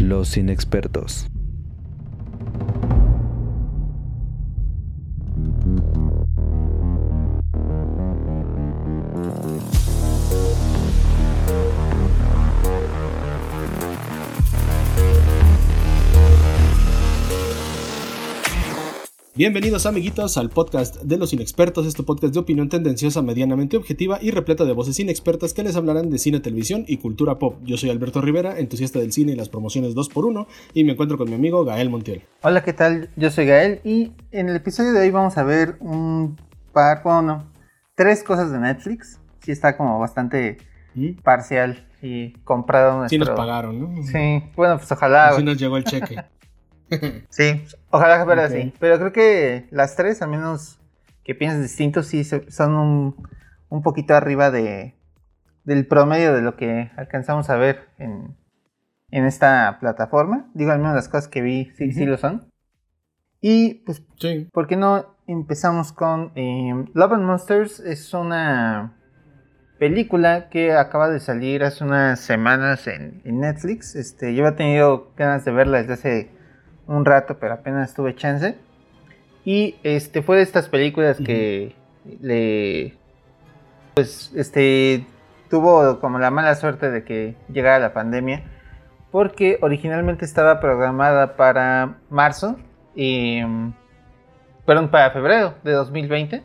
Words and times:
Los 0.00 0.38
inexpertos. 0.38 1.26
Bienvenidos 19.40 19.86
amiguitos 19.86 20.36
al 20.36 20.50
podcast 20.50 20.96
de 20.96 21.16
los 21.16 21.32
inexpertos, 21.32 21.86
este 21.86 22.02
podcast 22.02 22.34
de 22.34 22.40
opinión 22.40 22.68
tendenciosa, 22.68 23.22
medianamente 23.22 23.78
objetiva 23.78 24.18
y 24.20 24.32
repleta 24.32 24.66
de 24.66 24.74
voces 24.74 25.00
inexpertas 25.00 25.54
que 25.54 25.62
les 25.62 25.76
hablarán 25.76 26.10
de 26.10 26.18
cine, 26.18 26.40
televisión 26.40 26.84
y 26.86 26.98
cultura 26.98 27.38
pop. 27.38 27.56
Yo 27.62 27.78
soy 27.78 27.88
Alberto 27.88 28.20
Rivera, 28.20 28.58
entusiasta 28.58 28.98
del 28.98 29.12
cine 29.12 29.32
y 29.32 29.36
las 29.36 29.48
promociones 29.48 29.96
2x1 29.96 30.46
y 30.74 30.84
me 30.84 30.92
encuentro 30.92 31.16
con 31.16 31.30
mi 31.30 31.36
amigo 31.36 31.64
Gael 31.64 31.88
Montiel. 31.88 32.22
Hola, 32.42 32.62
¿qué 32.62 32.74
tal? 32.74 33.08
Yo 33.16 33.30
soy 33.30 33.46
Gael 33.46 33.80
y 33.82 34.12
en 34.30 34.50
el 34.50 34.56
episodio 34.56 34.92
de 34.92 35.00
hoy 35.00 35.10
vamos 35.10 35.38
a 35.38 35.42
ver 35.42 35.76
un 35.80 36.36
par, 36.74 37.00
bueno, 37.02 37.50
tres 37.94 38.22
cosas 38.22 38.52
de 38.52 38.58
Netflix. 38.58 39.20
Sí 39.42 39.52
está 39.52 39.74
como 39.78 39.98
bastante 39.98 40.58
¿Mm? 40.94 41.12
parcial 41.22 41.88
y 42.02 42.32
comprado 42.44 42.98
nuestro... 42.98 43.24
Sí 43.24 43.30
nos 43.30 43.30
pagaron, 43.30 43.80
¿no? 43.80 44.02
Sí, 44.02 44.42
bueno, 44.54 44.76
pues 44.76 44.92
ojalá. 44.92 45.28
Así 45.28 45.42
nos 45.42 45.56
llegó 45.56 45.78
el 45.78 45.84
cheque. 45.84 46.22
Sí, 47.30 47.64
ojalá 47.90 48.24
fuera 48.24 48.44
Ok. 48.44 48.50
así. 48.50 48.74
Pero 48.80 48.98
creo 48.98 49.12
que 49.12 49.66
las 49.70 49.96
tres, 49.96 50.22
al 50.22 50.30
menos 50.30 50.78
que 51.24 51.34
pienses 51.34 51.62
distintos, 51.62 52.06
sí 52.06 52.24
son 52.24 52.74
un, 52.74 53.28
un 53.68 53.82
poquito 53.82 54.14
arriba 54.14 54.50
de, 54.50 54.94
del 55.64 55.86
promedio 55.86 56.34
de 56.34 56.42
lo 56.42 56.56
que 56.56 56.90
alcanzamos 56.96 57.50
a 57.50 57.56
ver 57.56 57.88
en, 57.98 58.36
en 59.10 59.24
esta 59.26 59.78
plataforma. 59.80 60.50
Digo, 60.54 60.72
al 60.72 60.78
menos 60.80 60.94
las 60.96 61.08
cosas 61.08 61.28
que 61.28 61.42
vi 61.42 61.72
sí, 61.76 61.92
sí 61.92 62.04
Ujú. 62.04 62.10
lo 62.10 62.18
son. 62.18 62.48
Y 63.40 63.74
pues, 63.86 64.02
Sí. 64.18 64.48
¿por 64.52 64.66
qué 64.66 64.76
no 64.76 65.16
empezamos 65.26 65.92
con 65.92 66.32
eh, 66.34 66.72
Love 66.94 67.12
and 67.12 67.24
Monsters? 67.24 67.80
Es 67.80 68.12
una 68.14 68.94
película 69.78 70.48
que 70.50 70.72
acaba 70.72 71.08
de 71.10 71.20
salir 71.20 71.64
hace 71.64 71.84
unas 71.84 72.20
semanas 72.20 72.86
en, 72.86 73.22
en 73.24 73.40
Netflix. 73.40 73.96
Este, 73.96 74.34
yo 74.34 74.46
había 74.46 74.56
tenido 74.56 75.12
ganas 75.16 75.44
de 75.44 75.52
verla 75.52 75.78
desde 75.78 75.94
hace 75.94 76.30
un 76.90 77.04
rato, 77.04 77.38
pero 77.38 77.54
apenas 77.54 77.94
tuve 77.94 78.14
chance. 78.14 78.56
Y 79.44 79.76
este 79.82 80.22
fue 80.22 80.36
de 80.36 80.42
estas 80.42 80.68
películas 80.68 81.18
que 81.18 81.74
le 82.20 82.94
pues 83.94 84.32
este 84.34 85.06
tuvo 85.48 85.98
como 86.00 86.18
la 86.18 86.30
mala 86.30 86.54
suerte 86.54 86.90
de 86.90 87.04
que 87.04 87.36
llegara 87.52 87.78
la 87.78 87.92
pandemia 87.92 88.42
porque 89.10 89.58
originalmente 89.60 90.24
estaba 90.24 90.60
programada 90.60 91.36
para 91.36 91.98
marzo 92.10 92.56
y 92.94 93.42
perdón, 94.64 94.90
para 94.90 95.10
febrero 95.10 95.54
de 95.64 95.72
2020. 95.72 96.42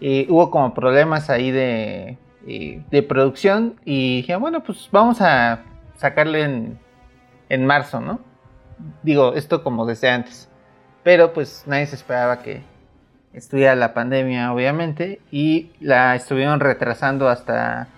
Y 0.00 0.26
hubo 0.30 0.50
como 0.50 0.72
problemas 0.72 1.28
ahí 1.28 1.50
de, 1.50 2.16
eh, 2.46 2.82
de 2.90 3.02
producción 3.02 3.78
y 3.84 4.18
dije, 4.18 4.36
bueno, 4.36 4.62
pues 4.62 4.88
vamos 4.90 5.20
a 5.20 5.62
sacarle 5.96 6.42
en, 6.42 6.78
en 7.50 7.66
marzo, 7.66 8.00
¿no? 8.00 8.29
Digo, 9.02 9.34
esto 9.34 9.62
como 9.62 9.86
desde 9.86 10.10
antes. 10.10 10.48
Pero 11.02 11.32
pues 11.32 11.64
nadie 11.66 11.86
se 11.86 11.96
esperaba 11.96 12.42
que 12.42 12.62
estuviera 13.32 13.74
la 13.74 13.94
pandemia, 13.94 14.52
obviamente, 14.52 15.20
y 15.30 15.70
la 15.80 16.14
estuvieron 16.16 16.60
retrasando 16.60 17.28
hasta, 17.28 17.88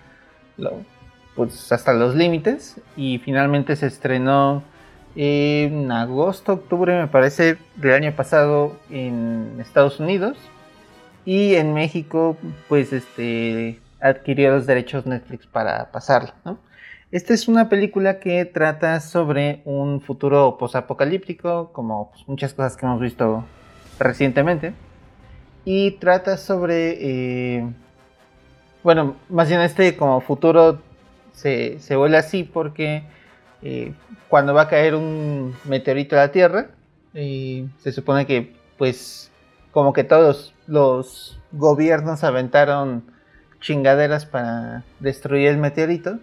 pues, 1.35 1.71
hasta 1.71 1.93
los 1.93 2.15
límites 2.15 2.79
y 2.95 3.19
finalmente 3.19 3.75
se 3.75 3.87
estrenó 3.87 4.63
en 5.15 5.91
agosto, 5.91 6.53
octubre, 6.53 6.99
me 6.99 7.07
parece, 7.07 7.57
del 7.75 7.93
año 7.93 8.11
pasado 8.15 8.77
en 8.89 9.57
Estados 9.59 9.99
Unidos. 9.99 10.37
Y 11.25 11.55
en 11.55 11.73
México, 11.73 12.37
pues, 12.67 12.91
este, 12.93 13.79
adquirió 14.01 14.51
los 14.51 14.65
derechos 14.65 15.05
Netflix 15.05 15.47
para 15.47 15.91
pasarla, 15.91 16.33
¿no? 16.43 16.57
Esta 17.13 17.35
es 17.35 17.47
una 17.47 17.69
película 17.69 18.19
que 18.19 18.43
trata 18.43 18.99
sobre 18.99 19.61
un 19.65 20.01
futuro 20.01 20.57
posapocalíptico, 20.57 21.71
como 21.71 22.09
pues, 22.09 22.27
muchas 22.27 22.55
cosas 22.55 22.75
que 22.75 22.87
hemos 22.87 22.99
visto 22.99 23.45
recientemente. 23.99 24.73
Y 25.63 25.91
trata 25.91 26.37
sobre, 26.37 26.97
eh, 26.99 27.69
bueno, 28.81 29.15
más 29.29 29.47
bien 29.47 29.61
este 29.61 29.95
como 29.95 30.21
futuro 30.21 30.81
se, 31.33 31.77
se 31.77 31.95
vuelve 31.95 32.17
así 32.17 32.43
porque 32.43 33.03
eh, 33.61 33.93
cuando 34.27 34.55
va 34.55 34.63
a 34.63 34.67
caer 34.67 34.95
un 34.95 35.53
meteorito 35.65 36.15
a 36.15 36.21
la 36.21 36.31
Tierra, 36.31 36.71
eh, 37.13 37.67
se 37.77 37.91
supone 37.91 38.25
que 38.25 38.55
pues 38.79 39.31
como 39.71 39.93
que 39.93 40.03
todos 40.03 40.55
los 40.65 41.39
gobiernos 41.51 42.23
aventaron 42.23 43.03
chingaderas 43.61 44.25
para 44.25 44.83
destruir 44.99 45.49
el 45.49 45.59
meteorito, 45.59 46.17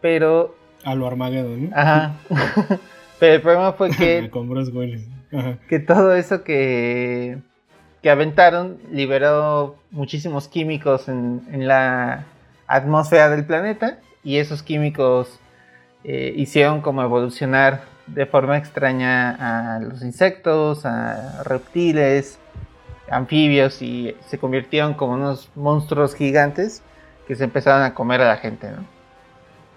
pero 0.00 0.54
A 0.84 0.94
lo 0.94 1.06
Armageddon, 1.06 1.70
¿no? 1.70 1.76
Ajá. 1.76 2.14
Pero 3.18 3.34
el 3.34 3.40
problema 3.40 3.72
fue 3.72 3.90
que, 3.90 4.30
que 5.68 5.78
todo 5.78 6.14
eso 6.14 6.44
que, 6.44 7.38
que 8.02 8.10
aventaron 8.10 8.78
liberó 8.92 9.76
muchísimos 9.90 10.48
químicos 10.48 11.08
en, 11.08 11.40
en 11.50 11.66
la 11.66 12.26
atmósfera 12.66 13.30
del 13.30 13.46
planeta 13.46 13.98
y 14.22 14.36
esos 14.36 14.62
químicos 14.62 15.38
eh, 16.04 16.32
hicieron 16.36 16.82
como 16.82 17.02
evolucionar 17.02 17.82
de 18.06 18.26
forma 18.26 18.56
extraña 18.58 19.76
a 19.76 19.80
los 19.80 20.02
insectos, 20.02 20.84
a 20.84 21.42
reptiles, 21.42 22.38
anfibios 23.10 23.82
y 23.82 24.14
se 24.26 24.38
convirtieron 24.38 24.94
como 24.94 25.14
unos 25.14 25.50
monstruos 25.54 26.14
gigantes 26.14 26.82
que 27.26 27.34
se 27.34 27.44
empezaron 27.44 27.82
a 27.82 27.94
comer 27.94 28.20
a 28.20 28.28
la 28.28 28.36
gente, 28.36 28.70
¿no? 28.70 28.95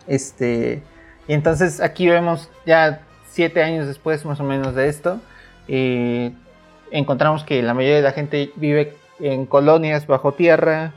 Este, 0.09 0.81
y 1.27 1.33
entonces 1.33 1.79
aquí 1.79 2.09
vemos 2.09 2.49
ya 2.65 3.01
siete 3.27 3.63
años 3.63 3.87
después 3.87 4.25
más 4.25 4.41
o 4.41 4.43
menos 4.43 4.75
de 4.75 4.89
esto, 4.89 5.21
eh, 5.69 6.33
encontramos 6.91 7.43
que 7.43 7.61
la 7.61 7.73
mayoría 7.73 7.97
de 7.97 8.01
la 8.01 8.11
gente 8.11 8.51
vive 8.55 8.95
en 9.19 9.45
colonias 9.45 10.07
bajo 10.07 10.33
tierra, 10.33 10.93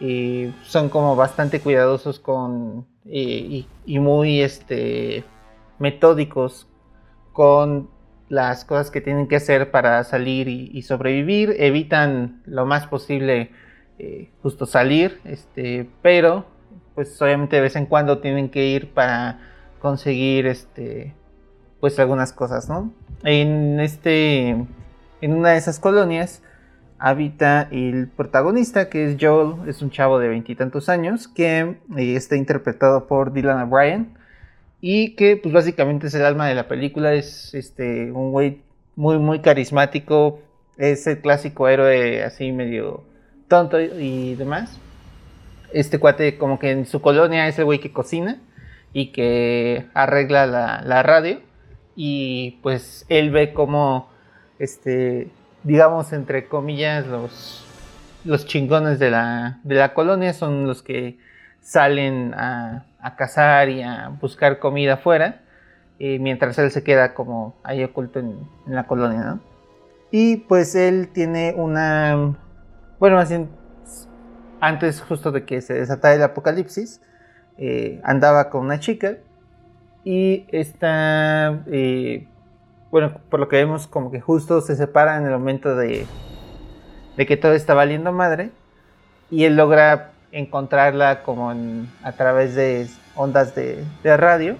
y 0.00 0.52
son 0.64 0.88
como 0.90 1.16
bastante 1.16 1.60
cuidadosos 1.60 2.20
con 2.20 2.86
y, 3.04 3.66
muy 3.86 4.42
este, 4.42 5.24
metódicos 5.78 6.68
con 7.32 7.90
las 8.28 8.64
cosas 8.64 8.90
que 8.90 9.00
tienen 9.00 9.28
que 9.28 9.36
hacer 9.36 9.70
para 9.70 10.04
salir 10.04 10.48
y, 10.48 10.70
y 10.72 10.82
sobrevivir, 10.82 11.56
evitan 11.58 12.42
lo 12.44 12.66
más 12.66 12.86
posible 12.86 13.50
eh, 13.98 14.30
justo 14.42 14.66
salir, 14.66 15.20
este, 15.24 15.88
pero 16.02 16.44
pues 16.98 17.22
obviamente 17.22 17.54
de 17.54 17.62
vez 17.62 17.76
en 17.76 17.86
cuando 17.86 18.18
tienen 18.18 18.48
que 18.48 18.66
ir 18.66 18.92
para 18.92 19.38
conseguir 19.78 20.48
este 20.48 21.14
pues 21.78 21.96
algunas 22.00 22.32
cosas, 22.32 22.68
¿no? 22.68 22.92
En 23.22 23.78
este 23.78 24.48
en 25.20 25.32
una 25.32 25.50
de 25.50 25.58
esas 25.58 25.78
colonias 25.78 26.42
habita 26.98 27.68
el 27.70 28.08
protagonista 28.08 28.88
que 28.88 29.04
es 29.04 29.16
Joel, 29.20 29.68
es 29.68 29.80
un 29.80 29.92
chavo 29.92 30.18
de 30.18 30.26
veintitantos 30.26 30.88
años 30.88 31.28
que 31.28 31.76
eh, 31.96 32.16
está 32.16 32.34
interpretado 32.34 33.06
por 33.06 33.32
Dylan 33.32 33.62
O'Brien 33.70 34.14
y 34.80 35.14
que 35.14 35.36
pues 35.36 35.54
básicamente 35.54 36.08
es 36.08 36.14
el 36.14 36.24
alma 36.24 36.48
de 36.48 36.56
la 36.56 36.66
película, 36.66 37.14
es 37.14 37.54
este 37.54 38.10
un 38.10 38.32
güey 38.32 38.60
muy 38.96 39.20
muy 39.20 39.38
carismático, 39.38 40.40
es 40.78 41.06
el 41.06 41.20
clásico 41.20 41.68
héroe 41.68 42.24
así 42.24 42.50
medio 42.50 43.04
tonto 43.46 43.80
y 43.80 44.34
demás 44.34 44.80
este 45.72 45.98
cuate 45.98 46.38
como 46.38 46.58
que 46.58 46.70
en 46.70 46.86
su 46.86 47.00
colonia 47.00 47.48
es 47.48 47.58
el 47.58 47.64
güey 47.64 47.80
que 47.80 47.92
cocina 47.92 48.40
y 48.92 49.12
que 49.12 49.86
arregla 49.94 50.46
la, 50.46 51.02
radio 51.02 51.40
y 51.94 52.58
pues 52.62 53.04
él 53.08 53.30
ve 53.30 53.52
como 53.52 54.08
este 54.58 55.28
digamos 55.64 56.12
entre 56.12 56.46
comillas 56.46 57.06
los 57.06 57.64
los 58.24 58.46
chingones 58.46 58.98
de 58.98 59.10
la, 59.10 59.60
de 59.62 59.76
la 59.76 59.94
colonia 59.94 60.32
son 60.32 60.66
los 60.66 60.82
que 60.82 61.18
salen 61.60 62.34
a, 62.34 62.86
a 63.00 63.16
cazar 63.16 63.68
y 63.68 63.82
a 63.82 64.08
buscar 64.20 64.58
comida 64.58 64.94
afuera 64.94 65.42
eh, 65.98 66.18
mientras 66.18 66.58
él 66.58 66.70
se 66.70 66.82
queda 66.82 67.14
como 67.14 67.56
ahí 67.62 67.82
oculto 67.84 68.18
en, 68.18 68.38
en 68.66 68.74
la 68.74 68.86
colonia 68.86 69.20
¿no? 69.20 69.40
y 70.10 70.36
pues 70.36 70.74
él 70.74 71.08
tiene 71.12 71.54
una 71.56 72.36
bueno 72.98 73.16
más 73.16 73.28
bien 73.28 73.48
antes 74.60 75.00
justo 75.00 75.32
de 75.32 75.44
que 75.44 75.60
se 75.60 75.74
desatara 75.74 76.14
el 76.14 76.22
apocalipsis, 76.22 77.00
eh, 77.58 78.00
andaba 78.04 78.50
con 78.50 78.64
una 78.64 78.80
chica 78.80 79.16
y 80.04 80.46
esta, 80.48 81.62
eh, 81.66 82.26
bueno, 82.90 83.20
por 83.28 83.40
lo 83.40 83.48
que 83.48 83.56
vemos 83.56 83.86
como 83.86 84.10
que 84.10 84.20
justo 84.20 84.60
se 84.60 84.76
separan 84.76 85.22
en 85.22 85.32
el 85.32 85.38
momento 85.38 85.76
de, 85.76 86.06
de 87.16 87.26
que 87.26 87.36
todo 87.36 87.52
está 87.52 87.74
valiendo 87.74 88.12
madre 88.12 88.50
y 89.30 89.44
él 89.44 89.56
logra 89.56 90.12
encontrarla 90.32 91.22
como 91.22 91.52
a 92.02 92.12
través 92.12 92.54
de 92.54 92.88
ondas 93.14 93.54
de, 93.54 93.84
de 94.02 94.16
radio. 94.16 94.56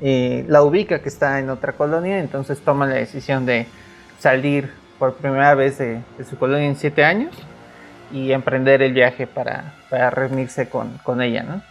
Eh, 0.00 0.44
la 0.48 0.62
ubica 0.62 1.00
que 1.00 1.08
está 1.08 1.38
en 1.38 1.50
otra 1.50 1.72
colonia, 1.72 2.18
entonces 2.18 2.60
toma 2.60 2.86
la 2.86 2.96
decisión 2.96 3.46
de 3.46 3.66
salir 4.18 4.70
por 4.98 5.14
primera 5.14 5.54
vez 5.54 5.78
de, 5.78 6.02
su 6.28 6.36
colonia 6.36 6.66
en 6.66 6.76
siete 6.76 7.04
años 7.04 7.34
y 8.14 8.30
emprender 8.30 8.80
el 8.80 8.92
viaje 8.92 9.26
para, 9.26 9.74
reunirse 9.90 10.68
con, 10.68 11.20
ella, 11.20 11.42
¿no? 11.42 11.62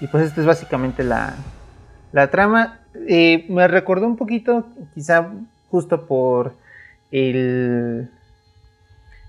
Y 0.00 0.06
pues 0.06 0.24
esta 0.24 0.40
es 0.40 0.46
básicamente 0.46 1.02
la, 1.02 1.34
trama. 2.30 2.78
Eh, 3.08 3.44
me 3.48 3.66
recordó 3.66 4.06
un 4.06 4.16
poquito, 4.16 4.68
quizá 4.94 5.28
justo 5.72 6.06
por 6.06 6.54
el, 7.10 8.08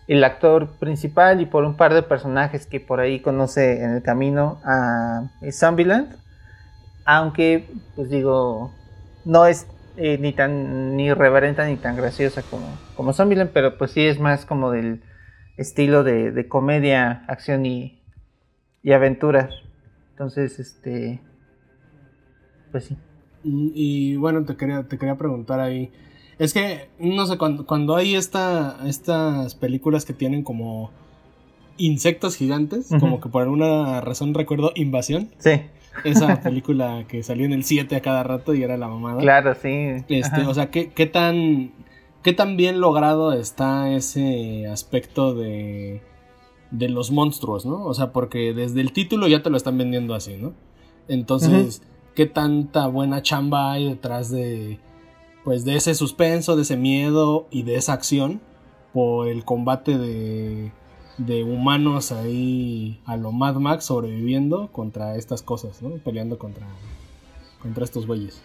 el 0.07 0.23
actor 0.23 0.69
principal 0.77 1.41
y 1.41 1.47
por 1.47 1.63
un 1.63 1.75
par 1.75 1.95
de 1.95 2.03
personajes 2.03 2.67
que 2.67 2.79
por 2.79 2.99
ahí 2.99 3.21
conoce 3.21 3.83
en 3.83 3.95
el 3.95 4.03
camino 4.03 4.59
a 4.63 5.23
Zombieland. 5.51 6.15
Aunque, 7.05 7.67
pues 7.95 8.11
digo, 8.11 8.71
no 9.25 9.47
es 9.47 9.65
eh, 9.97 10.19
ni 10.19 10.31
tan 10.31 10.95
ni 10.95 11.11
reverenta 11.11 11.65
ni 11.65 11.77
tan 11.77 11.95
graciosa 11.95 12.43
como, 12.43 12.67
como 12.95 13.13
Zombieland, 13.13 13.49
pero 13.51 13.79
pues 13.79 13.91
sí 13.91 14.05
es 14.05 14.19
más 14.19 14.45
como 14.45 14.69
del 14.69 15.01
estilo 15.57 16.03
de, 16.03 16.47
comedia, 16.47 17.25
acción 17.27 17.65
y, 17.65 18.01
y 18.83 18.91
aventuras. 18.91 19.53
Entonces, 20.11 20.59
este, 20.59 21.21
pues 22.71 22.85
sí. 22.85 22.97
Y, 23.43 24.15
bueno, 24.15 24.43
te 24.43 24.55
quería, 24.55 24.83
te 24.83 24.97
quería 24.97 25.15
preguntar 25.15 25.59
ahí. 25.59 25.91
Es 26.39 26.53
que, 26.53 26.89
no 26.99 27.25
sé, 27.25 27.37
cuando, 27.37 27.65
cuando 27.65 27.95
hay 27.95 28.15
esta, 28.15 28.77
estas 28.85 29.55
películas 29.55 30.03
que 30.03 30.13
tienen 30.13 30.43
como 30.43 30.91
insectos 31.77 32.35
gigantes, 32.35 32.89
como 32.99 33.19
que 33.19 33.29
por 33.29 33.43
alguna 33.43 34.01
razón 34.01 34.33
recuerdo 34.33 34.71
Invasión. 34.75 35.29
Sí. 35.37 35.61
Esa 36.03 36.41
película 36.43 37.05
que 37.07 37.23
salió 37.23 37.45
en 37.45 37.53
el 37.53 37.63
7 37.63 37.95
a 37.95 38.01
cada 38.01 38.23
rato 38.23 38.53
y 38.53 38.63
era 38.63 38.77
la 38.77 38.87
mamada. 38.87 39.21
Claro, 39.21 39.55
sí. 39.55 40.03
Este, 40.09 40.41
o 40.41 40.53
sea, 40.53 40.71
¿qué, 40.71 40.91
¿qué, 40.91 41.05
tan, 41.05 41.71
¿qué 42.25 42.33
tan 42.33 42.57
bien 42.57 42.81
logrado 42.81 43.31
está 43.31 43.91
ese 43.91 44.67
aspecto 44.67 45.33
de, 45.33 46.01
de 46.71 46.89
los 46.89 47.11
monstruos, 47.11 47.65
¿no? 47.65 47.85
O 47.85 47.93
sea, 47.93 48.11
porque 48.11 48.51
desde 48.51 48.81
el 48.81 48.91
título 48.91 49.27
ya 49.27 49.43
te 49.43 49.49
lo 49.49 49.55
están 49.55 49.77
vendiendo 49.77 50.15
así, 50.15 50.35
¿no? 50.35 50.53
Entonces, 51.07 51.83
¿qué 52.15 52.25
tanta 52.25 52.87
buena 52.87 53.21
chamba 53.21 53.71
hay 53.71 53.87
detrás 53.87 54.31
de, 54.31 54.79
pues, 55.43 55.63
de 55.65 55.75
ese 55.75 55.93
suspenso, 55.93 56.55
de 56.55 56.63
ese 56.63 56.75
miedo 56.75 57.45
y 57.51 57.61
de 57.61 57.75
esa 57.75 57.93
acción 57.93 58.41
por 58.91 59.27
el 59.27 59.45
combate 59.45 59.97
de 59.97 60.71
de 61.17 61.43
humanos 61.43 62.11
ahí 62.11 62.99
a 63.05 63.15
lo 63.15 63.31
Mad 63.31 63.55
Max 63.55 63.85
sobreviviendo 63.85 64.71
contra 64.71 65.15
estas 65.15 65.41
cosas, 65.41 65.81
¿no? 65.81 65.91
Peleando 65.97 66.37
contra, 66.37 66.67
contra 67.61 67.85
estos 67.85 68.05
bueyes. 68.05 68.41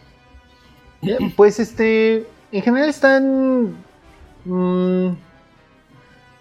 Pues 1.37 1.59
este, 1.59 2.27
en 2.53 2.63
general 2.63 2.89
están... 2.89 3.77
Mm, 4.45 5.17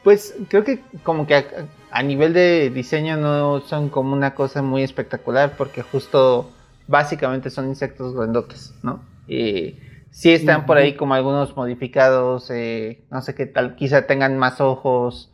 pues 0.04 0.36
creo 0.48 0.64
que 0.64 0.82
como 1.04 1.28
que 1.28 1.46
a, 1.92 2.04
nivel 2.04 2.34
de 2.34 2.70
diseño 2.70 3.18
no 3.18 3.60
son 3.62 3.90
como 3.90 4.14
una 4.14 4.34
cosa 4.34 4.62
muy 4.62 4.82
espectacular 4.82 5.56
porque 5.58 5.82
justo 5.82 6.50
básicamente 6.88 7.50
son 7.50 7.68
insectos 7.68 8.16
grandotes, 8.16 8.74
¿no? 8.82 9.02
Y 9.28 9.76
sí 10.10 10.32
están 10.32 10.66
por 10.66 10.78
ahí 10.78 10.96
como 10.96 11.14
algunos 11.14 11.56
modificados, 11.56 12.50
eh, 12.50 13.02
no 13.12 13.22
sé 13.22 13.36
qué 13.36 13.46
tal, 13.46 13.76
quizá 13.76 14.08
tengan 14.08 14.38
más 14.38 14.62
ojos, 14.62 15.30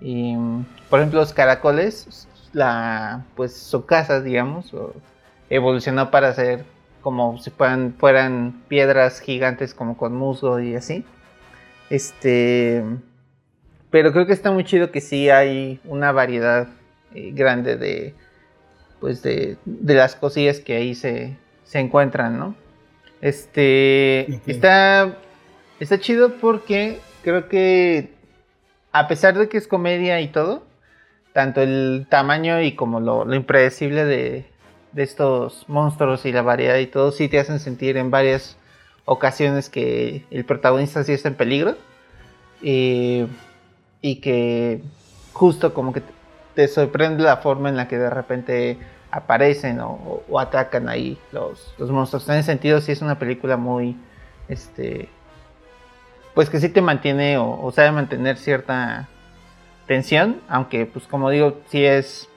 y, 0.00 0.36
por 0.90 1.00
ejemplo, 1.00 1.20
los 1.20 1.32
caracoles, 1.32 2.28
la, 2.52 3.24
pues 3.34 3.56
su 3.56 3.86
casa, 3.86 4.20
digamos, 4.20 4.72
evolucionó 5.48 6.10
para 6.10 6.32
ser 6.34 6.64
como 7.06 7.38
si 7.38 7.50
fueran, 7.50 7.94
fueran 7.96 8.64
piedras 8.66 9.20
gigantes 9.20 9.74
como 9.74 9.96
con 9.96 10.12
musgo 10.16 10.58
y 10.58 10.74
así. 10.74 11.04
Este, 11.88 12.82
pero 13.90 14.10
creo 14.10 14.26
que 14.26 14.32
está 14.32 14.50
muy 14.50 14.64
chido 14.64 14.90
que 14.90 15.00
sí 15.00 15.30
hay 15.30 15.78
una 15.84 16.10
variedad 16.10 16.66
eh, 17.14 17.30
grande 17.32 17.76
de, 17.76 18.12
pues 18.98 19.22
de, 19.22 19.56
de, 19.64 19.94
las 19.94 20.16
cosillas 20.16 20.58
que 20.58 20.74
ahí 20.74 20.96
se, 20.96 21.36
se 21.62 21.78
encuentran, 21.78 22.40
¿no? 22.40 22.56
Este, 23.20 24.40
está, 24.50 25.16
está 25.78 26.00
chido 26.00 26.32
porque 26.40 26.98
creo 27.22 27.48
que 27.48 28.10
a 28.90 29.06
pesar 29.06 29.38
de 29.38 29.48
que 29.48 29.58
es 29.58 29.68
comedia 29.68 30.20
y 30.20 30.26
todo, 30.26 30.66
tanto 31.32 31.62
el 31.62 32.08
tamaño 32.10 32.60
y 32.62 32.72
como 32.72 32.98
lo, 32.98 33.32
impredecible 33.32 34.04
de, 34.04 34.46
estos 35.02 35.68
monstruos 35.68 36.24
y 36.26 36.32
la 36.32 36.42
variedad 36.42 36.76
y 36.76 36.86
todo, 36.86 37.12
sí 37.12 37.28
te 37.28 37.38
hacen 37.38 37.60
sentir 37.60 37.96
en 37.96 38.10
varias 38.10 38.56
ocasiones 39.04 39.68
que 39.68 40.24
el 40.30 40.44
protagonista 40.44 41.04
sí 41.04 41.12
está 41.12 41.28
en 41.28 41.34
peligro. 41.36 41.76
y 42.62 44.16
que 44.20 44.80
justo 45.32 45.74
como 45.74 45.92
que 45.92 46.02
te 46.54 46.68
sorprende 46.68 47.22
la 47.22 47.38
forma 47.38 47.68
en 47.68 47.76
la 47.76 47.88
que 47.88 47.98
de 47.98 48.08
repente 48.08 48.78
aparecen 49.10 49.80
o, 49.80 50.22
atacan 50.38 50.88
ahí 50.88 51.18
los, 51.32 51.74
los, 51.78 51.90
monstruos. 51.90 52.28
En 52.28 52.36
ese 52.36 52.46
sentido, 52.46 52.80
sí 52.80 52.92
es 52.92 53.02
una 53.02 53.18
película 53.18 53.56
muy 53.56 53.96
este, 54.48 55.08
pues 56.34 56.50
que 56.50 56.60
sí 56.60 56.68
te 56.68 56.82
mantiene 56.82 57.38
o, 57.38 57.70
sabe 57.72 57.92
mantener 57.92 58.36
cierta 58.36 59.08
tensión, 59.86 60.40
aunque 60.48 60.86
pues 60.86 61.06
como 61.06 61.30
digo, 61.30 61.60
sí 61.68 61.84
es 61.84 62.28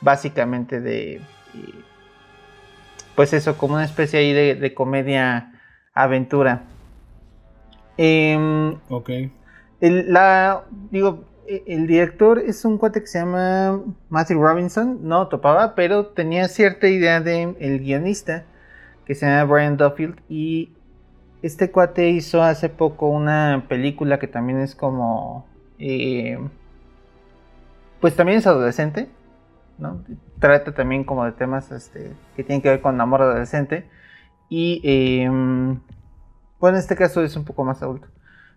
básicamente 0.00 0.80
de, 0.80 1.20
pues 3.16 3.32
eso, 3.32 3.56
como 3.56 3.74
una 3.74 3.84
especie 3.84 4.20
ahí 4.20 4.32
de, 4.32 4.74
comedia 4.74 5.52
aventura. 5.94 6.64
Em, 7.96 8.78
ok. 8.90 9.10
El, 9.80 10.12
la, 10.12 10.64
digo, 10.90 11.24
e, 11.48 11.64
el 11.66 11.86
director 11.86 12.38
es 12.38 12.64
un 12.64 12.76
cuate 12.78 13.00
que 13.00 13.06
se 13.06 13.18
llama 13.18 13.80
Matthew 14.10 14.42
Robinson, 14.42 14.98
no 15.02 15.28
topaba, 15.28 15.74
pero 15.74 16.06
tenía 16.08 16.46
cierta 16.48 16.88
idea 16.88 17.20
de 17.20 17.56
el 17.58 17.80
guionista 17.80 18.44
que 19.06 19.14
se 19.14 19.26
llama 19.26 19.50
Brian 19.52 19.76
Duffield 19.76 20.20
y 20.28 20.72
este 21.42 21.70
cuate 21.70 22.10
hizo 22.10 22.42
hace 22.42 22.68
poco 22.68 23.08
una 23.08 23.64
película 23.68 24.18
que 24.18 24.28
también 24.28 24.60
es 24.60 24.74
como... 24.74 25.46
Eh, 25.78 26.38
pues 28.00 28.14
también 28.14 28.38
es 28.38 28.46
adolescente, 28.46 29.08
¿no? 29.78 30.02
Trata 30.38 30.72
también 30.72 31.04
como 31.04 31.24
de 31.24 31.32
temas 31.32 31.70
este, 31.72 32.12
que 32.36 32.44
tienen 32.44 32.62
que 32.62 32.68
ver 32.68 32.80
con 32.80 33.00
amor 33.00 33.22
adolescente. 33.22 33.88
Y 34.48 34.80
em, 34.84 35.80
bueno, 36.60 36.76
en 36.76 36.82
este 36.82 36.96
caso 36.96 37.22
es 37.22 37.36
un 37.36 37.44
poco 37.44 37.64
más 37.64 37.82
adulto, 37.82 38.08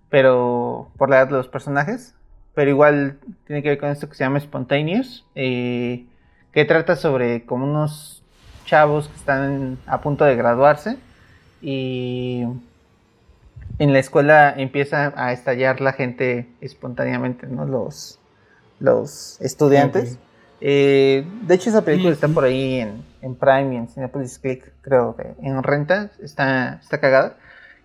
pero 0.09 0.91
por 0.98 1.09
la 1.09 1.17
edad 1.17 1.27
de 1.27 1.33
los 1.33 1.48
personajes. 1.48 2.15
Pero 2.55 2.71
igual 2.71 3.19
tiene 3.45 3.63
que 3.63 3.69
ver 3.69 3.77
con 3.79 3.89
esto 3.89 4.09
que 4.09 4.15
se 4.15 4.24
llama 4.24 4.39
Spontaneous, 4.39 5.25
eh, 5.36 6.05
que 6.51 6.65
trata 6.65 6.95
sobre 6.95 7.45
como 7.45 7.65
unos 7.65 8.24
chavos 8.65 9.07
que 9.07 9.15
están 9.15 9.77
a 9.88 10.01
punto 10.01 10.25
de 10.25 10.36
graduarse 10.36 10.98
y 11.62 12.43
en 13.79 13.93
la 13.93 14.00
escuela 14.00 14.53
empieza 14.55 15.13
a 15.15 15.31
estallar 15.31 15.81
la 15.81 15.93
gente 15.93 16.48
espontáneamente, 16.62 17.48
¿no? 17.48 17.65
Los, 17.65 18.19
los 18.79 19.39
estudiantes. 19.41 20.17
Eh, 20.62 21.25
de 21.44 21.56
hecho, 21.56 21.70
esa 21.70 21.84
película 21.84 22.12
está 22.12 22.28
por 22.28 22.44
ahí 22.44 22.80
en, 22.80 23.04
en, 23.22 23.36
Prime 23.36 23.74
y 23.74 23.78
en 23.78 23.88
Cinepolis 23.88 24.39
Click, 24.39 24.72
creo, 24.82 25.16
en 25.42 25.63
renta. 25.63 26.12
Está, 26.22 26.80
está 26.82 27.00
cagada. 27.00 27.38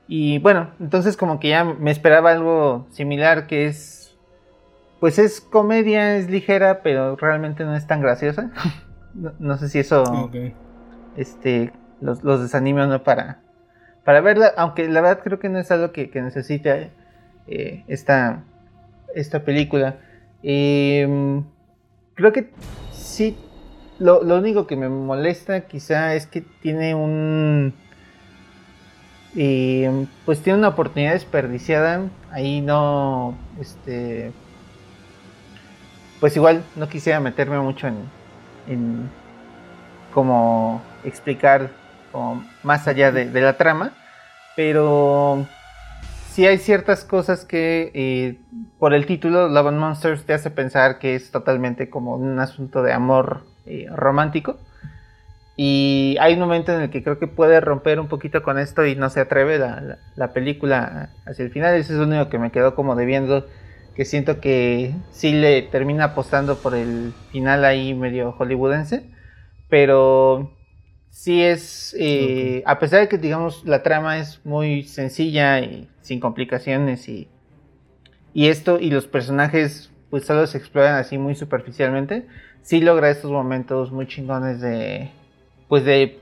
Y 0.06 0.38
bueno, 0.38 0.70
entonces 0.80 1.16
como 1.16 1.40
que 1.40 1.48
ya 1.48 1.64
me 1.64 1.90
esperaba 1.90 2.32
algo 2.32 2.86
similar 2.90 3.46
que 3.46 3.66
es... 3.66 4.16
Pues 5.00 5.18
es 5.18 5.40
comedia, 5.40 6.16
es 6.16 6.30
ligera, 6.30 6.82
pero 6.82 7.16
realmente 7.16 7.64
no 7.64 7.76
es 7.76 7.86
tan 7.86 8.00
graciosa. 8.00 8.50
no, 9.38 9.58
sé 9.58 9.68
si 9.68 9.78
eso... 9.78 10.30
Este, 11.16 11.72
los, 12.00 12.24
los 12.24 12.42
desanime 12.42 12.82
o 12.82 12.86
no 12.86 13.02
para, 13.04 13.40
para 14.04 14.20
verla, 14.20 14.52
aunque 14.56 14.88
la 14.88 15.00
verdad 15.00 15.22
creo 15.22 15.38
que 15.38 15.48
no 15.48 15.58
es 15.58 15.70
algo 15.70 15.92
que, 15.92 16.10
que 16.10 16.20
necesite 16.22 16.90
eh, 17.46 17.84
esta, 17.88 18.42
esta 19.14 19.44
película. 19.44 19.96
Em, 20.42 21.44
creo 22.14 22.32
que 22.32 22.50
sí, 22.92 23.36
lo, 23.98 24.20
único 24.20 24.66
que 24.66 24.76
me 24.76 24.88
molesta 24.88 25.62
quizá 25.62 26.14
es 26.14 26.26
que 26.26 26.40
tiene 26.40 26.94
un... 26.94 27.74
Pues 30.24 30.40
tiene 30.42 30.58
una 30.58 30.68
oportunidad 30.68 31.12
desperdiciada. 31.12 32.02
Ahí 32.30 32.60
no... 32.60 33.36
Este... 33.60 34.32
Pues 36.20 36.36
igual 36.36 36.64
no 36.76 36.88
quisiera 36.88 37.20
meterme 37.20 37.58
mucho 37.58 37.88
en... 37.88 37.96
en 38.68 39.10
como 40.14 40.80
explicar 41.02 41.70
más 42.62 42.86
allá 42.86 43.10
de, 43.10 43.40
la 43.40 43.56
trama, 43.56 43.92
pero 44.56 45.44
sí 46.34 46.44
hay 46.48 46.58
ciertas 46.58 47.04
cosas 47.04 47.44
que 47.44 47.92
eh, 47.94 48.38
por 48.80 48.92
el 48.92 49.06
título 49.06 49.48
Love 49.48 49.68
and 49.68 49.78
Monsters 49.78 50.24
te 50.24 50.34
hace 50.34 50.50
pensar 50.50 50.98
que 50.98 51.14
es 51.14 51.30
totalmente 51.30 51.88
como 51.88 52.16
un 52.16 52.40
asunto 52.40 52.82
de 52.82 52.92
amor 52.92 53.42
eh, 53.66 53.86
romántico. 53.94 54.58
Y 55.56 56.16
hay 56.18 56.34
un 56.34 56.40
momento 56.40 56.74
en 56.74 56.80
el 56.82 56.90
que 56.90 57.04
creo 57.04 57.20
que 57.20 57.28
puede 57.28 57.60
romper 57.60 58.00
un 58.00 58.08
poquito 58.08 58.42
con 58.42 58.58
esto 58.58 58.84
y 58.84 58.96
no 58.96 59.10
se 59.10 59.20
atreve 59.20 59.60
la, 60.16 60.32
película 60.32 61.10
hacia 61.24 61.44
el 61.44 61.52
final. 61.52 61.76
Ese 61.76 61.92
es 61.92 62.00
lo 62.00 62.06
único 62.06 62.28
que 62.28 62.40
me 62.40 62.50
quedó 62.50 62.74
como 62.74 62.96
debiendo. 62.96 63.46
Que 63.94 64.04
siento 64.04 64.40
que 64.40 64.92
sí 65.12 65.32
le 65.32 65.62
termina 65.62 66.06
apostando 66.06 66.56
por 66.58 66.74
el 66.74 67.12
final 67.30 67.64
ahí 67.64 67.94
medio 67.94 68.32
hollywoodense. 68.32 69.08
Pero 69.68 70.53
sí 71.14 71.42
es. 71.42 71.96
Eh, 71.98 72.62
a 72.66 72.78
pesar 72.78 73.00
de 73.00 73.08
que, 73.08 73.18
digamos, 73.18 73.64
la 73.64 73.82
trama 73.82 74.18
es 74.18 74.40
muy 74.44 74.82
sencilla 74.82 75.60
y 75.60 75.88
sin 76.02 76.20
complicaciones 76.20 77.08
y. 77.08 77.28
Y 78.34 78.48
esto 78.48 78.80
y 78.80 78.90
los 78.90 79.06
personajes 79.06 79.92
pues 80.10 80.24
solo 80.24 80.46
se 80.48 80.58
exploran 80.58 80.96
así 80.96 81.18
muy 81.18 81.36
superficialmente. 81.36 82.26
Sí 82.62 82.80
logra 82.80 83.10
estos 83.10 83.30
momentos 83.30 83.92
muy 83.92 84.08
chingones 84.08 84.60
de 84.60 85.10
pues 85.68 85.84
de 85.84 86.18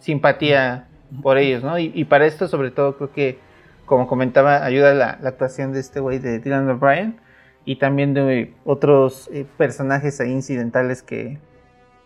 simpatía 0.00 0.88
por 1.22 1.38
ellos, 1.38 1.62
¿no? 1.62 1.78
Y, 1.78 2.04
para 2.04 2.26
esto, 2.26 2.48
sobre 2.48 2.70
todo, 2.70 2.96
creo 2.96 3.12
que, 3.12 3.38
como 3.86 4.06
comentaba, 4.08 4.64
ayuda 4.64 4.94
la, 4.94 5.10
actuación 5.28 5.72
de 5.72 5.80
este 5.80 6.00
güey 6.00 6.18
de 6.18 6.38
Dylan 6.38 6.68
O'Brien 6.70 7.20
y 7.64 7.76
también 7.76 8.14
de 8.14 8.54
otros 8.64 9.28
eh, 9.32 9.46
personajes 9.58 10.20
ahí 10.20 10.32
incidentales 10.32 11.02
que, 11.02 11.38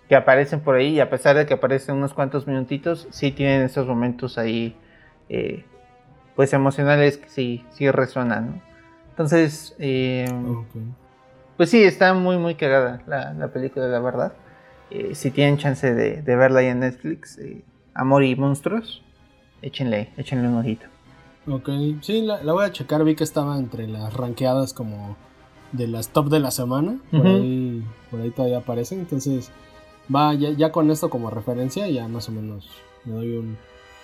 que 0.08 0.16
aparecen 0.16 0.60
por 0.60 0.76
ahí 0.76 0.94
y 0.94 1.00
a 1.00 1.10
pesar 1.10 1.36
de 1.36 1.46
que 1.46 1.54
aparecen 1.54 1.96
unos 1.96 2.14
cuantos 2.14 2.46
minutitos, 2.46 3.08
sí 3.10 3.32
tienen 3.32 3.62
esos 3.62 3.86
momentos 3.86 4.38
ahí, 4.38 4.76
eh, 5.28 5.64
pues 6.34 6.52
emocionales 6.52 7.16
que 7.18 7.28
sí, 7.28 7.64
sí 7.70 7.90
resuenan, 7.90 8.46
¿no? 8.46 8.62
Entonces, 9.10 9.74
eh, 9.78 10.30
pues 11.56 11.70
sí, 11.70 11.82
está 11.82 12.12
muy, 12.12 12.36
muy 12.36 12.54
cagada 12.54 13.02
la, 13.06 13.32
la 13.32 13.48
película, 13.48 13.86
la 13.88 13.98
verdad. 13.98 14.32
Eh, 14.90 15.14
si 15.14 15.30
tienen 15.30 15.56
chance 15.56 15.92
de, 15.92 16.22
verla 16.36 16.60
ahí 16.60 16.66
en 16.66 16.80
Netflix, 16.80 17.38
eh, 17.38 17.64
Amor 17.94 18.22
y 18.24 18.36
Monstruos, 18.36 19.02
échenle, 19.62 20.12
échenle 20.16 20.48
un 20.48 20.58
ojito. 20.58 20.86
Ok, 21.48 21.68
sí, 22.02 22.22
la, 22.22 22.40
voy 22.40 22.64
a 22.64 22.72
checar, 22.72 23.02
vi 23.04 23.16
que 23.16 23.24
estaba 23.24 23.58
entre 23.58 23.88
las 23.88 24.14
ranqueadas 24.14 24.72
como 24.72 25.16
de 25.72 25.88
las 25.88 26.10
top 26.10 26.28
de 26.28 26.40
la 26.40 26.50
semana, 26.50 26.98
por, 27.10 27.26
ahí, 27.26 27.84
por 28.10 28.20
ahí 28.20 28.30
todavía 28.30 28.58
aparece, 28.58 28.94
entonces 28.94 29.50
va 30.14 30.34
ya, 30.34 30.72
con 30.72 30.90
esto 30.90 31.10
como 31.10 31.30
referencia, 31.30 31.88
ya 31.88 32.08
más 32.08 32.28
o 32.28 32.32
menos 32.32 32.68
me 33.04 33.14
doy 33.14 33.36
un, 33.36 33.56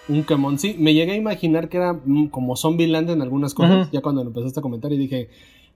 un 0.09 0.25
quemón. 0.25 0.59
Sí, 0.59 0.77
me 0.79 0.95
llegué 0.95 1.13
a 1.13 1.17
imaginar 1.17 1.69
que 1.69 1.79
era 1.79 1.93
mm, 1.93 2.29
como 2.29 2.57
Zombieland 2.57 3.11
en 3.11 3.23
algunas 3.23 3.55
cosas, 3.55 3.91
ya 3.91 4.01
cuando 4.01 4.23
empezaste 4.23 4.61
a 4.61 4.63
comentar 4.63 4.93
y 4.93 4.99
dije, 4.99 5.31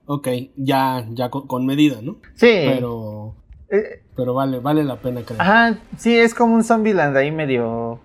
ok, 0.05 0.27
ya, 0.55 1.05
ya 1.11 1.29
con, 1.29 1.47
con 1.47 1.65
medida, 1.65 2.01
¿no? 2.01 2.17
Sí. 2.35 2.47
Pero 2.47 3.35
eh, 3.69 4.01
pero 4.15 4.33
vale, 4.33 4.59
vale 4.59 4.83
la 4.83 4.97
pena 4.97 5.21
creer. 5.23 5.41
Ajá, 5.41 5.77
sí, 5.97 6.17
es 6.17 6.33
como 6.33 6.55
un 6.55 6.63
Zombieland 6.63 7.15
ahí 7.17 7.31
medio. 7.31 7.99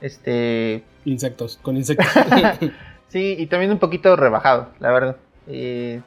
Este. 0.00 0.84
Insectos, 1.04 1.58
con 1.62 1.76
insectos. 1.76 2.06
sí, 3.08 3.36
y 3.38 3.46
también 3.46 3.72
un 3.72 3.78
poquito 3.78 4.14
rebajado, 4.16 4.70
la 4.80 4.92
verdad. 4.92 5.16
Eh, 5.46 6.02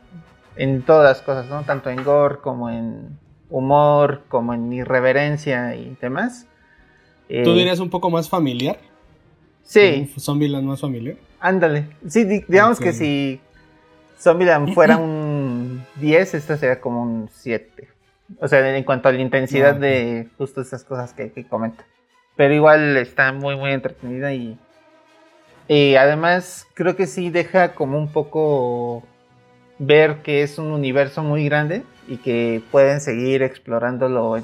en 0.56 0.82
todas 0.84 1.04
las 1.04 1.22
cosas, 1.22 1.50
¿no? 1.50 1.64
Tanto 1.64 1.90
en 1.90 2.04
gore 2.04 2.40
como 2.42 2.70
en 2.70 3.18
humor, 3.50 4.24
como 4.28 4.54
en 4.54 4.72
irreverencia 4.72 5.76
y 5.76 5.98
demás. 6.02 6.48
Eh, 7.28 7.44
¿Tú 7.44 7.54
dirías 7.54 7.80
un 7.80 7.90
poco 7.90 8.10
más 8.10 8.30
familiar? 8.30 8.78
Sí. 9.64 10.10
¿Un 10.16 10.22
Zombieland 10.22 10.66
más 10.66 10.82
familiar? 10.82 11.16
Ándale. 11.40 11.88
Sí, 12.08 12.24
digamos 12.24 12.80
que 12.80 12.94
si 12.94 13.40
Zombieland 14.20 14.74
fuera 14.74 14.98
un 14.98 15.86
10, 15.96 16.34
esta 16.34 16.58
sería 16.58 16.82
como 16.82 17.04
un 17.04 17.30
7. 17.32 17.88
O 18.40 18.48
sea, 18.48 18.76
en 18.76 18.84
cuanto 18.84 19.10
a 19.10 19.12
la 19.12 19.22
intensidad 19.22 19.78
ah, 19.78 19.80
de 19.80 20.28
justo 20.38 20.62
esas 20.62 20.84
cosas 20.84 21.14
que, 21.14 21.32
que 21.32 21.48
comenta. 21.48 21.86
Pero 22.36 22.54
igual 22.54 22.98
está 22.98 23.32
muy, 23.34 23.56
muy 23.56 23.72
entretenida 23.72 24.34
y, 24.34 24.58
y 25.68 25.96
además 25.96 26.68
creo 26.74 26.96
que 26.96 27.08
sí 27.08 27.30
deja 27.30 27.74
como 27.74 27.98
un 27.98 28.12
poco 28.12 29.04
ver 29.80 30.22
que 30.22 30.44
es 30.44 30.58
un 30.60 30.72
universo 30.72 31.24
muy 31.24 31.46
grande 31.46 31.84
y 32.08 32.18
que 32.18 32.62
pueden 32.72 33.02
seguir 33.02 33.42
explorándolo 33.42 34.38
en, 34.38 34.44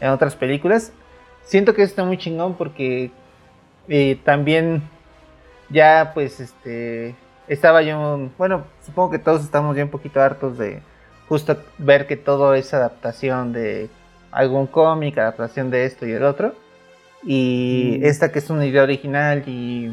en 0.00 0.10
otras 0.10 0.36
películas. 0.36 0.92
Siento 1.44 1.74
que 1.74 1.82
está 1.82 2.04
muy 2.04 2.18
chingón 2.18 2.54
porque 2.54 3.10
eh, 3.88 4.18
también 4.24 4.82
ya 5.70 6.12
pues 6.14 6.40
este 6.40 7.14
estaba 7.46 7.82
yo, 7.82 8.30
bueno, 8.38 8.64
supongo 8.84 9.10
que 9.10 9.18
todos 9.18 9.42
estamos 9.42 9.76
ya 9.76 9.84
un 9.84 9.90
poquito 9.90 10.20
hartos 10.20 10.56
de 10.56 10.80
justo 11.28 11.56
ver 11.78 12.06
que 12.06 12.16
todo 12.16 12.54
es 12.54 12.72
adaptación 12.72 13.52
de 13.52 13.88
algún 14.30 14.66
cómic, 14.66 15.18
adaptación 15.18 15.70
de 15.70 15.84
esto 15.84 16.06
y 16.06 16.12
el 16.12 16.24
otro. 16.24 16.54
Y 17.22 17.98
mm. 18.00 18.06
esta 18.06 18.32
que 18.32 18.38
es 18.38 18.50
una 18.50 18.66
idea 18.66 18.82
original 18.82 19.44
y 19.46 19.90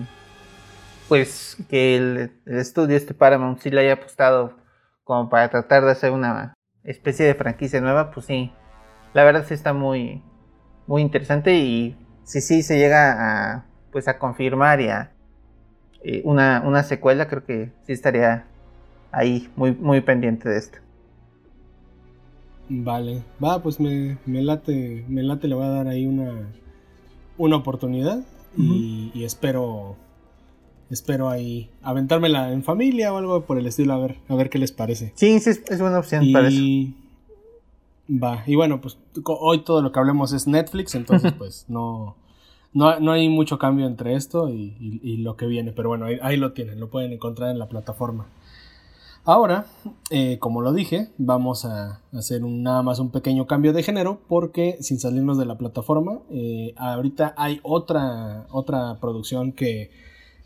pues 1.07 1.57
que 1.69 1.97
el, 1.97 2.31
estudio 2.45 2.95
este 2.95 3.13
Paramount 3.13 3.59
sí 3.59 3.69
le 3.69 3.81
haya 3.81 3.93
apostado 3.93 4.53
como 5.03 5.29
para 5.29 5.49
tratar 5.49 5.83
de 5.83 5.91
hacer 5.91 6.11
una 6.11 6.53
especie 6.83 7.25
de 7.25 7.35
franquicia 7.35 7.81
nueva, 7.81 8.11
pues 8.11 8.25
sí, 8.25 8.51
la 9.13 9.23
verdad 9.23 9.45
sí 9.47 9.53
está 9.53 9.73
muy, 9.73 10.23
muy 10.87 11.01
interesante 11.01 11.55
y 11.55 11.95
si 12.23 12.41
sí 12.41 12.63
se 12.63 12.77
llega 12.77 13.15
a, 13.55 13.65
pues 13.91 14.07
a 14.07 14.17
confirmar 14.17 14.81
ya 14.81 15.11
eh, 16.03 16.21
una, 16.25 16.63
una 16.65 16.83
secuela, 16.83 17.27
creo 17.27 17.45
que 17.45 17.71
sí 17.85 17.93
estaría 17.93 18.45
ahí 19.11 19.49
muy, 19.55 19.73
muy 19.73 20.01
pendiente 20.01 20.49
de 20.49 20.57
esto. 20.57 20.79
Vale, 22.69 23.21
va, 23.43 23.61
pues 23.61 23.79
me, 23.79 24.17
late, 24.25 25.03
me 25.09 25.23
late, 25.23 25.47
le 25.47 25.55
voy 25.55 25.65
a 25.65 25.69
dar 25.69 25.87
ahí 25.87 26.05
una, 26.05 26.31
una 27.37 27.57
oportunidad 27.57 28.23
y, 28.57 29.23
espero, 29.23 29.97
espero 30.91 31.29
ahí 31.29 31.69
aventármela 31.81 32.51
en 32.51 32.63
familia 32.63 33.13
o 33.13 33.17
algo 33.17 33.45
por 33.45 33.57
el 33.57 33.65
estilo, 33.65 33.93
a 33.93 33.99
ver, 33.99 34.17
a 34.27 34.35
ver 34.35 34.49
qué 34.49 34.59
les 34.59 34.71
parece. 34.71 35.13
Sí, 35.15 35.39
sí, 35.39 35.49
es 35.49 35.79
buena 35.79 35.99
opción 35.99 36.31
para 36.31 36.49
eso. 36.49 36.61
Va, 38.09 38.43
y 38.45 38.55
bueno, 38.55 38.81
pues 38.81 38.97
hoy 39.25 39.63
todo 39.63 39.81
lo 39.81 39.91
que 39.91 39.99
hablemos 39.99 40.33
es 40.33 40.45
Netflix, 40.47 40.95
entonces 40.95 41.31
pues 41.37 41.65
no, 41.69 42.17
no, 42.73 43.11
hay 43.11 43.29
mucho 43.29 43.57
cambio 43.57 43.85
entre 43.85 44.15
esto 44.15 44.49
y, 44.49 45.17
lo 45.17 45.37
que 45.37 45.45
viene, 45.45 45.71
pero 45.71 45.89
bueno, 45.89 46.07
ahí, 46.21 46.37
lo 46.37 46.51
tienen, 46.51 46.79
lo 46.79 46.89
pueden 46.89 47.13
encontrar 47.13 47.51
en 47.51 47.59
la 47.59 47.69
plataforma. 47.69 48.27
Ahora, 49.23 49.67
eh, 50.09 50.39
como 50.39 50.61
lo 50.61 50.73
dije, 50.73 51.09
vamos 51.19 51.63
a 51.63 52.01
hacer 52.11 52.43
un, 52.43 52.63
nada 52.63 52.81
más 52.81 52.97
un 52.97 53.11
pequeño 53.11 53.45
cambio 53.45 53.71
de 53.71 53.83
género 53.83 54.19
porque 54.27 54.77
sin 54.81 54.99
salirnos 54.99 55.37
de 55.37 55.45
la 55.45 55.59
plataforma, 55.59 56.19
eh, 56.31 56.73
ahorita 56.75 57.35
hay 57.37 57.59
otra, 57.61 58.47
otra 58.49 58.97
producción 58.99 59.51
que, 59.51 59.91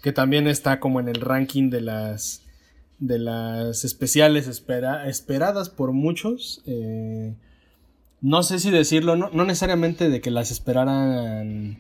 que, 0.01 0.11
también 0.11 0.47
está 0.47 0.79
como 0.79 0.99
en 0.99 1.07
el 1.07 1.21
ranking 1.21 1.69
de 1.69 1.81
las, 1.81 2.43
de 2.99 3.19
las 3.19 3.83
especiales 3.83 4.47
esperadas 4.47 5.69
por 5.69 5.91
muchos. 5.91 6.61
Eh, 6.65 7.33
no 8.21 8.43
sé 8.43 8.59
si 8.59 8.71
decirlo, 8.71 9.15
no, 9.15 9.29
no 9.31 9.45
necesariamente 9.45 10.09
de 10.09 10.21
que 10.21 10.31
las 10.31 10.51
esperaran 10.51 11.79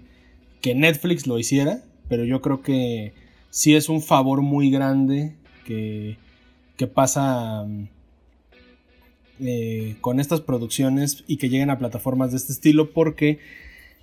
que 0.61 0.75
Netflix 0.75 1.27
lo 1.27 1.39
hiciera, 1.39 1.83
pero 2.09 2.23
yo 2.23 2.41
creo 2.41 2.61
que 2.61 3.13
sí 3.49 3.75
es 3.75 3.89
un 3.89 4.01
favor 4.01 4.41
muy 4.41 4.69
grande 4.71 5.35
que 5.65 6.17
que 6.77 6.87
pasa 6.87 7.65
eh, 9.39 9.95
con 10.01 10.19
estas 10.19 10.41
producciones 10.41 11.23
y 11.27 11.37
que 11.37 11.49
lleguen 11.49 11.69
a 11.69 11.77
plataformas 11.77 12.31
de 12.31 12.37
este 12.37 12.53
estilo 12.53 12.91
porque 12.91 13.39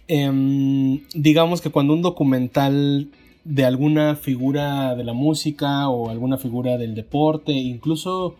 em, 0.08 1.00
digamos 1.14 1.60
que 1.60 1.70
cuando 1.70 1.94
un 1.94 2.02
documental 2.02 3.08
de 3.44 3.64
alguna 3.64 4.14
figura 4.16 4.94
de 4.94 5.04
la 5.04 5.12
música 5.12 5.88
o 5.88 6.10
alguna 6.10 6.38
figura 6.38 6.78
del 6.78 6.94
deporte, 6.94 7.52
incluso 7.52 8.36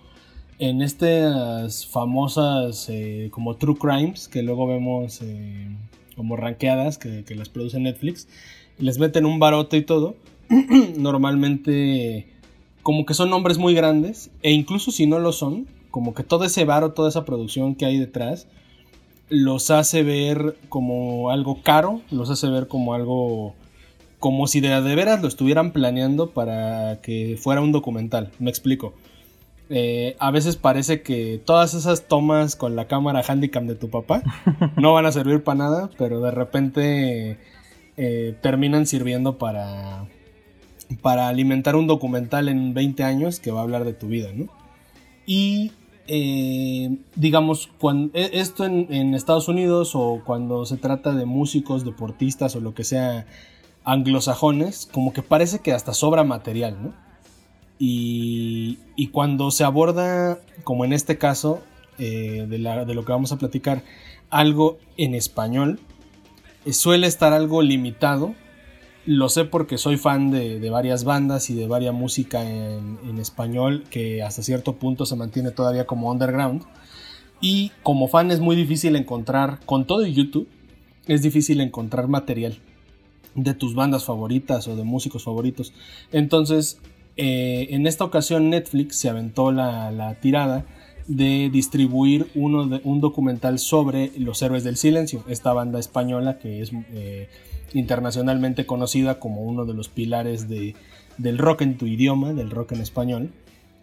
en 0.58 0.82
estas 0.82 1.86
famosas 1.86 2.88
eh, 2.88 3.28
como 3.32 3.56
True 3.56 3.76
Crimes 3.76 4.28
que 4.28 4.42
luego 4.42 4.66
vemos 4.66 5.20
eh, 5.22 5.68
como 6.14 6.36
ranqueadas 6.36 6.98
que, 6.98 7.24
que 7.24 7.34
las 7.34 7.48
produce 7.48 7.80
Netflix, 7.80 8.28
les 8.78 8.98
meten 8.98 9.26
un 9.26 9.38
barote 9.38 9.76
y 9.76 9.82
todo, 9.82 10.14
normalmente 10.96 12.28
como 12.82 13.06
que 13.06 13.14
son 13.14 13.30
nombres 13.30 13.58
muy 13.58 13.74
grandes, 13.74 14.30
e 14.42 14.52
incluso 14.52 14.90
si 14.90 15.06
no 15.06 15.18
lo 15.18 15.32
son, 15.32 15.66
como 15.90 16.14
que 16.14 16.24
todo 16.24 16.44
ese 16.44 16.64
varo, 16.64 16.92
toda 16.92 17.08
esa 17.08 17.24
producción 17.24 17.74
que 17.74 17.86
hay 17.86 17.98
detrás, 17.98 18.48
los 19.28 19.70
hace 19.70 20.02
ver 20.02 20.56
como 20.68 21.30
algo 21.30 21.62
caro, 21.62 22.02
los 22.10 22.28
hace 22.28 22.48
ver 22.48 22.66
como 22.68 22.94
algo 22.94 23.54
como 24.22 24.46
si 24.46 24.60
de, 24.60 24.68
de 24.80 24.94
veras 24.94 25.20
lo 25.20 25.26
estuvieran 25.26 25.72
planeando 25.72 26.30
para 26.30 27.00
que 27.02 27.36
fuera 27.42 27.60
un 27.60 27.72
documental. 27.72 28.30
Me 28.38 28.50
explico. 28.50 28.94
Eh, 29.68 30.14
a 30.20 30.30
veces 30.30 30.54
parece 30.54 31.02
que 31.02 31.40
todas 31.44 31.74
esas 31.74 32.06
tomas 32.06 32.54
con 32.54 32.76
la 32.76 32.86
cámara 32.86 33.24
handicam 33.26 33.66
de 33.66 33.74
tu 33.74 33.90
papá 33.90 34.22
no 34.76 34.92
van 34.92 35.06
a 35.06 35.12
servir 35.12 35.42
para 35.42 35.58
nada, 35.58 35.90
pero 35.98 36.20
de 36.20 36.30
repente 36.30 37.38
eh, 37.96 38.36
terminan 38.40 38.86
sirviendo 38.86 39.38
para, 39.38 40.06
para 41.00 41.26
alimentar 41.26 41.74
un 41.74 41.88
documental 41.88 42.48
en 42.48 42.74
20 42.74 43.02
años 43.02 43.40
que 43.40 43.50
va 43.50 43.58
a 43.58 43.62
hablar 43.64 43.84
de 43.84 43.92
tu 43.92 44.06
vida, 44.06 44.28
¿no? 44.32 44.46
Y 45.26 45.72
eh, 46.06 46.98
digamos, 47.16 47.68
cuando, 47.78 48.16
e, 48.16 48.30
esto 48.40 48.64
en, 48.64 49.14
Estados 49.14 49.48
Unidos 49.48 49.92
o 49.94 50.22
cuando 50.24 50.64
se 50.64 50.76
trata 50.76 51.12
de 51.12 51.24
músicos, 51.24 51.84
deportistas 51.84 52.54
o 52.54 52.60
lo 52.60 52.72
que 52.74 52.84
sea 52.84 53.26
anglosajones, 53.84 54.88
como 54.90 55.12
que 55.12 55.22
parece 55.22 55.60
que 55.60 55.72
hasta 55.72 55.94
sobra 55.94 56.24
material, 56.24 56.82
¿no? 56.82 56.92
Y, 57.78 58.78
cuando 59.12 59.50
se 59.50 59.64
aborda, 59.64 60.38
como 60.62 60.84
en 60.84 60.92
este 60.92 61.18
caso, 61.18 61.60
eh, 61.98 62.46
de, 62.48 62.58
lo 62.58 63.04
que 63.04 63.12
vamos 63.12 63.32
a 63.32 63.38
platicar, 63.38 63.82
algo 64.30 64.78
en 64.96 65.14
español, 65.14 65.80
eh, 66.64 66.72
suele 66.72 67.08
estar 67.08 67.32
algo 67.32 67.60
limitado 67.60 68.34
lo 69.04 69.28
sé 69.28 69.44
porque 69.44 69.78
soy 69.78 69.96
fan 69.96 70.30
de, 70.30 70.70
varias 70.70 71.02
bandas 71.02 71.50
y 71.50 71.54
de 71.54 71.66
varias 71.66 71.92
música 71.92 72.48
en, 72.48 73.18
español 73.18 73.82
que 73.90 74.22
hasta 74.22 74.42
cierto 74.42 74.74
punto 74.76 75.06
se 75.06 75.16
mantiene 75.16 75.50
todavía 75.50 75.86
como 75.86 76.10
underground. 76.10 76.62
Y 77.40 77.72
como 77.82 78.06
fan 78.06 78.30
es 78.30 78.38
muy 78.38 78.54
difícil 78.54 78.94
encontrar, 78.94 79.58
con 79.66 79.86
todo 79.86 80.06
YouTube, 80.06 80.48
es 81.08 81.22
difícil 81.22 81.60
encontrar 81.60 82.06
material 82.06 82.60
de 83.34 83.54
tus 83.54 83.74
bandas 83.74 84.04
favoritas 84.04 84.68
o 84.68 84.76
de 84.76 84.84
músicos 84.84 85.24
favoritos. 85.24 85.72
Entonces, 86.12 86.80
eh, 87.16 87.68
en 87.70 87.86
esta 87.86 88.04
ocasión 88.04 88.50
Netflix 88.50 88.96
se 88.96 89.08
aventó 89.08 89.52
la, 89.52 90.16
tirada 90.20 90.64
de 91.06 91.50
distribuir 91.52 92.28
uno 92.34 92.66
de, 92.66 92.80
un 92.84 93.00
documental 93.00 93.58
sobre 93.58 94.12
los 94.18 94.40
héroes 94.42 94.64
del 94.64 94.76
silencio, 94.76 95.24
esta 95.28 95.52
banda 95.52 95.78
española 95.78 96.38
que 96.38 96.62
es... 96.62 96.72
Eh, 96.92 97.28
internacionalmente 97.74 98.66
conocida 98.66 99.18
como 99.18 99.42
uno 99.42 99.64
de 99.64 99.74
los 99.74 99.88
pilares 99.88 100.48
de, 100.48 100.74
del 101.18 101.38
rock 101.38 101.62
en 101.62 101.76
tu 101.78 101.86
idioma, 101.86 102.32
del 102.32 102.50
rock 102.50 102.72
en 102.72 102.80
español, 102.80 103.30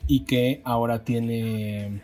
y 0.08 0.22
que 0.22 0.62
ahora 0.64 1.04
tiene, 1.04 2.02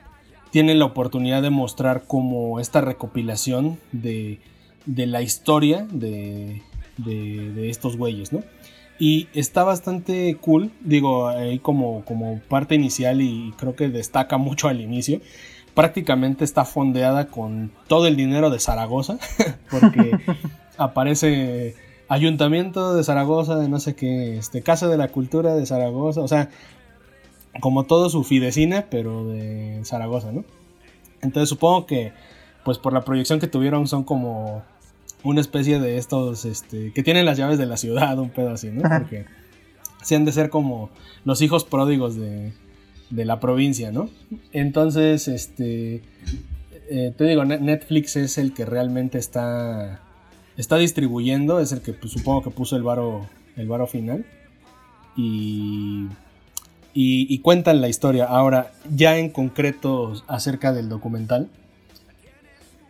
tiene 0.51 0.75
la 0.75 0.85
oportunidad 0.85 1.41
de 1.41 1.49
mostrar 1.49 2.03
como 2.05 2.59
esta 2.59 2.81
recopilación 2.81 3.77
de, 3.91 4.39
de 4.85 5.05
la 5.07 5.21
historia 5.21 5.87
de, 5.91 6.61
de, 6.97 7.69
estos 7.69 7.97
güeyes, 7.97 8.31
¿no? 8.33 8.43
Y 8.97 9.27
está 9.33 9.63
bastante 9.63 10.35
cool, 10.39 10.71
digo, 10.81 11.27
ahí 11.27 11.59
como, 11.59 12.05
como 12.05 12.39
parte 12.47 12.75
inicial 12.75 13.21
y 13.21 13.53
creo 13.57 13.75
que 13.75 13.89
destaca 13.89 14.37
mucho 14.37 14.69
al 14.69 14.79
inicio. 14.79 15.19
Prácticamente 15.73 16.45
está 16.45 16.63
fondeada 16.63 17.27
con 17.27 17.71
todo 17.87 18.07
el 18.07 18.15
dinero 18.15 18.49
de 18.49 18.59
Zaragoza, 18.59 19.17
porque 19.69 20.17
aparece 20.77 21.75
Ayuntamiento 22.07 22.95
de 22.95 23.03
Zaragoza, 23.03 23.57
de 23.57 23.67
no 23.67 23.79
sé 23.79 23.95
qué, 23.95 24.37
este, 24.37 24.61
Casa 24.61 24.87
de 24.87 24.97
la 24.97 25.07
Cultura 25.07 25.55
de 25.55 25.65
Zaragoza, 25.65 26.21
o 26.21 26.27
sea, 26.27 26.49
como 27.59 27.85
todo 27.85 28.09
su 28.09 28.23
fidecina, 28.23 28.85
pero 28.89 29.25
de 29.25 29.81
Zaragoza, 29.83 30.31
¿no? 30.31 30.45
Entonces 31.21 31.49
supongo 31.49 31.87
que, 31.87 32.13
pues 32.63 32.77
por 32.77 32.93
la 32.93 33.01
proyección 33.01 33.39
que 33.39 33.47
tuvieron, 33.47 33.87
son 33.87 34.03
como 34.03 34.63
una 35.25 35.41
especie 35.41 35.79
de 35.79 35.97
estos, 35.97 36.45
este, 36.45 36.93
que 36.93 37.03
tienen 37.03 37.25
las 37.25 37.37
llaves 37.37 37.57
de 37.57 37.65
la 37.65 37.77
ciudad, 37.77 38.17
un 38.19 38.29
pedo 38.29 38.51
así, 38.51 38.69
¿no? 38.69 38.81
Porque 38.81 39.25
se 40.01 40.15
han 40.15 40.23
de 40.23 40.31
ser 40.31 40.49
como 40.49 40.89
los 41.25 41.41
hijos 41.41 41.65
pródigos 41.65 42.15
de, 42.15 42.53
de 43.09 43.25
la 43.25 43.39
provincia, 43.39 43.91
¿no? 43.91 44.09
Entonces, 44.53 45.27
este, 45.27 46.01
eh, 46.89 47.13
te 47.17 47.23
digo, 47.25 47.43
Netflix 47.43 48.15
es 48.15 48.37
el 48.37 48.53
que 48.53 48.65
realmente 48.65 49.17
está 49.17 50.01
está 50.57 50.77
distribuyendo, 50.77 51.59
es 51.59 51.71
el 51.71 51.81
que 51.81 51.93
pues, 51.93 52.13
supongo 52.13 52.43
que 52.43 52.49
puso 52.49 52.75
el 52.75 52.83
varo, 52.83 53.27
el 53.55 53.67
varo 53.67 53.87
final. 53.87 54.25
Y, 55.17 56.07
y, 56.93 57.39
cuentan 57.39 57.79
la 57.79 57.87
historia. 57.87 58.25
Ahora, 58.25 58.73
ya 58.93 59.17
en 59.17 59.29
concreto 59.29 60.21
acerca 60.27 60.73
del 60.73 60.89
documental, 60.89 61.49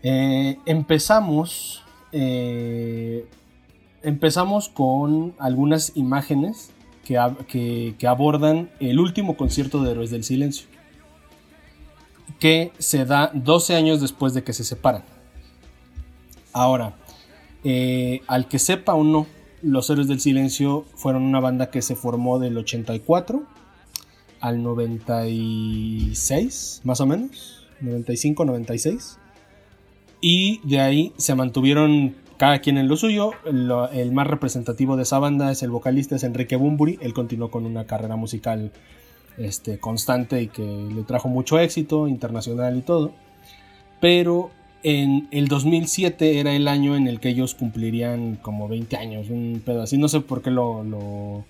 eh, 0.01 0.58
empezamos, 0.65 1.84
eh, 2.17 3.27
empezamos 4.01 4.69
con 4.69 5.36
algunas 5.38 5.97
imágenes 5.97 6.71
que, 7.04 7.17
abordan 8.08 8.69
el 8.80 9.01
último 9.01 9.36
concierto 9.36 9.84
de 9.84 9.91
Héroes 9.91 10.12
del 10.12 10.23
Silencio, 10.23 10.65
que 12.39 12.71
se 12.80 13.04
da 13.04 13.32
12 13.34 13.75
años 13.75 13.99
después 13.99 14.34
de 14.34 14.45
que 14.45 14.54
se 14.54 14.63
separan. 14.63 15.04
Ahora, 16.54 16.95
eh, 17.65 18.21
al 18.28 18.47
que 18.47 18.60
sepa 18.60 18.93
o 18.93 19.04
no, 19.04 19.28
los 19.62 19.89
Héroes 19.89 20.08
del 20.08 20.21
Silencio 20.21 20.86
fueron 20.95 21.23
una 21.23 21.41
banda 21.41 21.69
que 21.69 21.82
se 21.82 21.97
formó 21.97 22.39
del 22.39 22.58
84 22.58 23.43
al 24.39 24.63
96, 24.63 26.80
más 26.86 27.01
o 27.01 27.08
menos, 27.08 27.67
95, 27.82 28.45
96. 28.45 29.19
Y 30.21 30.60
de 30.63 30.80
ahí 30.80 31.13
se 31.17 31.36
mantuvieron 31.36 32.15
cada 32.38 32.60
quien 32.60 32.78
en 32.78 32.88
lo 32.88 32.97
suyo. 32.97 33.32
el 33.45 34.12
más 34.12 34.28
representativo 34.28 34.97
de 34.97 35.04
esa 35.04 35.19
banda 35.19 35.51
es 35.51 35.63
el 35.63 35.71
vocalista, 35.71 36.15
es 36.15 36.23
Enrique 36.23 36.56
Bumburi. 36.56 36.97
Él 37.01 37.13
continuó 37.13 37.51
con 37.51 37.65
una 37.65 37.86
carrera 37.86 38.15
musical 38.15 38.71
este, 39.38 39.80
constante 39.80 40.41
y 40.41 40.47
que 40.47 40.63
le 40.63 41.04
trajo 41.04 41.30
mucho 41.30 41.60
éxito 41.60 42.08
internacional 42.08 42.78
y 42.78 42.82
todo. 42.82 43.13
Pero 44.01 44.51
en 44.84 45.28
el 45.32 45.47
2007 45.47 46.39
era 46.39 46.54
el 46.54 46.67
año 46.67 46.95
en 46.95 47.08
el 47.08 47.19
que 47.19 47.30
ellos 47.30 47.56
cumplirían 47.56 48.36
como 48.36 48.67
20 48.67 48.97
años, 48.97 49.30
un 49.30 49.62
pedo 49.65 49.82
así. 49.82 49.97
No 49.97 50.08
sé 50.08 50.21
por 50.21 50.41
qué 50.41 50.51
lo, 50.51 50.84
lo, 50.84 51.45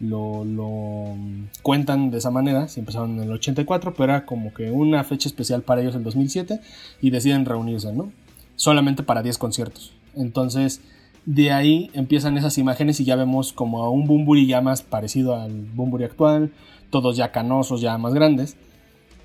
lo, 0.00 1.14
cuentan 1.62 2.10
de 2.10 2.18
esa 2.18 2.30
manera. 2.30 2.68
Si 2.68 2.80
empezaron 2.80 3.18
en 3.18 3.24
el 3.24 3.32
84, 3.32 3.94
pero 3.94 4.04
era 4.04 4.26
como 4.26 4.52
que 4.52 4.70
una 4.70 5.04
fecha 5.04 5.28
especial 5.28 5.62
para 5.62 5.80
ellos 5.80 5.94
el 5.94 6.02
2007 6.02 6.60
y 7.00 7.10
deciden 7.10 7.44
reunirse, 7.44 7.92
¿no? 7.92 8.12
Solamente 8.56 9.02
para 9.02 9.22
10 9.22 9.38
conciertos. 9.38 9.92
Entonces, 10.14 10.80
de 11.26 11.52
ahí 11.52 11.90
empiezan 11.94 12.36
esas 12.36 12.58
imágenes 12.58 13.00
y 13.00 13.04
ya 13.04 13.16
vemos 13.16 13.52
como 13.52 13.84
a 13.84 13.90
un 13.90 14.06
Bumburi 14.06 14.46
ya 14.46 14.60
más 14.60 14.82
parecido 14.82 15.34
al 15.34 15.52
Bumburi 15.52 16.04
actual, 16.04 16.52
todos 16.90 17.16
ya 17.16 17.32
canosos, 17.32 17.80
ya 17.80 17.96
más 17.98 18.14
grandes. 18.14 18.56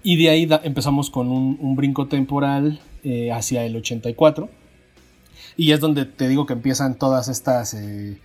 Y 0.02 0.16
de 0.16 0.30
ahí 0.30 0.48
empezamos 0.64 1.10
con 1.10 1.30
un, 1.30 1.58
un 1.60 1.76
brinco 1.76 2.08
temporal 2.08 2.80
eh, 3.04 3.32
hacia 3.32 3.66
el 3.66 3.76
84. 3.76 4.50
Y 5.56 5.72
es 5.72 5.80
donde 5.80 6.06
te 6.06 6.28
digo 6.28 6.46
que 6.46 6.54
empiezan 6.54 6.98
todas 6.98 7.28
estas 7.28 7.74
eh, 7.74 8.18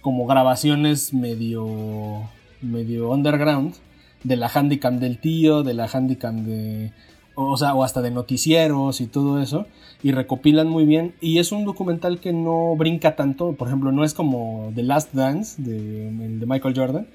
como 0.00 0.26
grabaciones 0.26 1.12
medio, 1.12 2.28
medio 2.60 3.10
underground 3.10 3.74
de 4.24 4.36
la 4.36 4.50
handicam 4.52 4.98
del 4.98 5.18
tío, 5.18 5.62
de 5.62 5.74
la 5.74 5.88
handicam 5.92 6.44
de... 6.44 6.92
O 7.34 7.56
sea, 7.56 7.74
o 7.74 7.84
hasta 7.84 8.02
de 8.02 8.10
noticieros 8.10 9.00
y 9.00 9.06
todo 9.06 9.40
eso. 9.40 9.66
Y 10.02 10.12
recopilan 10.12 10.68
muy 10.68 10.84
bien. 10.84 11.14
Y 11.20 11.38
es 11.38 11.52
un 11.52 11.64
documental 11.64 12.18
que 12.18 12.32
no 12.32 12.76
brinca 12.76 13.16
tanto. 13.16 13.52
Por 13.52 13.68
ejemplo, 13.68 13.92
no 13.92 14.04
es 14.04 14.12
como 14.12 14.72
The 14.74 14.82
Last 14.82 15.14
Dance 15.14 15.62
de, 15.62 16.10
de 16.10 16.46
Michael 16.46 16.74
Jordan. 16.76 17.06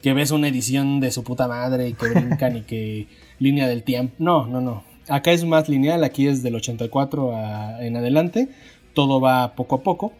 Que 0.00 0.12
ves 0.12 0.30
una 0.30 0.48
edición 0.48 1.00
de 1.00 1.10
su 1.10 1.24
puta 1.24 1.48
madre 1.48 1.88
y 1.88 1.94
que 1.94 2.08
brincan 2.10 2.58
y 2.58 2.62
que 2.62 3.08
línea 3.40 3.66
del 3.66 3.82
tiempo. 3.82 4.14
No, 4.18 4.46
no, 4.46 4.60
no. 4.60 4.84
Acá 5.08 5.32
es 5.32 5.44
más 5.44 5.68
lineal, 5.68 6.04
aquí 6.04 6.28
es 6.28 6.42
del 6.42 6.54
84 6.54 7.32
en 7.80 7.96
adelante, 7.96 8.48
todo 8.94 9.20
va 9.20 9.54
poco 9.54 9.76
a 9.76 9.82
poco, 9.82 10.12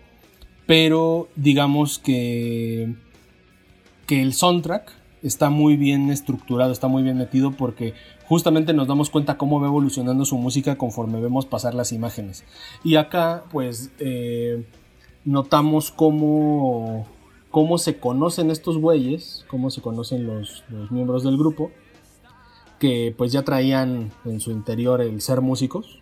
pero 0.73 1.29
digamos 1.37 1.99
que, 1.99 2.95
que 4.07 4.23
el 4.23 4.33
soundtrack 4.33 4.91
está 5.23 5.51
muy 5.51 5.77
bien 5.77 6.09
estructurado, 6.09 6.73
está 6.73 6.89
muy 6.89 7.03
bien 7.03 7.19
metido 7.19 7.51
porque 7.51 7.93
justamente 8.27 8.73
nos 8.73 8.89
damos 8.89 9.11
cuenta 9.11 9.37
cómo 9.37 9.61
va 9.61 9.67
evolucionando 9.67 10.25
su 10.25 10.39
música 10.39 10.79
conforme 10.79 11.21
vemos 11.21 11.45
pasar 11.45 11.75
las 11.75 11.93
imágenes. 11.93 12.45
Y 12.85 12.97
acá 12.97 13.45
pues 13.53 13.91
eh, 13.99 14.65
notamos 15.27 15.91
cómo, 15.91 17.07
cómo 17.51 17.77
se 17.77 17.99
conocen 17.99 18.51
estos 18.51 18.79
güeyes, 18.79 19.45
cómo 19.49 19.71
se 19.71 19.83
conocen 19.83 20.27
los, 20.27 20.65
los 20.71 20.91
miembros 20.91 21.23
del 21.23 21.37
grupo 21.37 21.71
que 22.79 23.15
pues 23.19 23.31
ya 23.31 23.43
traían 23.43 24.11
en 24.25 24.41
su 24.41 24.51
interior 24.51 25.03
el 25.03 25.21
ser 25.21 25.43
músicos, 25.43 26.01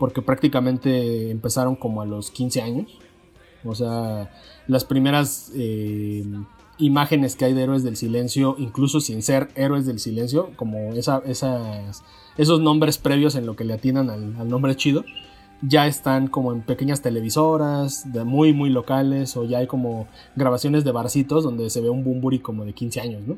porque 0.00 0.22
prácticamente 0.22 1.30
empezaron 1.30 1.76
como 1.76 2.00
a 2.00 2.06
los 2.06 2.30
15 2.30 2.62
años. 2.62 2.98
O 3.64 3.74
sea, 3.74 4.32
las 4.66 4.86
primeras 4.86 5.52
eh, 5.54 6.24
imágenes 6.78 7.36
que 7.36 7.44
hay 7.44 7.52
de 7.52 7.62
Héroes 7.62 7.84
del 7.84 7.96
Silencio, 7.96 8.56
incluso 8.58 9.00
sin 9.00 9.22
ser 9.22 9.50
Héroes 9.56 9.84
del 9.84 10.00
Silencio, 10.00 10.52
como 10.56 10.94
esa, 10.94 11.22
esas, 11.26 12.02
esos 12.38 12.60
nombres 12.60 12.96
previos 12.96 13.34
en 13.34 13.44
lo 13.44 13.56
que 13.56 13.64
le 13.64 13.74
atinan 13.74 14.08
al, 14.08 14.48
nombre 14.48 14.74
chido, 14.74 15.04
ya 15.60 15.86
están 15.86 16.28
como 16.28 16.54
en 16.54 16.62
pequeñas 16.62 17.02
televisoras, 17.02 18.10
de 18.10 18.24
muy, 18.24 18.54
muy 18.54 18.70
locales, 18.70 19.36
o 19.36 19.44
ya 19.44 19.58
hay 19.58 19.66
como 19.66 20.08
grabaciones 20.34 20.82
de 20.82 20.92
barcitos 20.92 21.44
donde 21.44 21.68
se 21.68 21.82
ve 21.82 21.90
un 21.90 22.04
Bumburi 22.04 22.38
como 22.38 22.64
de 22.64 22.72
15 22.72 23.00
años, 23.02 23.22
¿no? 23.26 23.36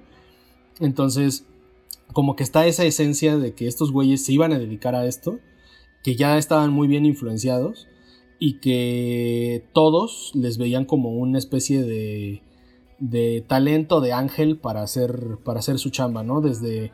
Entonces, 0.78 1.44
como 2.12 2.36
que 2.36 2.44
está 2.44 2.66
esa 2.66 2.84
esencia 2.84 3.36
de 3.36 3.52
que 3.52 3.66
estos 3.66 3.90
güeyes 3.90 4.24
se 4.24 4.32
iban 4.32 4.52
a 4.52 4.60
dedicar 4.60 4.94
a 4.94 5.06
esto, 5.06 5.40
que 6.02 6.16
ya 6.16 6.38
estaban 6.38 6.72
muy 6.72 6.88
bien 6.88 7.06
influenciados 7.06 7.88
y 8.38 8.58
que 8.60 9.64
todos 9.72 10.32
les 10.34 10.58
veían 10.58 10.84
como 10.84 11.10
una 11.10 11.38
especie 11.38 11.82
de, 11.82 12.42
de 12.98 13.44
talento 13.46 14.00
de 14.00 14.12
ángel 14.12 14.58
para 14.58 14.82
hacer, 14.82 15.38
para 15.44 15.60
hacer 15.60 15.78
su 15.78 15.90
chamba, 15.90 16.22
¿no? 16.22 16.40
Desde, 16.40 16.92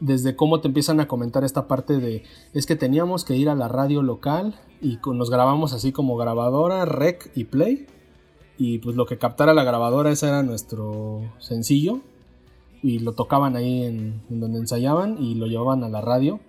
desde 0.00 0.36
cómo 0.36 0.60
te 0.60 0.68
empiezan 0.68 1.00
a 1.00 1.08
comentar 1.08 1.44
esta 1.44 1.66
parte 1.66 1.98
de 1.98 2.22
es 2.52 2.66
que 2.66 2.76
teníamos 2.76 3.24
que 3.24 3.36
ir 3.36 3.48
a 3.48 3.54
la 3.54 3.68
radio 3.68 4.02
local 4.02 4.54
y 4.80 4.98
nos 5.06 5.30
grabamos 5.30 5.72
así 5.72 5.92
como 5.92 6.16
grabadora, 6.16 6.84
rec 6.84 7.30
y 7.34 7.44
play. 7.44 7.86
Y 8.58 8.78
pues 8.78 8.96
lo 8.96 9.06
que 9.06 9.18
captara 9.18 9.54
la 9.54 9.64
grabadora, 9.64 10.10
ese 10.10 10.28
era 10.28 10.42
nuestro 10.42 11.22
sencillo. 11.38 12.00
Y 12.82 13.00
lo 13.00 13.12
tocaban 13.12 13.56
ahí 13.56 13.84
en, 13.84 14.22
donde 14.28 14.58
ensayaban 14.58 15.22
y 15.22 15.34
lo 15.34 15.46
llevaban 15.46 15.82
a 15.84 15.88
la 15.88 16.00
radio. 16.00 16.40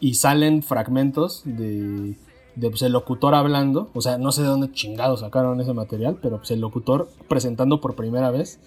Y 0.00 0.14
salen 0.14 0.62
fragmentos 0.62 1.42
de, 1.44 2.16
de 2.54 2.70
pues, 2.70 2.82
el 2.82 2.92
locutor 2.92 3.34
hablando. 3.34 3.90
O 3.94 4.00
sea, 4.00 4.18
no 4.18 4.32
sé 4.32 4.42
de 4.42 4.48
dónde 4.48 4.72
chingados 4.72 5.20
sacaron 5.20 5.60
ese 5.60 5.72
material, 5.72 6.18
pero 6.20 6.38
pues, 6.38 6.50
el 6.50 6.60
locutor 6.60 7.08
presentando 7.28 7.80
por 7.80 7.94
primera 7.94 8.30
vez 8.30 8.60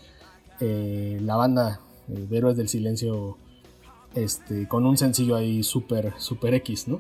eh, 0.60 1.20
la 1.22 1.36
banda 1.36 1.82
eh, 2.10 2.28
Héroes 2.32 2.58
del 2.58 2.70
Silencio 2.70 3.38
este, 4.16 4.68
con 4.68 4.86
un 4.86 4.98
sencillo 4.98 5.36
ahí 5.36 5.64
súper, 5.64 6.14
super 6.18 6.54
X, 6.54 6.88
¿no? 6.88 7.00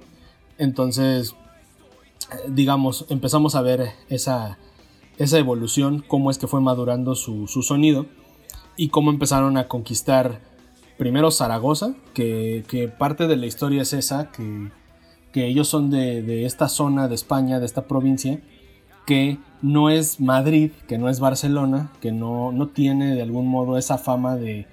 Entonces, 0.57 1.35
digamos, 2.47 3.05
empezamos 3.09 3.55
a 3.55 3.61
ver 3.61 3.91
esa, 4.09 4.57
esa 5.17 5.37
evolución, 5.37 6.03
cómo 6.07 6.31
es 6.31 6.37
que 6.37 6.47
fue 6.47 6.61
madurando 6.61 7.15
su, 7.15 7.47
sonido 7.47 8.05
y 8.77 8.89
cómo 8.89 9.11
empezaron 9.11 9.57
a 9.57 9.67
conquistar 9.67 10.41
primero 10.99 11.31
Zaragoza, 11.31 11.93
que, 12.13 12.93
parte 12.99 13.27
de 13.27 13.38
la 13.38 13.45
historia 13.45 13.83
es 13.83 13.93
esa, 13.93 14.31
que, 14.31 14.69
ellos 15.33 15.69
son 15.69 15.89
de, 15.89 16.45
esta 16.45 16.67
zona 16.67 17.07
de 17.07 17.15
España, 17.15 17.59
de 17.59 17.65
esta 17.65 17.88
provincia, 17.88 18.41
que 19.07 19.39
no 19.62 19.89
es 19.89 20.19
Madrid, 20.19 20.71
que 20.89 20.97
no 20.97 21.09
es 21.09 21.21
Barcelona, 21.21 21.89
que 22.01 22.12
no, 22.12 22.51
no 22.51 22.67
tiene 22.67 23.15
de 23.15 23.21
algún 23.21 23.47
modo 23.47 23.77
esa 23.77 23.97
fama 23.97 24.35
de, 24.35 24.67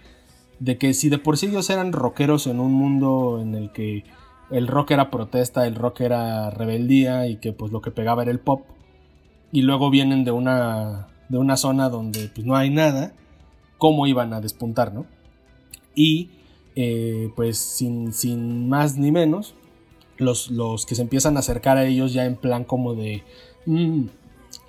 de 0.58 0.76
que 0.76 0.94
si 0.94 1.08
de 1.08 1.18
por 1.18 1.38
sí 1.38 1.46
ellos 1.46 1.70
eran 1.70 1.92
rockeros 1.92 2.48
en 2.48 2.58
un 2.58 2.72
mundo 2.72 3.38
en 3.40 3.54
el 3.54 3.70
que 3.70 4.04
el 4.50 4.66
rock 4.66 4.90
era 4.90 5.12
protesta, 5.12 5.64
el 5.66 5.76
rock 5.76 6.00
era 6.00 6.50
rebeldía 6.50 7.28
y 7.28 7.36
que 7.36 7.52
pues 7.52 7.70
lo 7.70 7.80
que 7.80 7.92
pegaba 7.92 8.22
era 8.22 8.32
el 8.32 8.40
pop, 8.40 8.66
y 9.52 9.62
luego 9.62 9.90
vienen 9.90 10.24
de 10.24 10.32
una, 10.32 11.06
de 11.28 11.38
una 11.38 11.56
zona 11.56 11.88
donde 11.88 12.28
pues 12.34 12.44
no 12.44 12.56
hay 12.56 12.70
nada, 12.70 13.12
¿cómo 13.78 14.08
iban 14.08 14.32
a 14.32 14.40
despuntar, 14.40 14.92
no? 14.92 15.06
Y 15.96 16.30
eh, 16.76 17.32
pues 17.34 17.58
sin, 17.58 18.12
sin, 18.12 18.68
más 18.68 18.96
ni 18.96 19.10
menos, 19.10 19.56
los, 20.18 20.52
los, 20.52 20.86
que 20.86 20.94
se 20.94 21.02
empiezan 21.02 21.36
a 21.36 21.40
acercar 21.40 21.76
a 21.76 21.86
ellos 21.86 22.12
ya 22.12 22.24
en 22.24 22.36
plan 22.36 22.62
como 22.62 22.94
de... 22.94 23.24
Mm, 23.66 24.04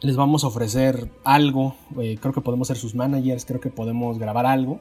les 0.02 0.16
vamos 0.16 0.44
a 0.44 0.48
ofrecer 0.48 1.12
algo, 1.24 1.76
eh, 2.00 2.18
creo 2.20 2.34
que 2.34 2.42
podemos 2.42 2.68
ser 2.68 2.78
sus 2.78 2.96
managers, 2.96 3.46
creo 3.46 3.60
que 3.60 3.70
podemos 3.70 4.18
grabar 4.18 4.48
algo 4.48 4.80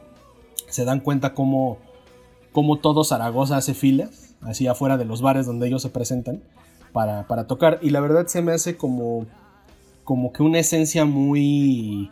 se 0.69 0.85
dan 0.85 1.01
cuenta 1.01 1.35
cómo, 1.35 1.79
cómo 2.53 2.77
todo 2.79 3.05
Zaragoza 3.05 3.57
hace 3.57 3.75
filas, 3.75 4.35
así 4.41 4.67
afuera 4.67 4.97
de 4.97 5.05
los 5.05 5.23
bares 5.23 5.47
donde 5.47 5.67
ellos 5.67 5.83
se 5.83 5.91
presentan, 5.91 6.43
para, 6.93 7.47
tocar. 7.47 7.79
Y 7.83 7.91
la 7.91 8.01
verdad 8.01 8.27
se 8.27 8.41
me 8.41 8.53
hace 8.53 8.77
como, 8.77 9.27
como 10.05 10.33
que 10.33 10.43
una 10.43 10.59
esencia 10.59 11.05
muy... 11.05 12.11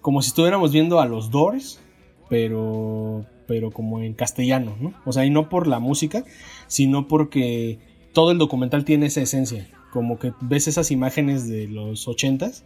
como 0.00 0.22
si 0.22 0.28
estuviéramos 0.28 0.72
viendo 0.72 1.00
a 1.00 1.06
los 1.06 1.30
Doors, 1.30 1.80
pero, 2.28 3.24
pero 3.46 3.70
como 3.70 4.00
en 4.00 4.14
castellano, 4.14 4.76
¿no? 4.80 4.94
O 5.04 5.12
sea, 5.12 5.24
y 5.24 5.30
no 5.30 5.48
por 5.48 5.66
la 5.66 5.78
música, 5.78 6.24
sino 6.66 7.08
porque 7.08 7.78
todo 8.12 8.30
el 8.30 8.38
documental 8.38 8.84
tiene 8.84 9.06
esa 9.06 9.22
esencia. 9.22 9.68
Como 9.92 10.18
que 10.18 10.32
ves 10.40 10.68
esas 10.68 10.90
imágenes 10.90 11.48
de 11.48 11.68
los 11.68 12.08
ochentas 12.08 12.64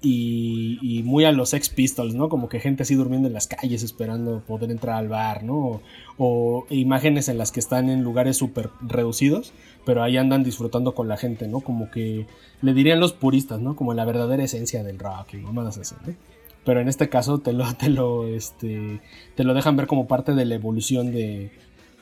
y, 0.00 1.02
muy 1.04 1.24
a 1.24 1.32
los 1.32 1.54
Ex 1.54 1.70
Pistols, 1.70 2.14
¿no? 2.14 2.28
Como 2.28 2.48
que 2.48 2.60
gente 2.60 2.82
así 2.82 2.94
durmiendo 2.94 3.28
en 3.28 3.34
las 3.34 3.46
calles 3.46 3.82
esperando 3.82 4.42
poder 4.46 4.70
entrar 4.70 4.96
al 4.96 5.08
bar, 5.08 5.42
¿no? 5.42 5.80
O, 6.18 6.66
imágenes 6.70 7.28
en 7.28 7.38
las 7.38 7.52
que 7.52 7.60
están 7.60 7.88
en 7.88 8.02
lugares 8.02 8.36
súper 8.36 8.70
reducidos, 8.80 9.52
pero 9.84 10.02
ahí 10.02 10.16
andan 10.16 10.44
disfrutando 10.44 10.94
con 10.94 11.08
la 11.08 11.16
gente, 11.16 11.48
¿no? 11.48 11.60
Como 11.60 11.90
que 11.90 12.26
le 12.62 12.74
dirían 12.74 13.00
los 13.00 13.12
puristas, 13.12 13.60
¿no? 13.60 13.76
Como 13.76 13.94
la 13.94 14.04
verdadera 14.04 14.44
esencia 14.44 14.82
del 14.84 14.98
rock 14.98 15.34
y 15.34 15.38
mamadas 15.38 15.78
así, 15.78 15.94
¿no? 16.06 16.14
Pero 16.68 16.82
en 16.82 16.88
este 16.88 17.08
caso 17.08 17.38
te 17.38 17.54
lo, 17.54 17.64
te 17.76 17.88
lo, 17.88 18.26
este, 18.26 19.00
te 19.34 19.42
lo 19.42 19.54
dejan 19.54 19.74
ver 19.76 19.86
como 19.86 20.06
parte 20.06 20.34
de 20.34 20.44
la 20.44 20.54
evolución 20.54 21.12
de, 21.12 21.50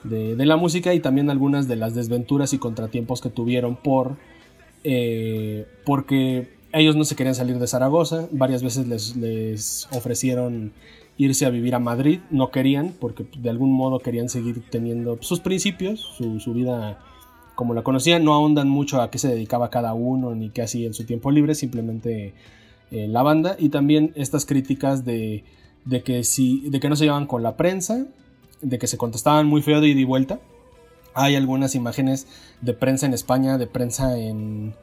de, 0.02 0.44
la 0.44 0.56
música 0.56 0.92
y 0.92 0.98
también 0.98 1.30
algunas 1.30 1.68
de 1.68 1.76
las 1.76 1.94
desventuras 1.94 2.52
y 2.52 2.58
contratiempos 2.58 3.20
que 3.20 3.30
tuvieron 3.30 3.76
por... 3.76 4.16
Eh, 4.82 5.66
porque 5.84 6.48
ellos 6.72 6.96
no 6.96 7.04
se 7.04 7.14
querían 7.14 7.36
salir 7.36 7.60
de 7.60 7.68
Zaragoza, 7.68 8.26
varias 8.32 8.64
veces 8.64 8.88
les, 8.88 9.88
ofrecieron 9.92 10.72
irse 11.16 11.46
a 11.46 11.50
vivir 11.50 11.76
a 11.76 11.78
Madrid, 11.78 12.18
no 12.30 12.50
querían 12.50 12.92
porque 12.98 13.24
de 13.38 13.50
algún 13.50 13.72
modo 13.72 14.00
querían 14.00 14.28
seguir 14.28 14.64
teniendo 14.68 15.16
sus 15.20 15.38
principios, 15.38 16.00
su, 16.00 16.52
vida 16.52 16.98
como 17.54 17.72
la 17.72 17.84
conocían, 17.84 18.24
no 18.24 18.34
ahondan 18.34 18.68
mucho 18.68 19.00
a 19.00 19.12
qué 19.12 19.18
se 19.18 19.28
dedicaba 19.28 19.70
cada 19.70 19.94
uno 19.94 20.34
ni 20.34 20.50
qué 20.50 20.62
hacía 20.62 20.88
en 20.88 20.94
su 20.94 21.04
tiempo 21.04 21.30
libre, 21.30 21.54
simplemente 21.54 22.34
eh, 22.90 23.08
la 23.08 23.22
banda 23.22 23.56
y 23.58 23.68
también 23.70 24.12
estas 24.14 24.46
críticas 24.46 25.04
de, 25.04 25.44
que 26.04 26.24
si, 26.24 26.68
de 26.68 26.80
que 26.80 26.88
no 26.88 26.96
se 26.96 27.04
llevaban 27.04 27.26
con 27.26 27.42
la 27.42 27.56
prensa, 27.56 28.06
de 28.62 28.78
que 28.78 28.86
se 28.86 28.96
contestaban 28.96 29.46
muy 29.46 29.62
feo 29.62 29.80
de 29.80 29.88
ida 29.88 30.00
y 30.00 30.04
vuelta. 30.04 30.40
Hay 31.14 31.34
algunas 31.34 31.74
imágenes 31.74 32.26
de 32.60 32.74
prensa 32.74 33.06
en 33.06 33.14
España, 33.14 33.56
de 33.58 33.66
prensa 33.66 34.18
en, 34.18 34.74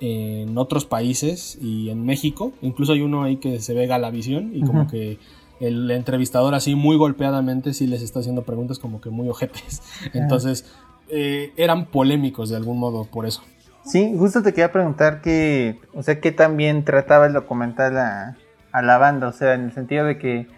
en 0.00 0.58
otros 0.58 0.84
países 0.84 1.58
y 1.60 1.90
en 1.90 2.04
México. 2.04 2.52
Incluso 2.60 2.92
hay 2.92 3.02
uno 3.02 3.22
ahí 3.22 3.36
que 3.36 3.60
se 3.60 3.72
ve 3.72 3.86
Galavisión 3.86 4.50
y 4.54 4.62
como 4.62 4.88
que 4.88 5.18
el 5.60 5.90
entrevistador 5.90 6.54
así 6.54 6.74
muy 6.74 6.96
golpeadamente 6.96 7.72
sí 7.72 7.86
les 7.86 8.02
está 8.02 8.20
haciendo 8.20 8.42
preguntas 8.42 8.78
como 8.78 9.00
que 9.00 9.10
muy 9.10 9.28
ojetes. 9.28 9.82
Entonces 10.12 10.66
eh, 11.08 11.52
eran 11.56 11.86
polémicos 11.86 12.50
de 12.50 12.56
algún 12.56 12.78
modo 12.78 13.04
por 13.04 13.26
eso. 13.26 13.42
Sí, 13.86 14.16
justo 14.18 14.42
te 14.42 14.52
quería 14.52 14.72
preguntar 14.72 15.20
que, 15.20 15.78
o 15.94 16.02
sea, 16.02 16.20
qué 16.20 16.32
también 16.32 16.84
trataba 16.84 17.26
el 17.26 17.32
documental 17.32 17.96
a, 17.98 18.36
la 18.82 18.98
banda, 18.98 19.28
o 19.28 19.32
sea, 19.32 19.54
en 19.54 19.66
el 19.66 19.72
sentido 19.72 20.04
de 20.04 20.18
que 20.18 20.48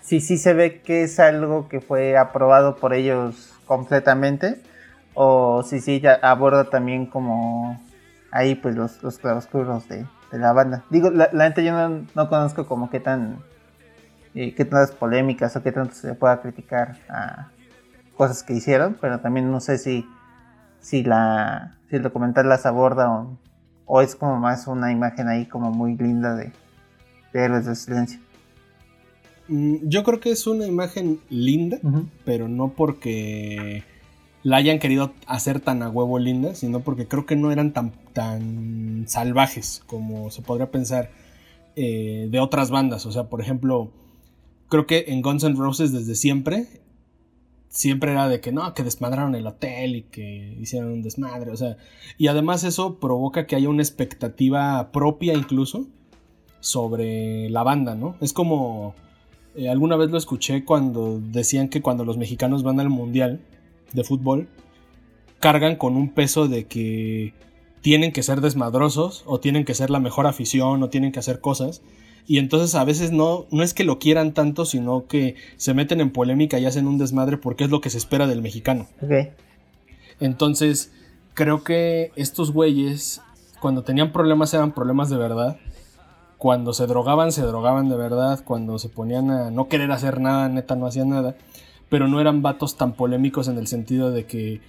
sí, 0.00 0.20
sí 0.20 0.38
se 0.38 0.54
ve 0.54 0.80
que 0.80 1.02
es 1.02 1.20
algo 1.20 1.68
que 1.68 1.80
fue 1.80 2.16
aprobado 2.16 2.76
por 2.76 2.94
ellos 2.94 3.52
completamente, 3.66 4.62
o 5.12 5.62
si 5.62 5.80
sí, 5.80 6.00
sí 6.00 6.06
aborda 6.22 6.64
también 6.64 7.04
como 7.04 7.78
ahí 8.32 8.54
pues 8.54 8.74
los, 8.74 9.02
los 9.02 9.18
claroscuros 9.18 9.86
de, 9.88 10.06
de 10.32 10.38
la 10.38 10.52
banda. 10.54 10.82
Digo, 10.88 11.10
la, 11.10 11.28
la 11.32 11.54
yo 11.54 11.88
no, 12.14 12.28
conozco 12.28 12.66
como 12.66 12.88
qué 12.90 12.98
tan 12.98 13.38
eh, 14.34 14.54
qué 14.54 14.64
tantas 14.64 14.92
polémicas 14.92 15.54
o 15.54 15.62
qué 15.62 15.70
tanto 15.70 15.94
se 15.94 16.14
pueda 16.14 16.40
criticar 16.40 16.96
a 17.10 17.48
cosas 18.16 18.42
que 18.42 18.54
hicieron, 18.54 18.96
pero 19.00 19.20
también 19.20 19.50
no 19.50 19.60
sé 19.60 19.76
si 19.76 20.06
si 20.80 21.02
la 21.02 21.78
si 21.88 21.96
el 21.96 22.02
documental 22.02 22.48
las 22.48 22.66
aborda 22.66 23.10
o, 23.10 23.38
o 23.86 24.00
es 24.00 24.14
como 24.14 24.38
más 24.38 24.66
una 24.66 24.92
imagen 24.92 25.28
ahí 25.28 25.46
como 25.46 25.70
muy 25.70 25.96
linda 25.96 26.34
de, 26.34 26.52
de 27.32 27.44
héroes 27.44 27.66
de 27.66 27.74
silencio. 27.74 28.20
Mm, 29.48 29.88
yo 29.88 30.04
creo 30.04 30.20
que 30.20 30.30
es 30.30 30.46
una 30.46 30.66
imagen 30.66 31.20
linda, 31.28 31.78
pero 32.24 32.48
no 32.48 32.68
porque 32.68 33.82
la 34.42 34.56
hayan 34.56 34.78
querido 34.78 35.12
hacer 35.26 35.60
tan 35.60 35.82
a 35.82 35.90
huevo 35.90 36.18
linda, 36.18 36.54
sino 36.54 36.80
porque 36.80 37.06
creo 37.06 37.26
que 37.26 37.36
no 37.36 37.50
eran 37.50 37.72
tan, 37.72 37.92
tan 38.12 39.04
salvajes 39.08 39.82
como 39.86 40.30
se 40.30 40.42
podría 40.42 40.70
pensar 40.70 41.10
eh, 41.76 42.28
de 42.30 42.40
otras 42.40 42.70
bandas. 42.70 43.06
O 43.06 43.12
sea, 43.12 43.24
por 43.24 43.40
ejemplo, 43.40 43.90
creo 44.68 44.86
que 44.86 45.06
en 45.08 45.20
Guns 45.20 45.42
N' 45.42 45.56
Roses 45.56 45.92
desde 45.92 46.14
siempre, 46.14 46.79
siempre 47.70 48.12
era 48.12 48.28
de 48.28 48.40
que 48.40 48.52
no, 48.52 48.74
que 48.74 48.82
desmadraron 48.82 49.34
el 49.34 49.46
hotel 49.46 49.96
y 49.96 50.02
que 50.02 50.56
hicieron 50.60 50.92
un 50.92 51.02
desmadre. 51.02 51.52
O 51.52 51.56
sea, 51.56 51.78
y 52.18 52.26
además 52.26 52.64
eso 52.64 52.98
provoca 52.98 53.46
que 53.46 53.56
haya 53.56 53.70
una 53.70 53.82
expectativa 53.82 54.90
propia 54.92 55.32
incluso 55.32 55.86
sobre 56.60 57.48
la 57.48 57.62
banda, 57.62 57.94
¿no? 57.94 58.16
Es 58.20 58.34
como... 58.34 58.94
Eh, 59.56 59.68
alguna 59.68 59.96
vez 59.96 60.10
lo 60.10 60.18
escuché 60.18 60.64
cuando 60.64 61.18
decían 61.20 61.68
que 61.68 61.82
cuando 61.82 62.04
los 62.04 62.16
mexicanos 62.16 62.62
van 62.62 62.78
al 62.78 62.88
mundial, 62.88 63.40
de 63.92 64.04
fútbol 64.04 64.48
cargan 65.40 65.76
con 65.76 65.96
un 65.96 66.10
peso 66.10 66.46
de 66.46 66.66
que 66.66 67.32
tienen 67.80 68.12
que 68.12 68.22
ser 68.22 68.40
desmadrosos 68.40 69.24
o 69.26 69.40
tienen 69.40 69.64
que 69.64 69.74
ser 69.74 69.90
la 69.90 70.00
mejor 70.00 70.26
afición 70.26 70.82
o 70.82 70.90
tienen 70.90 71.12
que 71.12 71.18
hacer 71.18 71.40
cosas. 71.40 71.82
Y 72.30 72.38
entonces 72.38 72.76
a 72.76 72.84
veces 72.84 73.10
no, 73.10 73.46
no 73.50 73.64
es 73.64 73.74
que 73.74 73.82
lo 73.82 73.98
quieran 73.98 74.34
tanto, 74.34 74.64
sino 74.64 75.08
que 75.08 75.34
se 75.56 75.74
meten 75.74 76.00
en 76.00 76.12
polémica 76.12 76.60
y 76.60 76.66
hacen 76.66 76.86
un 76.86 76.96
desmadre 76.96 77.38
porque 77.38 77.64
es 77.64 77.70
lo 77.70 77.80
que 77.80 77.90
se 77.90 77.98
espera 77.98 78.28
del 78.28 78.40
mexicano. 78.40 78.86
Entonces, 80.20 80.92
creo 81.34 81.64
que 81.64 82.12
estos 82.14 82.52
güeyes, 82.52 83.20
cuando 83.60 83.82
tenían 83.82 84.12
problemas, 84.12 84.54
eran 84.54 84.70
problemas 84.70 85.10
de 85.10 85.16
verdad. 85.16 85.56
Cuando 86.38 86.72
se 86.72 86.86
drogaban, 86.86 87.32
se 87.32 87.42
drogaban 87.42 87.88
de 87.88 87.96
verdad. 87.96 88.38
Cuando 88.44 88.78
se 88.78 88.88
ponían 88.88 89.32
a 89.32 89.50
no 89.50 89.66
querer 89.66 89.90
hacer 89.90 90.20
nada, 90.20 90.48
neta, 90.48 90.76
no 90.76 90.86
hacían 90.86 91.08
nada 91.08 91.34
pero 91.90 92.08
no 92.08 92.20
eran 92.20 92.40
vatos 92.40 92.76
tan 92.76 92.92
polémicos 92.94 93.48
en 93.48 93.58
el 93.58 93.66
sentido 93.66 94.10
de 94.12 94.24
que, 94.24 94.60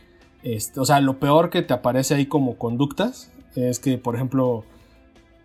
este, 0.44 0.80
o 0.80 0.86
sea, 0.86 1.00
lo 1.00 1.20
peor 1.20 1.50
que 1.50 1.62
te 1.62 1.74
aparece 1.74 2.16
ahí 2.16 2.26
como 2.26 2.58
conductas 2.58 3.32
es 3.56 3.80
que, 3.80 3.98
por 3.98 4.16
ejemplo, 4.16 4.66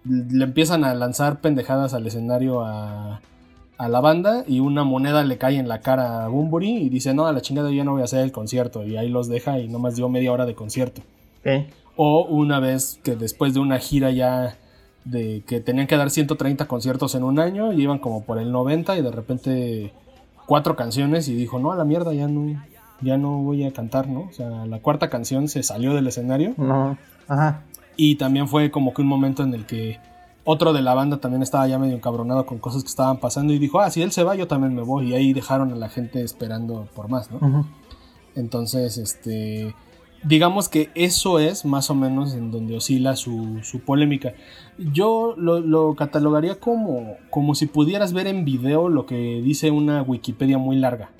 le 0.08 0.44
empiezan 0.44 0.84
a 0.84 0.94
lanzar 0.94 1.40
pendejadas 1.40 1.94
al 1.94 2.06
escenario 2.06 2.64
a, 2.64 3.20
a 3.78 3.88
la 3.88 4.00
banda 4.00 4.44
y 4.46 4.60
una 4.60 4.84
moneda 4.84 5.22
le 5.24 5.38
cae 5.38 5.56
en 5.58 5.68
la 5.68 5.80
cara 5.80 6.24
a 6.24 6.28
Bumburi 6.28 6.76
y 6.76 6.88
dice, 6.88 7.14
no, 7.14 7.26
a 7.26 7.32
la 7.32 7.40
chingada 7.40 7.70
yo 7.70 7.84
no 7.84 7.92
voy 7.92 8.02
a 8.02 8.04
hacer 8.04 8.20
el 8.20 8.32
concierto 8.32 8.84
y 8.84 8.96
ahí 8.96 9.08
los 9.08 9.28
deja 9.28 9.58
y 9.58 9.68
nomás 9.68 9.96
dio 9.96 10.08
media 10.08 10.32
hora 10.32 10.46
de 10.46 10.54
concierto. 10.54 11.02
O 11.96 12.24
una 12.24 12.58
vez 12.58 12.98
que 13.02 13.16
después 13.16 13.54
de 13.54 13.60
una 13.60 13.78
gira 13.78 14.10
ya 14.10 14.56
de 15.04 15.42
que 15.46 15.60
tenían 15.60 15.86
que 15.86 15.96
dar 15.96 16.10
130 16.10 16.66
conciertos 16.66 17.14
en 17.14 17.22
un 17.22 17.38
año 17.38 17.72
y 17.72 17.82
iban 17.82 17.98
como 17.98 18.24
por 18.24 18.38
el 18.38 18.50
90 18.50 18.98
y 18.98 19.02
de 19.02 19.12
repente 19.12 19.92
cuatro 20.46 20.76
canciones 20.76 21.28
y 21.28 21.34
dijo, 21.34 21.58
no, 21.58 21.72
a 21.72 21.76
la 21.76 21.84
mierda, 21.84 22.12
ya 22.12 22.28
no, 22.28 22.60
ya 23.00 23.16
no 23.16 23.38
voy 23.38 23.64
a 23.64 23.72
cantar, 23.72 24.08
¿no? 24.08 24.22
O 24.22 24.32
sea, 24.32 24.66
la 24.66 24.80
cuarta 24.80 25.08
canción 25.08 25.48
se 25.48 25.62
salió 25.62 25.94
del 25.94 26.06
escenario. 26.06 26.54
No, 26.56 26.98
ajá. 27.28 27.62
Y 27.96 28.16
también 28.16 28.48
fue 28.48 28.70
como 28.70 28.92
que 28.92 29.02
un 29.02 29.08
momento 29.08 29.42
en 29.42 29.54
el 29.54 29.66
que 29.66 29.98
otro 30.44 30.72
de 30.72 30.80
la 30.80 30.94
banda 30.94 31.16
también 31.16 31.42
estaba 31.42 31.66
ya 31.66 31.78
medio 31.78 31.96
encabronado 31.96 32.46
con 32.46 32.58
cosas 32.58 32.82
que 32.82 32.88
estaban 32.88 33.18
pasando 33.18 33.52
y 33.52 33.58
dijo, 33.58 33.80
ah, 33.80 33.90
si 33.90 34.02
él 34.02 34.12
se 34.12 34.22
va, 34.22 34.36
yo 34.36 34.46
también 34.46 34.74
me 34.74 34.82
voy. 34.82 35.10
Y 35.10 35.14
ahí 35.14 35.32
dejaron 35.32 35.72
a 35.72 35.76
la 35.76 35.88
gente 35.88 36.22
esperando 36.22 36.88
por 36.94 37.08
más, 37.08 37.30
¿no? 37.30 37.66
Entonces, 38.36 38.96
este, 38.96 39.74
digamos 40.22 40.68
que 40.68 40.90
eso 40.94 41.38
es 41.38 41.64
más 41.64 41.90
o 41.90 41.94
menos 41.94 42.34
en 42.34 42.50
donde 42.50 42.76
oscila 42.76 43.16
su, 43.16 43.60
polémica. 43.84 44.34
Yo 44.78 45.34
lo, 45.36 45.94
catalogaría 45.94 46.60
como, 46.60 47.16
como 47.30 47.54
si 47.54 47.66
pudieras 47.66 48.12
ver 48.12 48.26
en 48.26 48.44
video 48.44 48.88
lo 48.88 49.06
que 49.06 49.40
dice 49.42 49.70
una 49.70 50.02
Wikipedia 50.02 50.58
muy 50.58 50.76
larga. 50.76 51.10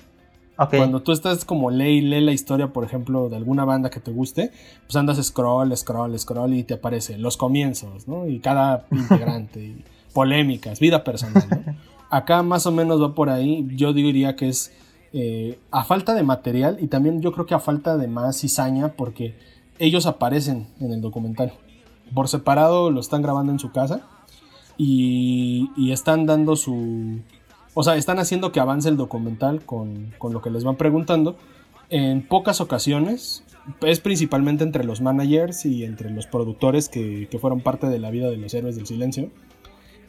Cuando 0.57 1.01
tú 1.01 1.11
estás 1.11 1.45
como 1.45 1.69
lee 1.69 1.97
y 1.97 2.01
lee 2.01 2.21
la 2.21 2.31
historia, 2.31 2.73
por 2.73 2.83
ejemplo, 2.83 3.29
de 3.29 3.35
alguna 3.35 3.63
banda 3.63 3.89
que 3.91 3.99
te 3.99 4.11
guste, 4.11 4.51
pues 4.85 4.95
andas 4.95 5.23
scroll, 5.23 5.75
scroll, 5.77 6.17
scroll 6.17 6.53
y 6.55 6.63
te 6.63 6.75
aparece 6.75 7.17
los 7.17 7.37
comienzos, 7.37 8.07
¿no? 8.07 8.27
Y 8.27 8.39
cada 8.39 8.85
integrante, 8.91 9.75
polémicas, 10.13 10.79
vida 10.79 11.03
personal, 11.03 11.77
Acá 12.09 12.41
más 12.41 12.65
o 12.65 12.71
menos 12.71 13.01
va 13.01 13.13
por 13.13 13.29
ahí, 13.29 13.67
yo 13.75 13.91
diría 13.91 14.37
que 14.37 14.47
es 14.47 14.71
eh, 15.11 15.59
a 15.71 15.83
falta 15.83 16.13
de 16.13 16.23
material 16.23 16.77
y 16.79 16.87
también 16.87 17.21
yo 17.21 17.31
creo 17.33 17.45
que 17.45 17.53
a 17.53 17.59
falta 17.59 17.97
de 17.97 18.07
más 18.07 18.39
cizaña 18.39 18.93
porque 18.93 19.35
ellos 19.79 20.05
aparecen 20.05 20.67
en 20.79 20.91
el 20.91 21.01
documental. 21.01 21.53
Por 22.13 22.29
separado 22.29 22.91
lo 22.91 22.99
están 23.01 23.21
grabando 23.21 23.51
en 23.51 23.59
su 23.59 23.71
casa 23.71 24.01
y, 24.77 25.91
están 25.91 26.25
dando 26.25 26.55
su... 26.55 27.19
O 27.79 27.83
sea, 27.83 27.95
están 27.95 28.17
haciendo 28.17 28.51
que 28.51 28.59
avance 28.59 28.89
el 28.89 28.97
documental 28.97 29.63
con, 29.63 30.11
lo 30.19 30.41
que 30.41 30.49
les 30.49 30.63
van 30.63 30.77
preguntando. 30.77 31.37
En 31.91 32.27
pocas 32.27 32.59
ocasiones, 32.59 33.43
es 33.81 33.99
principalmente 33.99 34.63
entre 34.63 34.83
los 34.83 34.99
managers 34.99 35.63
y 35.63 35.83
entre 35.83 36.09
los 36.09 36.25
productores 36.25 36.89
que, 36.89 37.27
que 37.29 37.37
fueron 37.37 37.61
parte 37.61 37.85
de 37.85 37.99
la 37.99 38.09
vida 38.09 38.31
de 38.31 38.37
los 38.37 38.51
héroes 38.55 38.77
del 38.77 38.87
silencio, 38.87 39.29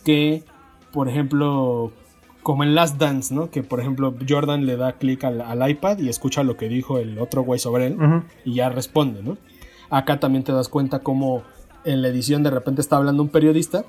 que, 0.03 0.45
por 0.95 1.11
ejemplo, 1.11 1.93
como 2.43 2.65
en 2.65 2.75
Last 2.75 2.97
Dance, 2.97 3.35
¿no? 3.35 3.51
Que 3.51 3.63
por 3.63 3.81
ejemplo 3.81 4.15
Jordan 4.27 4.65
le 4.65 4.79
da 4.79 4.95
clic 4.95 5.25
al, 5.25 5.71
iPad 5.71 5.99
y 5.99 6.09
escucha 6.09 6.45
lo 6.45 6.57
que 6.57 6.71
dijo 6.71 6.97
el 6.97 7.19
otro 7.19 7.43
güey 7.43 7.61
sobre 7.61 7.89
él 7.89 7.99
y 8.47 8.55
ya 8.55 8.71
responde, 8.71 9.23
¿no? 9.23 9.37
Acá 9.91 10.21
también 10.21 10.43
te 10.43 10.53
das 10.53 10.71
cuenta 10.71 11.01
cómo 11.01 11.43
en 11.85 12.01
la 12.01 12.09
edición 12.09 12.43
de 12.43 12.51
repente 12.51 12.81
está 12.81 12.97
hablando 12.97 13.23
un 13.23 13.29
periodista 13.29 13.85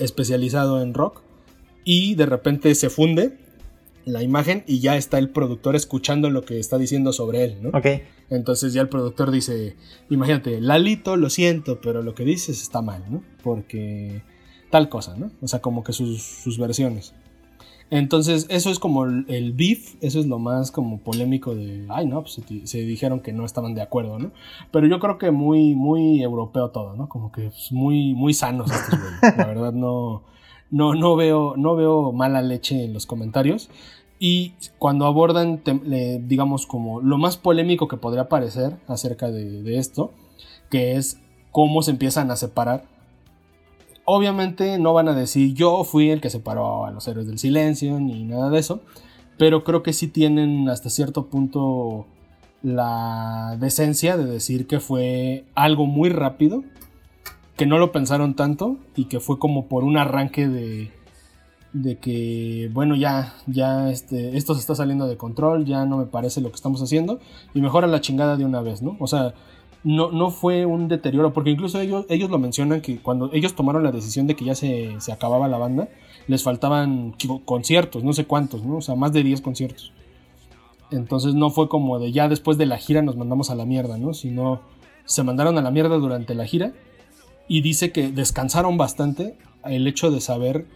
especializado 0.00 0.82
en 0.82 0.94
rock 0.94 1.22
y 1.84 2.14
de 2.14 2.26
repente 2.26 2.74
se 2.74 2.90
funde 2.90 3.38
la 4.04 4.22
imagen 4.22 4.64
y 4.66 4.80
ya 4.80 4.96
está 4.96 5.18
el 5.18 5.30
productor 5.30 5.76
escuchando 5.76 6.30
lo 6.30 6.44
que 6.44 6.58
está 6.58 6.78
diciendo 6.78 7.12
sobre 7.12 7.44
él, 7.44 7.58
¿no? 7.62 7.68
Ok. 7.70 7.86
Entonces 8.30 8.72
ya 8.72 8.80
el 8.80 8.88
productor 8.88 9.30
dice, 9.30 9.76
imagínate, 10.10 10.60
Lalito, 10.60 11.16
lo 11.16 11.30
siento, 11.30 11.80
pero 11.80 12.02
lo 12.02 12.14
que 12.14 12.24
dices 12.24 12.62
está 12.62 12.82
mal, 12.82 13.04
¿no? 13.10 13.22
Porque 13.42 14.22
tal 14.70 14.88
cosa, 14.88 15.16
¿no? 15.16 15.30
O 15.40 15.48
sea, 15.48 15.60
como 15.60 15.84
que 15.84 15.92
sus, 15.92 16.22
sus 16.22 16.58
versiones. 16.58 17.14
Entonces, 17.90 18.46
eso 18.48 18.70
es 18.70 18.78
como 18.78 19.04
el, 19.04 19.52
beef, 19.52 19.96
eso 20.00 20.18
es 20.18 20.24
lo 20.24 20.38
más 20.38 20.70
como 20.70 21.00
polémico 21.00 21.54
de, 21.54 21.84
ay, 21.90 22.06
no, 22.06 22.22
pues 22.22 22.40
se, 22.64 22.78
dijeron 22.78 23.20
que 23.20 23.34
no 23.34 23.44
estaban 23.44 23.74
de 23.74 23.82
acuerdo, 23.82 24.18
¿no? 24.18 24.30
Pero 24.70 24.86
yo 24.86 24.98
creo 24.98 25.18
que 25.18 25.30
muy, 25.30 25.74
muy 25.74 26.22
europeo 26.22 26.70
todo, 26.70 26.96
¿no? 26.96 27.10
Como 27.10 27.30
que 27.30 27.50
muy, 27.70 28.14
muy 28.14 28.32
sanos 28.32 28.70
estos 28.70 28.98
güeyes. 28.98 29.36
La 29.36 29.44
verdad, 29.44 29.72
no, 29.74 30.24
no, 30.72 30.94
no 30.94 31.14
veo, 31.14 31.54
no 31.56 31.76
veo 31.76 32.10
mala 32.10 32.42
leche 32.42 32.84
en 32.84 32.92
los 32.92 33.06
comentarios. 33.06 33.70
Y 34.18 34.54
cuando 34.78 35.06
abordan, 35.06 35.62
digamos, 36.26 36.66
como 36.66 37.00
lo 37.00 37.18
más 37.18 37.36
polémico 37.36 37.86
que 37.86 37.96
podría 37.96 38.28
parecer 38.28 38.76
acerca 38.88 39.30
de 39.30 39.78
esto, 39.78 40.10
que 40.68 40.96
es 40.96 41.20
cómo 41.52 41.82
se 41.82 41.92
empiezan 41.92 42.30
a 42.32 42.36
separar 42.36 42.84
Obviamente 44.04 44.78
no 44.78 44.92
van 44.92 45.08
a 45.08 45.14
decir 45.14 45.54
yo 45.54 45.84
fui 45.84 46.10
el 46.10 46.20
que 46.20 46.30
separó 46.30 46.86
a 46.86 46.90
los 46.90 47.06
héroes 47.06 47.26
del 47.28 47.38
silencio 47.38 48.00
ni 48.00 48.24
nada 48.24 48.50
de 48.50 48.58
eso, 48.58 48.80
pero 49.38 49.62
creo 49.62 49.82
que 49.82 49.92
sí 49.92 50.08
tienen 50.08 50.68
hasta 50.68 50.90
cierto 50.90 51.26
punto 51.26 52.06
la 52.62 53.56
decencia 53.60 54.16
de 54.16 54.24
decir 54.24 54.66
que 54.66 54.80
fue 54.80 55.44
algo 55.54 55.86
muy 55.86 56.10
rápido, 56.10 56.64
que 57.56 57.66
no 57.66 57.78
lo 57.78 57.92
pensaron 57.92 58.34
tanto 58.34 58.76
y 58.96 59.06
que 59.06 59.20
fue 59.20 59.38
como 59.38 59.66
por 59.66 59.84
un 59.84 59.96
arranque 59.96 60.48
de, 60.48 60.90
de 61.72 61.98
que, 61.98 62.70
bueno, 62.72 62.96
ya, 62.96 63.34
ya 63.46 63.90
este, 63.90 64.36
esto 64.36 64.54
se 64.54 64.60
está 64.60 64.74
saliendo 64.74 65.06
de 65.06 65.16
control, 65.16 65.64
ya 65.64 65.84
no 65.84 65.98
me 65.98 66.06
parece 66.06 66.40
lo 66.40 66.50
que 66.50 66.56
estamos 66.56 66.82
haciendo 66.82 67.20
y 67.54 67.60
mejora 67.60 67.86
la 67.86 68.00
chingada 68.00 68.36
de 68.36 68.44
una 68.44 68.60
vez, 68.60 68.82
¿no? 68.82 68.96
O 69.00 69.06
sea, 69.06 69.34
no, 69.84 70.12
no 70.12 70.30
fue 70.30 70.64
un 70.64 70.88
deterioro, 70.88 71.32
porque 71.32 71.50
incluso 71.50 71.80
ellos, 71.80 72.06
ellos 72.08 72.30
lo 72.30 72.38
mencionan 72.38 72.80
que 72.80 72.98
cuando 72.98 73.30
ellos 73.32 73.54
tomaron 73.54 73.82
la 73.82 73.90
decisión 73.90 74.26
de 74.26 74.36
que 74.36 74.44
ya 74.44 74.54
se, 74.54 74.96
acababa 75.12 75.48
la 75.48 75.58
banda, 75.58 75.88
les 76.28 76.42
faltaban 76.42 77.14
conciertos, 77.44 78.04
no 78.04 78.12
sé 78.12 78.26
cuántos, 78.26 78.64
¿no? 78.64 78.76
O 78.76 78.80
sea, 78.82 78.94
más 78.94 79.12
de 79.12 79.22
10 79.22 79.40
conciertos. 79.40 79.92
Entonces 80.90 81.34
no 81.34 81.50
fue 81.50 81.68
como 81.68 81.98
de 81.98 82.12
ya 82.12 82.28
después 82.28 82.58
de 82.58 82.66
la 82.66 82.76
gira 82.76 83.02
nos 83.02 83.16
mandamos 83.16 83.50
a 83.50 83.54
la 83.54 83.64
mierda, 83.64 83.98
¿no? 83.98 84.12
Sino 84.14 84.60
se 85.04 85.22
mandaron 85.22 85.58
a 85.58 85.62
la 85.62 85.70
mierda 85.70 85.96
durante 85.96 86.34
la 86.34 86.44
gira 86.44 86.74
y 87.52 87.60
dice 87.60 87.92
que 87.92 88.10
descansaron 88.10 88.76
bastante 88.76 89.36
el 89.64 89.86
hecho 89.86 90.10
de 90.10 90.20
saber 90.20 90.66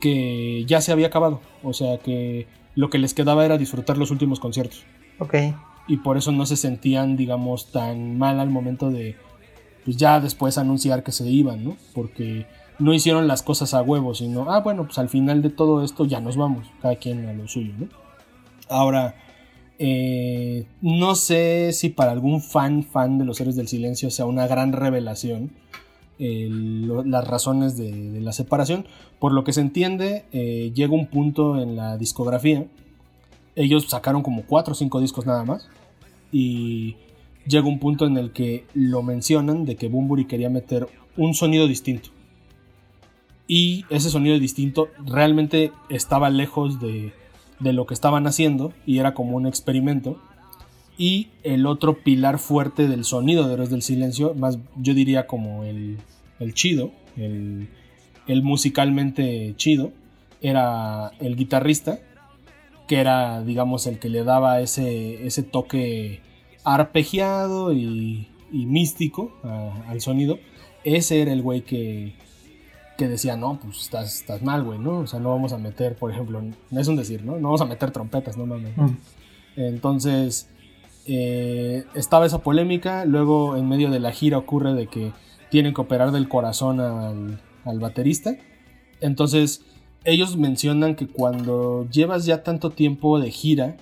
que 0.00 0.64
ya 0.66 0.80
se 0.80 0.92
había 0.92 1.06
acabado. 1.06 1.40
O 1.62 1.72
sea, 1.72 1.98
que 1.98 2.46
lo 2.74 2.90
que 2.90 2.98
les 2.98 3.14
quedaba 3.14 3.44
era 3.44 3.58
disfrutar 3.58 3.96
los 3.96 4.10
últimos 4.10 4.40
conciertos. 4.40 4.84
Ok 5.18 5.34
y 5.86 5.98
por 5.98 6.16
eso 6.16 6.32
no 6.32 6.46
se 6.46 6.56
sentían, 6.56 7.16
digamos, 7.16 7.70
tan 7.70 8.18
mal 8.18 8.40
al 8.40 8.50
momento 8.50 8.90
de, 8.90 9.16
pues 9.84 9.96
ya 9.96 10.20
después 10.20 10.58
anunciar 10.58 11.02
que 11.02 11.12
se 11.12 11.28
iban, 11.28 11.64
¿no? 11.64 11.76
Porque 11.94 12.46
no 12.78 12.94
hicieron 12.94 13.28
las 13.28 13.42
cosas 13.42 13.74
a 13.74 13.82
huevo, 13.82 14.14
sino, 14.14 14.50
ah, 14.50 14.60
bueno, 14.60 14.84
pues 14.84 14.98
al 14.98 15.08
final 15.08 15.42
de 15.42 15.50
todo 15.50 15.84
esto 15.84 16.04
ya 16.06 16.20
nos 16.20 16.36
vamos, 16.36 16.66
cada 16.80 16.96
quien 16.96 17.28
a 17.28 17.32
lo 17.32 17.46
suyo, 17.48 17.74
¿no? 17.78 17.88
Ahora, 18.68 19.16
eh, 19.78 20.66
no 20.80 21.14
sé 21.14 21.72
si 21.72 21.90
para 21.90 22.12
algún 22.12 22.40
fan, 22.40 22.82
fan 22.82 23.18
de 23.18 23.24
los 23.24 23.40
Héroes 23.40 23.56
del 23.56 23.68
Silencio 23.68 24.10
sea 24.10 24.24
una 24.24 24.46
gran 24.46 24.72
revelación 24.72 25.52
las 26.18 27.26
razones 27.26 27.76
de, 27.76 28.20
la 28.20 28.32
separación. 28.32 28.86
Por 29.18 29.32
lo 29.32 29.44
que 29.44 29.52
se 29.52 29.60
entiende, 29.60 30.24
eh, 30.32 30.72
llega 30.74 30.92
un 30.94 31.06
punto 31.06 31.60
en 31.60 31.76
la 31.76 31.96
discografía 31.96 32.66
ellos 33.56 33.86
sacaron 33.88 34.22
como 34.22 34.42
4 34.42 34.72
o 34.72 34.74
5 34.74 35.00
discos 35.00 35.26
nada 35.26 35.44
más. 35.44 35.68
Y 36.32 36.96
llega 37.46 37.66
un 37.66 37.78
punto 37.78 38.06
en 38.06 38.16
el 38.16 38.32
que 38.32 38.64
lo 38.74 39.02
mencionan 39.02 39.64
de 39.64 39.76
que 39.76 39.88
Bumburi 39.88 40.24
quería 40.24 40.50
meter 40.50 40.88
un 41.16 41.34
sonido 41.34 41.66
distinto. 41.66 42.10
Y 43.46 43.84
ese 43.90 44.10
sonido 44.10 44.38
distinto 44.38 44.88
realmente 45.04 45.70
estaba 45.90 46.30
lejos 46.30 46.80
de, 46.80 47.12
de 47.60 47.72
lo 47.72 47.86
que 47.86 47.94
estaban 47.94 48.26
haciendo 48.26 48.72
y 48.86 48.98
era 48.98 49.14
como 49.14 49.36
un 49.36 49.46
experimento. 49.46 50.18
Y 50.96 51.28
el 51.42 51.66
otro 51.66 51.98
pilar 51.98 52.38
fuerte 52.38 52.86
del 52.86 53.04
sonido 53.04 53.46
de 53.46 53.54
Héroes 53.54 53.70
del 53.70 53.82
Silencio, 53.82 54.34
más 54.34 54.58
yo 54.76 54.94
diría 54.94 55.26
como 55.26 55.64
el, 55.64 55.98
el 56.38 56.54
chido, 56.54 56.92
el, 57.16 57.68
el 58.28 58.42
musicalmente 58.42 59.54
chido, 59.56 59.92
era 60.40 61.10
el 61.20 61.36
guitarrista 61.36 61.98
que 62.86 63.00
era, 63.00 63.42
digamos, 63.42 63.86
el 63.86 63.98
que 63.98 64.08
le 64.08 64.24
daba 64.24 64.60
ese, 64.60 65.26
ese 65.26 65.42
toque 65.42 66.20
arpegiado 66.64 67.72
y, 67.72 68.28
místico 68.50 69.32
al 69.88 70.00
sonido, 70.00 70.38
ese 70.84 71.20
era 71.20 71.32
el 71.32 71.42
güey 71.42 71.62
que, 71.62 72.14
que 72.96 73.08
decía, 73.08 73.36
no, 73.36 73.58
pues 73.60 73.82
estás, 73.82 74.20
estás 74.20 74.42
mal, 74.42 74.62
güey, 74.62 74.78
¿no? 74.78 74.98
O 74.98 75.06
sea, 75.06 75.18
no 75.18 75.30
vamos 75.30 75.52
a 75.52 75.58
meter, 75.58 75.96
por 75.96 76.12
ejemplo, 76.12 76.40
no 76.70 76.80
es 76.80 76.86
un 76.86 76.96
decir, 76.96 77.24
¿no? 77.24 77.32
No 77.36 77.48
vamos 77.48 77.62
a 77.62 77.66
meter 77.66 77.90
trompetas, 77.90 78.36
no 78.36 78.46
mames. 78.46 78.76
Mm. 78.76 78.96
Entonces, 79.56 80.48
eh, 81.06 81.84
estaba 81.94 82.26
esa 82.26 82.38
polémica, 82.38 83.04
luego 83.04 83.56
en 83.56 83.68
medio 83.68 83.90
de 83.90 84.00
la 84.00 84.12
gira 84.12 84.38
ocurre 84.38 84.74
de 84.74 84.86
que 84.86 85.12
tienen 85.50 85.74
que 85.74 85.80
operar 85.80 86.10
del 86.10 86.28
corazón 86.28 86.80
al, 86.80 87.40
al 87.64 87.78
baterista. 87.78 88.36
Entonces, 89.00 89.62
ellos 90.04 90.36
mencionan 90.36 90.96
que 90.96 91.06
cuando 91.06 91.88
llevas 91.90 92.26
ya 92.26 92.42
tanto 92.42 92.70
tiempo 92.70 93.18
de 93.18 93.30
gira 93.30 93.76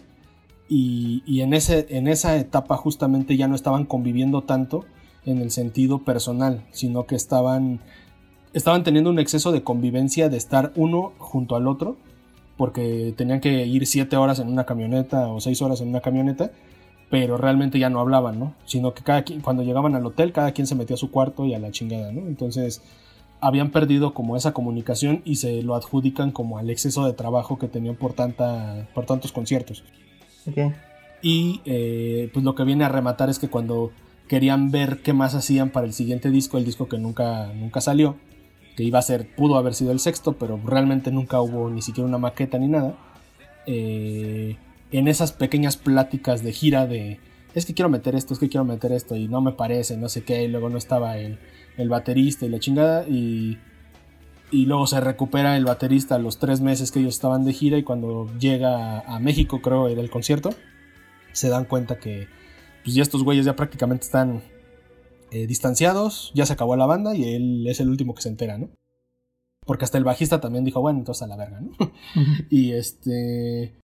y, 0.69 1.41
en, 1.41 1.53
ese, 1.53 1.87
en 1.91 2.09
esa 2.09 2.37
etapa 2.37 2.79
justamente 2.79 3.37
ya 3.37 3.47
no 3.47 3.55
estaban 3.55 3.85
conviviendo 3.85 4.43
tanto 4.43 4.87
en 5.27 5.39
el 5.39 5.51
sentido 5.51 5.99
personal, 5.99 6.65
sino 6.71 7.05
que 7.05 7.15
estaban, 7.15 7.81
estaban 8.55 8.83
teniendo 8.83 9.11
un 9.11 9.19
exceso 9.19 9.53
de 9.53 9.63
convivencia 9.63 10.31
de 10.31 10.39
estar 10.39 10.73
uno 10.75 11.13
junto 11.19 11.57
al 11.57 11.67
otro 11.67 11.97
porque 12.57 13.13
tenían 13.17 13.41
que 13.41 13.67
ir 13.67 13.87
siete 13.87 14.17
horas 14.17 14.39
en 14.39 14.49
una 14.49 14.65
camioneta 14.65 15.29
o 15.29 15.41
seis 15.41 15.61
horas 15.61 15.81
en 15.83 15.89
una 15.89 16.01
camioneta, 16.01 16.53
pero 17.13 17.37
realmente 17.37 17.79
ya 17.79 17.91
no 17.91 18.01
hablaban, 18.01 18.41
¿no? 18.41 18.55
Sino 18.65 18.95
que 18.95 19.03
cada 19.03 19.23
quien, 19.23 19.43
cuando 19.43 19.63
llegaban 19.63 19.95
al 19.95 20.07
hotel, 20.07 20.33
cada 20.33 20.53
quien 20.53 20.67
se 20.67 20.75
metía 20.75 20.95
a 20.95 20.97
su 20.97 21.11
cuarto 21.11 21.45
y 21.45 21.53
a 21.53 21.59
la 21.59 21.71
chingada, 21.71 22.11
¿no? 22.11 22.27
Entonces 22.27 22.81
habían 23.39 23.71
perdido 23.71 24.15
como 24.15 24.35
esa 24.35 24.53
comunicación 24.53 25.21
y 25.27 25.37
se 25.37 25.63
lo 25.63 25.75
adjudican 25.75 26.31
como 26.31 26.57
al 26.57 26.71
exceso 26.71 27.05
de 27.05 27.13
trabajo 27.13 27.59
que 27.59 27.69
tenían 27.69 27.97
por, 27.97 28.15
tanta, 28.15 28.89
por 28.95 29.05
tantos 29.05 29.31
conciertos. 29.31 29.85
Y 31.21 31.61
eh, 31.67 32.31
pues 32.33 32.47
lo 32.47 32.55
que 32.55 32.65
viene 32.65 32.85
a 32.85 32.89
rematar 32.89 33.29
es 33.29 33.39
que 33.39 33.51
cuando 33.51 33.91
querían 34.27 34.71
ver 34.71 35.03
qué 35.03 35.13
más 35.13 35.35
hacían 35.35 35.69
para 35.69 35.85
el 35.85 35.93
siguiente 35.93 36.31
disco, 36.31 36.57
el 36.57 36.65
disco 36.65 36.89
que 36.89 36.97
nunca, 36.97 37.53
nunca 37.53 37.83
salió, 37.83 38.17
que 38.75 38.85
iba 38.85 38.99
a 38.99 39.03
ser, 39.03 39.35
pudo 39.37 39.59
haber 39.59 39.75
sido 39.75 39.93
el 39.93 40.01
sexto, 40.01 40.39
pero 40.39 40.59
realmente 40.65 41.11
nunca 41.11 41.43
hubo 41.43 41.69
ni 41.69 41.83
siquiera 41.83 42.09
una 42.09 42.17
maqueta 42.17 42.57
ni 42.57 42.69
nada. 42.69 42.95
Eh, 43.67 44.57
en 44.93 45.09
esas 45.09 45.33
pequeñas 45.33 45.77
pláticas 45.77 46.43
de 46.43 46.53
gira 46.53 46.87
de 46.87 47.19
es 47.55 47.67
que 47.67 47.75
quiero 47.75 47.89
meter 47.89 48.15
esto, 48.15 48.33
es 48.33 48.41
que 48.41 48.49
quiero 48.49 48.65
meter 48.65 48.93
esto 48.93 49.15
y 49.17 49.29
no 49.29 49.41
me 49.41 49.53
parece, 49.53 49.97
no 49.97 50.09
sé 50.09 50.25
qué, 50.25 50.45
y 50.45 50.49
luego 50.49 50.71
no 50.71 50.79
estaba 50.79 51.19
el, 51.19 51.39
el 51.77 51.89
baterista 51.89 52.47
y 52.47 52.49
la 52.49 52.61
chingada 52.61 53.07
y, 53.07 53.59
y 54.51 54.67
luego 54.67 54.87
se 54.87 55.01
recupera 55.01 55.57
el 55.57 55.65
baterista 55.65 56.19
los 56.19 56.39
tres 56.39 56.61
meses 56.61 56.93
que 56.93 57.01
ellos 57.01 57.15
estaban 57.15 57.45
de 57.45 57.53
gira 57.53 57.79
y 57.79 57.83
cuando 57.83 58.29
llega 58.39 59.01
a, 59.01 59.19
México 59.19 59.61
creo 59.61 59.89
era 59.89 60.01
el 60.01 60.11
concierto 60.11 60.51
se 61.33 61.49
dan 61.49 61.65
cuenta 61.65 61.99
que 61.99 62.29
pues 62.85 62.95
ya 62.95 63.03
estos 63.03 63.25
güeyes 63.25 63.47
ya 63.47 63.57
prácticamente 63.57 64.05
están 64.05 64.43
eh, 65.31 65.47
distanciados, 65.47 66.31
ya 66.35 66.45
se 66.45 66.53
acabó 66.53 66.77
la 66.77 66.87
banda 66.87 67.15
y 67.15 67.35
él 67.35 67.67
es 67.67 67.81
el 67.81 67.89
último 67.89 68.15
que 68.15 68.23
se 68.23 68.29
entera, 68.29 68.59
¿no? 68.59 68.69
Porque 69.65 69.85
hasta 69.85 69.97
el 69.97 70.05
bajista 70.05 70.41
también 70.41 70.65
dijo, 70.65 70.81
bueno, 70.83 70.99
entonces 70.99 71.23
a 71.23 71.27
la 71.29 71.37
verga, 71.37 71.61
¿no? 71.61 71.71
y 72.51 72.73
este... 72.73 73.82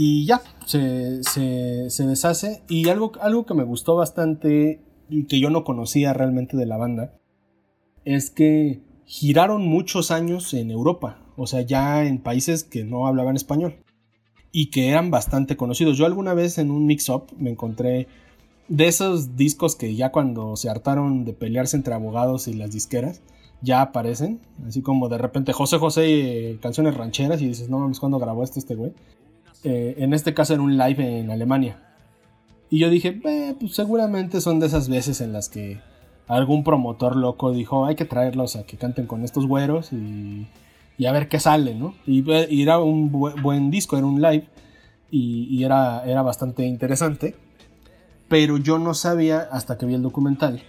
Y 0.00 0.26
ya, 0.26 0.42
se, 0.64 1.24
se, 1.24 2.06
deshace. 2.06 2.62
Y 2.68 2.88
algo, 2.88 3.10
algo 3.20 3.44
que 3.46 3.54
me 3.54 3.64
gustó 3.64 3.96
bastante 3.96 4.80
y 5.10 5.24
que 5.24 5.40
yo 5.40 5.50
no 5.50 5.64
conocía 5.64 6.12
realmente 6.12 6.56
de 6.56 6.66
la 6.66 6.76
banda 6.76 7.14
es 8.04 8.30
que 8.30 8.80
giraron 9.06 9.66
muchos 9.66 10.12
años 10.12 10.54
en 10.54 10.70
Europa, 10.70 11.18
o 11.36 11.48
sea, 11.48 11.62
ya 11.62 12.04
en 12.04 12.22
países 12.22 12.62
que 12.62 12.84
no 12.84 13.08
hablaban 13.08 13.34
español 13.34 13.82
y 14.52 14.70
que 14.70 14.88
eran 14.90 15.10
bastante 15.10 15.56
conocidos. 15.56 15.98
Yo 15.98 16.06
alguna 16.06 16.32
vez 16.32 16.58
en 16.58 16.70
un 16.70 16.86
mix-up 16.86 17.24
me 17.36 17.50
encontré 17.50 18.06
de 18.68 18.86
esos 18.86 19.34
discos 19.34 19.74
que 19.74 19.96
ya 19.96 20.12
cuando 20.12 20.54
se 20.54 20.70
hartaron 20.70 21.24
de 21.24 21.32
pelearse 21.32 21.76
entre 21.76 21.94
abogados 21.94 22.46
y 22.46 22.52
las 22.52 22.70
disqueras, 22.70 23.20
ya 23.62 23.82
aparecen, 23.82 24.38
así 24.64 24.80
como 24.80 25.08
de 25.08 25.18
repente 25.18 25.52
José 25.52 25.78
José 25.78 26.50
eh, 26.50 26.58
canciones 26.60 26.96
rancheras 26.96 27.42
y 27.42 27.48
dices, 27.48 27.68
no 27.68 27.80
mames, 27.80 27.98
¿cuándo 27.98 28.20
grabó 28.20 28.44
esto 28.44 28.60
este 28.60 28.76
güey? 28.76 28.92
Eh, 29.64 29.96
en 29.98 30.14
este 30.14 30.34
caso 30.34 30.54
era 30.54 30.62
un 30.62 30.76
live 30.76 31.20
en 31.20 31.30
Alemania. 31.30 31.82
Y 32.70 32.78
yo 32.78 32.90
dije, 32.90 33.12
pues 33.58 33.74
seguramente 33.74 34.40
son 34.40 34.60
de 34.60 34.66
esas 34.66 34.88
veces 34.88 35.20
en 35.20 35.32
las 35.32 35.48
que 35.48 35.80
algún 36.26 36.64
promotor 36.64 37.16
loco 37.16 37.50
dijo, 37.50 37.86
hay 37.86 37.96
que 37.96 38.04
traerlos 38.04 38.56
a 38.56 38.64
que 38.64 38.76
canten 38.76 39.06
con 39.06 39.24
estos 39.24 39.46
güeros 39.46 39.90
y, 39.92 40.46
a 41.06 41.12
ver 41.12 41.28
qué 41.28 41.40
sale, 41.40 41.74
¿no? 41.74 41.94
Y, 42.06 42.24
era 42.60 42.78
un 42.78 43.10
buen 43.10 43.70
disco, 43.70 43.96
era 43.96 44.06
un 44.06 44.20
live 44.20 44.46
y, 45.10 45.44
y 45.50 45.64
era, 45.64 46.04
era 46.04 46.20
bastante 46.20 46.66
interesante 46.66 47.34
pero 48.28 48.58
yo 48.58 48.78
no 48.78 48.94
sabía 48.94 49.48
hasta 49.50 49.78
que 49.78 49.86
vi 49.86 49.94
el 49.94 50.02
documental 50.02 50.62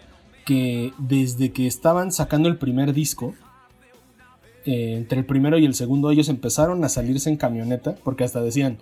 que 0.45 0.93
desde 0.97 1.51
que 1.51 1.67
estaban 1.67 2.11
sacando 2.11 2.49
el 2.49 2.57
primer 2.57 2.93
disco, 2.93 3.35
eh, 4.69 4.95
entre 4.97 5.19
el 5.19 5.25
primero 5.25 5.57
y 5.57 5.65
el 5.65 5.73
segundo 5.73 6.11
ellos 6.11 6.29
empezaron 6.29 6.83
a 6.83 6.89
salirse 6.89 7.29
en 7.29 7.37
camioneta, 7.37 7.95
porque 8.03 8.23
hasta 8.23 8.41
decían, 8.41 8.77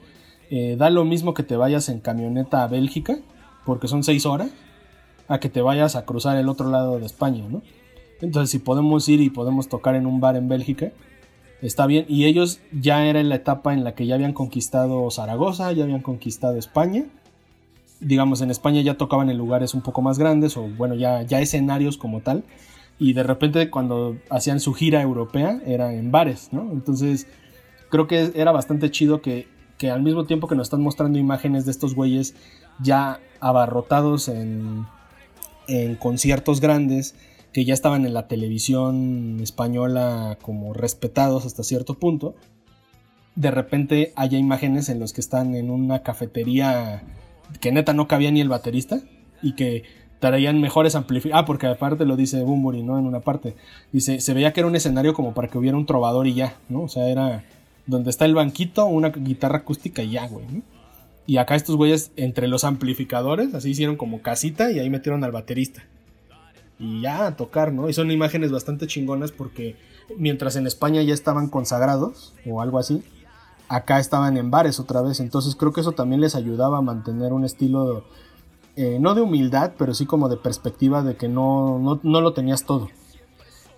eh, 0.50 0.76
da 0.78 0.90
lo 0.90 1.06
mismo 1.06 1.34
que 1.34 1.44
te 1.44 1.56
vayas 1.56 1.90
en 1.90 2.00
camioneta 2.00 2.64
a 2.64 2.68
Bélgica, 2.68 3.20
porque 3.66 3.88
son 3.88 4.04
seis 4.04 4.26
horas, 4.26 4.50
a 5.28 5.40
que 5.40 5.50
te 5.50 5.62
vayas 5.62 5.96
a 5.96 6.06
cruzar 6.06 6.38
el 6.38 6.50
otro 6.50 6.70
lado 6.70 7.00
de 7.00 7.06
España, 7.06 7.44
¿no? 7.50 7.62
Entonces 8.22 8.50
si 8.50 8.60
podemos 8.60 9.08
ir 9.10 9.22
y 9.22 9.30
podemos 9.30 9.70
tocar 9.70 9.96
en 9.96 10.06
un 10.06 10.20
bar 10.20 10.36
en 10.36 10.48
Bélgica, 10.48 10.92
está 11.62 11.86
bien. 11.86 12.06
Y 12.08 12.26
ellos 12.26 12.60
ya 12.72 13.06
era 13.06 13.20
en 13.20 13.30
la 13.30 13.36
etapa 13.36 13.74
en 13.74 13.84
la 13.84 13.94
que 13.94 14.08
ya 14.08 14.16
habían 14.16 14.34
conquistado 14.34 15.10
Zaragoza, 15.12 15.72
ya 15.74 15.84
habían 15.84 16.02
conquistado 16.02 16.58
España 16.58 17.06
digamos, 18.00 18.42
en 18.42 18.52
España 18.52 18.82
ya 18.82 18.98
tocaban 18.98 19.30
en 19.30 19.38
lugares 19.38 19.74
un 19.74 19.82
poco 19.82 20.02
más 20.02 20.20
grandes 20.20 20.58
o 20.58 20.68
bueno, 20.78 20.96
ya, 20.96 21.24
ya 21.24 21.40
escenarios 21.40 21.98
como 21.98 22.22
tal. 22.22 22.44
Y 23.00 23.14
de 23.14 23.24
repente 23.24 23.70
cuando 23.70 24.18
hacían 24.30 24.60
su 24.60 24.74
gira 24.74 25.02
europea 25.02 25.62
era 25.66 25.94
en 25.94 26.12
bares, 26.12 26.50
¿no? 26.52 26.72
Entonces 26.72 27.28
creo 27.90 28.08
que 28.08 28.32
era 28.36 28.52
bastante 28.52 28.90
chido 28.92 29.22
que, 29.22 29.48
que 29.78 29.92
al 29.92 30.02
mismo 30.02 30.26
tiempo 30.26 30.48
que 30.48 30.56
nos 30.56 30.68
están 30.68 30.82
mostrando 30.82 31.20
imágenes 31.20 31.66
de 31.66 31.72
estos 31.72 31.96
güeyes 31.96 32.36
ya 32.82 33.20
abarrotados 33.40 34.28
en, 34.30 34.86
en 35.68 35.96
conciertos 35.96 36.60
grandes, 36.60 37.16
que 37.54 37.66
ya 37.66 37.74
estaban 37.74 38.06
en 38.06 38.14
la 38.14 38.28
televisión 38.28 39.40
española 39.42 40.38
como 40.42 40.74
respetados 40.74 41.46
hasta 41.46 41.64
cierto 41.64 41.96
punto, 41.96 42.36
de 43.36 43.52
repente 43.52 44.14
haya 44.16 44.38
imágenes 44.38 44.90
en 44.90 45.00
los 45.00 45.14
que 45.14 45.22
están 45.22 45.56
en 45.56 45.70
una 45.70 46.02
cafetería 46.02 47.04
que 47.62 47.72
neta 47.72 47.94
no 47.94 48.08
cabía 48.08 48.32
ni 48.32 48.42
el 48.42 48.50
baterista 48.50 49.02
y 49.42 49.54
que 49.54 49.84
traían 50.20 50.62
mejores 50.62 50.96
amplificadores. 50.96 51.44
Ah, 51.44 51.46
porque 51.46 51.68
aparte 51.68 52.06
lo 52.06 52.16
dice 52.16 52.42
Bumburi, 52.44 52.84
¿no? 52.84 52.98
En 52.98 53.06
una 53.06 53.20
parte. 53.20 53.56
Dice, 53.92 54.20
se 54.20 54.34
veía 54.34 54.54
que 54.54 54.62
era 54.62 54.68
un 54.68 54.76
escenario 54.76 55.14
como 55.14 55.34
para 55.34 55.48
que 55.48 55.58
hubiera 55.58 55.78
un 55.78 55.86
trovador 55.86 56.28
y 56.28 56.34
ya, 56.34 56.56
¿no? 56.70 56.84
O 56.84 56.88
sea, 56.88 57.08
era 57.08 57.44
donde 57.86 58.10
está 58.10 58.26
el 58.26 58.36
banquito, 58.36 58.86
una 58.86 59.10
guitarra 59.10 59.60
acústica 59.60 60.04
y 60.04 60.12
ya, 60.12 60.28
güey, 60.28 60.46
¿no? 60.48 60.62
Y 61.26 61.38
acá 61.38 61.56
estos 61.56 61.76
güeyes, 61.76 62.12
entre 62.16 62.48
los 62.48 62.64
amplificadores, 62.64 63.54
así 63.54 63.72
hicieron 63.72 63.98
como 63.98 64.22
casita 64.22 64.72
y 64.72 64.80
ahí 64.80 64.90
metieron 64.90 65.26
al 65.26 65.34
baterista. 65.34 65.84
Y 66.80 67.02
ya 67.02 67.28
a 67.28 67.36
tocar, 67.36 67.74
¿no? 67.74 67.90
Y 67.90 67.94
son 67.94 68.12
imágenes 68.12 68.52
bastante 68.52 68.88
chingonas 68.88 69.34
porque 69.34 69.76
mientras 70.18 70.56
en 70.56 70.68
España 70.68 71.02
ya 71.02 71.14
estaban 71.14 71.50
consagrados 71.50 72.34
o 72.46 72.62
algo 72.62 72.80
así, 72.80 73.04
acá 73.68 74.00
estaban 74.00 74.38
en 74.38 74.52
bares 74.52 74.80
otra 74.80 75.02
vez. 75.02 75.20
Entonces 75.20 75.56
creo 75.56 75.74
que 75.74 75.82
eso 75.82 75.92
también 75.92 76.22
les 76.22 76.36
ayudaba 76.36 76.78
a 76.78 76.82
mantener 76.82 77.34
un 77.34 77.44
estilo, 77.44 78.06
eh, 78.78 79.00
no 79.00 79.16
de 79.16 79.22
humildad, 79.22 79.74
pero 79.76 79.96
sí 79.96 80.06
como 80.06 80.30
de 80.30 80.38
perspectiva 80.38 81.02
de 81.02 81.18
que 81.18 81.28
no, 81.28 82.00
no, 82.04 82.22
lo 82.22 82.34
tenías 82.34 82.64
todo. 82.64 82.90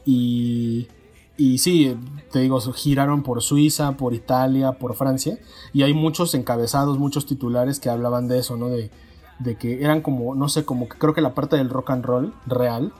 Y, 0.05 0.89
y 1.37 1.59
sí, 1.59 1.95
te 2.33 2.39
digo, 2.39 2.59
giraron 2.59 3.23
por 3.23 3.41
Suiza, 3.41 3.93
por 3.93 4.13
Italia, 4.13 4.73
por 4.73 4.95
Francia. 4.95 5.39
Y 5.71 5.83
hay 5.83 5.93
muchos 5.93 6.35
encabezados, 6.35 6.99
muchos 6.99 7.25
titulares 7.25 7.79
que 7.79 7.89
hablaban 7.89 8.27
de 8.27 8.39
eso, 8.39 8.57
¿no? 8.57 8.67
De, 8.67 8.91
de 9.39 9.55
que 9.55 9.81
eran 9.85 10.01
como, 10.01 10.35
no 10.35 10.49
sé, 10.49 10.65
como 10.65 10.89
que 10.89 10.97
creo 10.97 11.13
que 11.13 11.21
la 11.21 11.33
parte 11.33 11.55
del 11.55 11.69
rock 11.69 11.91
and 11.91 12.03
roll 12.03 12.33
real 12.45 12.91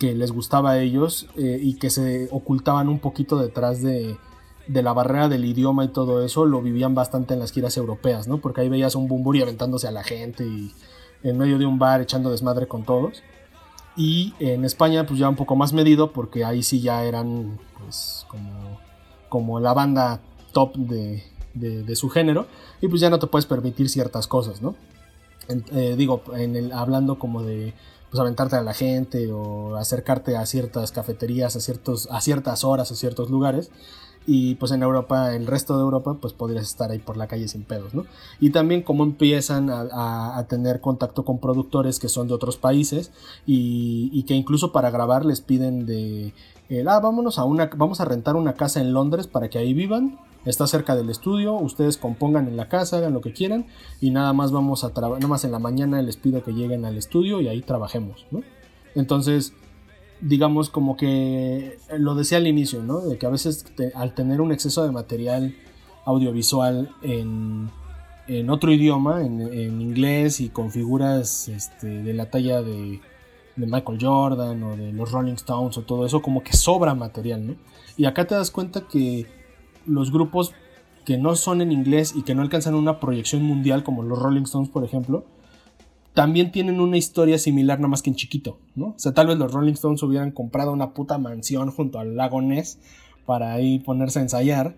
que 0.00 0.16
les 0.16 0.32
gustaba 0.32 0.72
a 0.72 0.78
ellos 0.80 1.28
eh, 1.36 1.60
y 1.62 1.74
que 1.74 1.90
se 1.90 2.28
ocultaban 2.32 2.88
un 2.88 2.98
poquito 2.98 3.38
detrás 3.38 3.82
de, 3.82 4.16
de 4.66 4.82
la 4.82 4.92
barrera 4.92 5.28
del 5.28 5.44
idioma 5.44 5.84
y 5.84 5.88
todo 5.88 6.24
eso 6.24 6.44
lo 6.44 6.60
vivían 6.60 6.96
bastante 6.96 7.34
en 7.34 7.40
las 7.40 7.52
giras 7.52 7.76
europeas, 7.76 8.26
¿no? 8.26 8.38
Porque 8.38 8.62
ahí 8.62 8.68
veías 8.68 8.96
un 8.96 9.06
Bumburi 9.06 9.42
aventándose 9.42 9.86
a 9.86 9.92
la 9.92 10.02
gente 10.02 10.44
y 10.44 10.72
en 11.22 11.38
medio 11.38 11.58
de 11.58 11.66
un 11.66 11.78
bar 11.78 12.00
echando 12.00 12.30
desmadre 12.30 12.66
con 12.66 12.84
todos. 12.84 13.22
Y 13.96 14.34
en 14.38 14.64
España 14.64 15.06
pues 15.06 15.18
ya 15.18 15.28
un 15.28 15.36
poco 15.36 15.56
más 15.56 15.72
medido 15.72 16.12
porque 16.12 16.44
ahí 16.44 16.62
sí 16.62 16.80
ya 16.80 17.04
eran 17.04 17.58
pues 17.78 18.24
como, 18.28 18.80
como 19.28 19.60
la 19.60 19.74
banda 19.74 20.20
top 20.52 20.76
de, 20.76 21.22
de, 21.54 21.96
su 21.96 22.08
género 22.08 22.46
y 22.80 22.88
pues 22.88 23.00
ya 23.00 23.10
no 23.10 23.18
te 23.18 23.26
puedes 23.26 23.46
permitir 23.46 23.88
ciertas 23.88 24.26
cosas, 24.26 24.62
¿no? 24.62 24.74
Eh, 25.48 25.94
digo, 25.96 26.22
en 26.36 26.54
el, 26.54 26.72
hablando 26.72 27.18
como 27.18 27.42
de 27.42 27.74
pues 28.08 28.20
aventarte 28.20 28.56
a 28.56 28.62
la 28.62 28.74
gente 28.74 29.30
o 29.32 29.76
acercarte 29.76 30.36
a 30.36 30.46
ciertas 30.46 30.92
cafeterías 30.92 31.56
a, 31.56 31.60
ciertos, 31.60 32.08
a 32.10 32.20
ciertas 32.20 32.64
horas, 32.64 32.90
a 32.90 32.94
ciertos 32.94 33.30
lugares, 33.30 33.70
y 34.32 34.54
pues 34.54 34.70
en 34.70 34.84
Europa, 34.84 35.34
el 35.34 35.48
resto 35.48 35.74
de 35.74 35.82
Europa, 35.82 36.16
pues 36.20 36.32
podrías 36.32 36.62
estar 36.62 36.92
ahí 36.92 37.00
por 37.00 37.16
la 37.16 37.26
calle 37.26 37.48
sin 37.48 37.64
pedos, 37.64 37.94
¿no? 37.94 38.04
Y 38.38 38.50
también 38.50 38.82
cómo 38.82 39.02
empiezan 39.02 39.70
a, 39.70 40.46
tener 40.48 40.80
contacto 40.80 41.24
con 41.24 41.40
productores 41.40 41.98
que 41.98 42.08
son 42.08 42.28
de 42.28 42.34
otros 42.34 42.56
países 42.56 43.10
y, 43.44 44.22
que 44.28 44.34
incluso 44.34 44.70
para 44.70 44.90
grabar 44.90 45.26
les 45.26 45.40
piden 45.40 45.84
de, 45.84 46.32
ah, 46.86 47.00
vámonos 47.00 47.40
a 47.40 47.44
una, 47.44 47.70
vamos 47.74 48.00
a 48.00 48.04
rentar 48.04 48.36
una 48.36 48.54
casa 48.54 48.80
en 48.80 48.92
Londres 48.92 49.26
para 49.26 49.50
que 49.50 49.58
ahí 49.58 49.74
vivan, 49.74 50.20
está 50.44 50.68
cerca 50.68 50.94
del 50.94 51.10
estudio, 51.10 51.54
ustedes 51.54 51.96
compongan 51.96 52.46
en 52.46 52.56
la 52.56 52.68
casa, 52.68 52.98
hagan 52.98 53.14
lo 53.14 53.22
que 53.22 53.32
quieran 53.32 53.66
y 54.00 54.12
nada 54.12 54.32
más 54.32 54.52
vamos 54.52 54.84
a 54.84 54.90
trabajar, 54.90 55.18
nada 55.18 55.28
más 55.28 55.42
en 55.42 55.50
la 55.50 55.58
mañana 55.58 56.00
les 56.02 56.16
pido 56.16 56.44
que 56.44 56.52
lleguen 56.52 56.84
al 56.84 56.96
estudio 56.96 57.40
y 57.40 57.48
ahí 57.48 57.62
trabajemos, 57.62 58.26
¿no? 58.30 58.44
Entonces, 58.94 59.54
digamos 60.20 60.70
como 60.70 60.96
que 60.96 61.78
lo 61.96 62.14
decía 62.14 62.38
al 62.38 62.46
inicio, 62.46 62.82
¿no? 62.82 63.00
De 63.00 63.18
que 63.18 63.26
a 63.26 63.30
veces 63.30 63.64
al 63.94 64.14
tener 64.14 64.40
un 64.40 64.52
exceso 64.52 64.84
de 64.84 64.90
material 64.90 65.54
audiovisual 66.04 66.90
en, 67.02 67.70
en 68.28 68.50
otro 68.50 68.72
idioma, 68.72 69.24
en, 69.24 69.80
inglés 69.80 70.40
y 70.40 70.48
con 70.50 70.70
figuras 70.70 71.48
este, 71.48 72.02
de 72.02 72.14
la 72.14 72.30
talla 72.30 72.62
de, 72.62 73.00
de, 73.56 73.66
Michael 73.66 73.98
Jordan 74.00 74.62
o 74.62 74.76
de 74.76 74.92
los 74.92 75.10
Rolling 75.10 75.34
Stones 75.34 75.76
o 75.78 75.82
todo 75.82 76.06
eso, 76.06 76.22
como 76.22 76.42
que 76.42 76.52
sobra 76.52 76.94
material, 76.94 77.46
¿no? 77.46 77.54
Y 77.96 78.04
acá 78.04 78.26
te 78.26 78.34
das 78.34 78.50
cuenta 78.50 78.86
que 78.86 79.26
los 79.86 80.10
grupos 80.12 80.52
que 81.04 81.18
no 81.18 81.34
son 81.34 81.60
en 81.60 81.72
inglés 81.72 82.14
y 82.14 82.22
que 82.22 82.34
no 82.34 82.42
alcanzan 82.42 82.74
una 82.74 83.00
proyección 83.00 83.42
mundial 83.42 83.82
como 83.82 84.02
los 84.02 84.18
Rolling 84.18 84.42
Stones, 84.42 84.68
por 84.68 84.84
ejemplo, 84.84 85.24
también 86.14 86.50
tienen 86.50 86.80
una 86.80 86.96
historia 86.96 87.38
similar, 87.38 87.78
nada 87.78 87.88
más 87.88 88.02
que 88.02 88.10
en 88.10 88.16
chiquito, 88.16 88.58
¿no? 88.74 88.86
O 88.88 88.98
sea, 88.98 89.12
tal 89.12 89.28
vez 89.28 89.38
los 89.38 89.52
Rolling 89.52 89.74
Stones 89.74 90.02
hubieran 90.02 90.32
comprado 90.32 90.72
una 90.72 90.92
puta 90.92 91.18
mansión 91.18 91.70
junto 91.70 91.98
al 91.98 92.16
lago 92.16 92.42
Ness 92.42 92.78
para 93.26 93.52
ahí 93.52 93.78
ponerse 93.78 94.18
a 94.18 94.22
ensayar. 94.22 94.76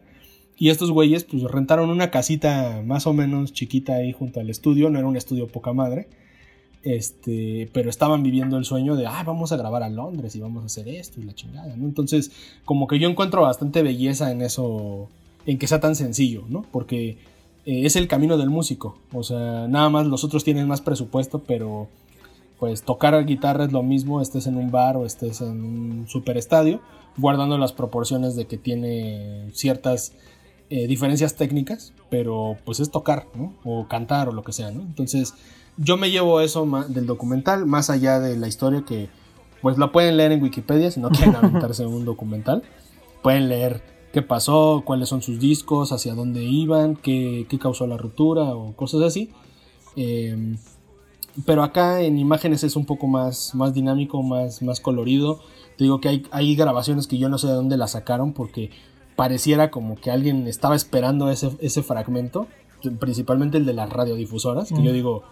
Y 0.59 0.69
estos 0.69 0.91
güeyes, 0.91 1.25
pues 1.25 1.43
rentaron 1.45 1.91
una 1.91 2.11
casita 2.11 2.83
más 2.85 3.07
o 3.07 3.13
menos 3.15 3.53
chiquita 3.53 3.95
ahí 3.95 4.13
junto 4.13 4.41
al 4.41 4.51
estudio, 4.51 4.91
no 4.91 4.99
era 4.99 5.09
un 5.09 5.17
estudio 5.17 5.49
poca 5.49 5.73
madre. 5.73 6.09
Este, 6.83 7.71
pero 7.73 7.91
estaban 7.91 8.23
viviendo 8.23 8.59
el 8.59 8.65
sueño 8.65 8.97
de, 8.97 9.07
ah, 9.07 9.23
vamos 9.25 9.53
a 9.53 9.57
grabar 9.57 9.85
a 9.85 9.89
Londres 9.89 10.35
y 10.35 10.41
vamos 10.41 10.65
a 10.65 10.67
hacer 10.67 10.89
esto 10.89 11.21
y 11.21 11.25
la 11.25 11.35
chingada, 11.35 11.77
¿no? 11.77 11.87
Entonces, 11.87 12.33
como 12.65 12.87
que 12.89 12.99
yo 12.99 13.09
encuentro 13.09 13.43
bastante 13.43 13.83
belleza 13.83 14.33
en 14.33 14.43
eso, 14.43 15.09
en 15.47 15.59
que 15.59 15.69
sea 15.69 15.81
tan 15.81 15.95
sencillo, 15.95 16.45
¿no? 16.49 16.63
Porque 16.73 17.19
eh, 17.65 17.87
es 17.87 17.97
el 17.97 18.09
camino 18.09 18.37
del 18.37 18.51
músico, 18.51 18.97
o 19.13 19.23
sea, 19.23 19.67
nada 19.69 19.89
más 19.89 20.07
los 20.07 20.25
otros 20.25 20.45
tienen 20.45 20.69
más 20.69 20.81
presupuesto, 20.81 21.41
pero 21.47 21.89
pues 22.59 22.83
tocar 22.83 23.25
guitarra 23.27 23.65
es 23.65 23.73
lo 23.73 23.83
mismo, 23.83 24.21
estés 24.21 24.47
en 24.47 24.57
un 24.57 24.71
bar 24.71 24.97
o 24.97 25.05
estés 25.05 25.41
en 25.41 25.65
un 25.65 26.09
super 26.09 26.37
estadio, 26.37 26.81
guardando 27.17 27.59
las 27.59 27.73
proporciones 27.73 28.37
de 28.37 28.47
que 28.47 28.57
tiene 28.57 29.51
ciertas 29.53 30.13
eh, 30.71 30.87
diferencias 30.87 31.35
técnicas, 31.35 31.93
pero 32.09 32.57
pues 32.65 32.81
es 32.81 32.91
tocar, 32.91 33.27
¿no? 33.35 33.53
O 33.65 33.89
cantar 33.89 34.29
o 34.29 34.33
lo 34.33 34.43
que 34.43 34.53
sea, 34.53 34.71
¿no? 34.71 34.81
Entonces, 34.81 35.35
yo 35.77 35.97
me 35.97 36.11
llevo 36.11 36.41
eso 36.41 36.67
del 36.89 37.07
documental, 37.07 37.67
más 37.67 37.91
allá 37.91 38.21
de 38.21 38.37
la 38.37 38.49
historia 38.49 38.85
que 38.87 39.09
pues 39.61 39.79
la 39.79 39.93
pueden 39.93 40.17
leer 40.17 40.33
en 40.33 40.43
Wikipedia 40.43 40.91
si 40.91 41.01
no 41.01 41.11
quieren 41.11 41.37
aventarse 41.43 41.87
un 41.87 42.05
documental. 42.05 42.63
Pueden 43.23 43.49
leer 43.49 43.83
qué 44.13 44.23
pasó, 44.23 44.83
cuáles 44.85 45.09
son 45.09 45.23
sus 45.23 45.41
discos, 45.41 45.93
hacia 45.93 46.15
dónde 46.15 46.45
iban, 46.45 46.97
qué, 46.97 47.47
causó 47.61 47.87
la 47.87 47.97
ruptura 47.97 48.55
o 48.55 48.75
cosas 48.75 49.03
así. 49.03 49.31
Em, 49.97 50.59
pero 51.47 51.63
acá 51.63 52.03
en 52.03 52.19
imágenes 52.19 52.63
es 52.63 52.77
un 52.77 52.85
poco 52.85 53.07
más, 53.07 53.55
más 53.55 53.73
dinámico, 53.73 54.23
más, 54.23 54.63
más 54.63 54.81
colorido. 54.81 55.41
Te 55.77 55.85
digo 55.85 56.01
que 56.01 56.09
hay, 56.09 56.27
hay 56.31 56.55
grabaciones 56.55 57.07
que 57.07 57.19
yo 57.19 57.29
no 57.29 57.39
sé 57.39 57.47
de 57.47 57.55
dónde 57.55 57.77
las 57.77 57.93
sacaron 57.93 58.33
porque 58.33 58.71
pareciera 59.17 59.71
como 59.71 59.97
que 59.97 60.11
alguien 60.11 60.47
estaba 60.47 60.77
esperando 60.77 61.31
ese, 61.31 61.51
ese 61.61 61.83
fragmento, 61.83 62.47
principalmente 62.99 63.57
el 63.59 63.65
de 63.65 63.73
las 63.73 63.91
radiodifusoras, 63.91 64.71
que 64.71 64.83
yo 64.83 64.93
digo, 64.93 65.23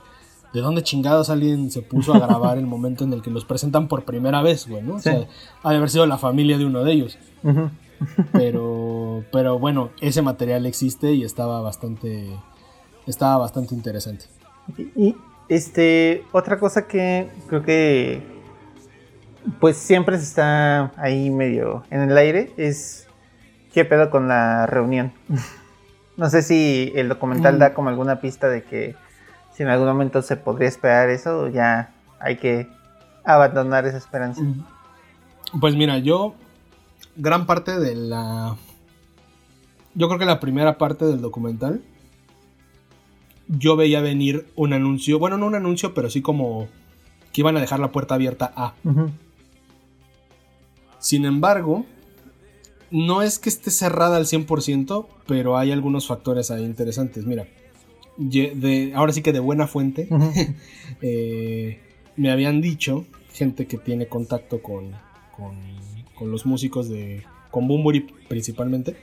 ¿de 0.52 0.60
dónde 0.60 0.82
chingados 0.82 1.30
alguien 1.30 1.70
se 1.70 1.82
puso 1.82 2.14
a 2.14 2.18
grabar 2.18 2.58
el 2.58 2.66
momento 2.66 3.04
en 3.04 3.12
el 3.12 3.22
que 3.22 3.30
los 3.30 3.44
presentan 3.44 3.88
por 3.88 4.04
primera 4.04 4.42
vez, 4.42 4.68
güey, 4.68 4.82
¿no? 4.82 4.96
O 4.96 5.00
sea, 5.00 5.26
ha 5.62 5.70
de 5.70 5.76
haber 5.76 5.90
sido 5.90 6.06
la 6.06 6.18
familia 6.18 6.56
de 6.56 6.64
uno 6.64 6.84
de 6.84 6.92
ellos. 6.92 7.18
Pero, 8.32 9.24
pero 9.32 9.59
bueno, 9.59 9.90
ese 10.01 10.22
material 10.22 10.66
existe 10.66 11.12
y 11.12 11.24
estaba 11.24 11.61
bastante, 11.61 12.28
estaba 13.07 13.38
bastante 13.38 13.74
interesante. 13.74 14.26
Y 14.96 15.16
este, 15.48 16.24
otra 16.32 16.59
cosa 16.59 16.86
que 16.86 17.28
creo 17.48 17.62
que 17.62 18.22
pues 19.59 19.76
siempre 19.76 20.18
se 20.18 20.24
está 20.24 20.92
ahí 20.96 21.30
medio 21.30 21.82
en 21.90 22.03
el 22.03 22.16
aire 22.16 22.53
es 22.57 23.09
qué 23.72 23.84
pedo 23.84 24.11
con 24.11 24.28
la 24.28 24.66
reunión. 24.66 25.12
no 26.16 26.28
sé 26.30 26.42
si 26.42 26.92
el 26.94 27.09
documental 27.09 27.57
mm. 27.57 27.59
da 27.59 27.74
como 27.74 27.88
alguna 27.88 28.20
pista 28.20 28.48
de 28.48 28.62
que 28.62 28.94
si 29.55 29.62
en 29.62 29.68
algún 29.68 29.88
momento 29.88 30.22
se 30.22 30.36
podría 30.36 30.68
esperar 30.68 31.09
eso, 31.11 31.48
ya 31.48 31.92
hay 32.18 32.36
que 32.36 32.68
abandonar 33.24 33.86
esa 33.86 33.98
esperanza. 33.98 34.42
Pues 35.61 35.74
mira, 35.74 35.98
yo 35.98 36.34
gran 37.16 37.46
parte 37.46 37.78
de 37.78 37.94
la 37.94 38.56
yo 39.94 40.08
creo 40.08 40.18
que 40.18 40.24
la 40.24 40.40
primera 40.40 40.78
parte 40.78 41.04
del 41.04 41.20
documental 41.20 41.82
yo 43.48 43.76
veía 43.76 44.00
venir 44.00 44.46
un 44.54 44.72
anuncio, 44.72 45.18
bueno, 45.18 45.36
no 45.36 45.46
un 45.46 45.56
anuncio, 45.56 45.92
pero 45.92 46.08
sí 46.08 46.22
como 46.22 46.68
que 47.32 47.40
iban 47.40 47.56
a 47.56 47.61
dejar 47.61 47.80
la 47.80 47.90
puerta 47.90 48.14
abierta 48.14 48.52
a. 48.54 48.74
Sin 51.00 51.24
embargo, 51.24 51.84
no 52.90 53.22
es 53.22 53.38
que 53.38 53.48
esté 53.48 53.70
cerrada 53.70 54.16
al 54.16 54.26
100%, 54.26 55.06
pero 55.26 55.56
hay 55.56 55.72
algunos 55.72 56.06
factores 56.06 56.50
ahí 56.50 56.64
interesantes. 56.64 57.24
Mira, 57.26 57.48
de, 58.16 58.92
ahora 58.94 59.12
sí 59.12 59.22
que 59.22 59.32
de 59.32 59.40
buena 59.40 59.66
fuente, 59.66 60.08
eh, 61.02 61.80
me 62.16 62.30
habían 62.30 62.61
dicho, 62.61 63.06
gente 63.32 63.66
que 63.66 63.78
tiene 63.78 64.06
contacto 64.06 64.62
con, 64.62 64.92
con, 65.36 65.56
los 66.28 66.46
músicos 66.46 66.88
de, 66.88 67.24
con 67.50 67.68
Bumburi 67.68 68.06
principalmente, 68.28 68.96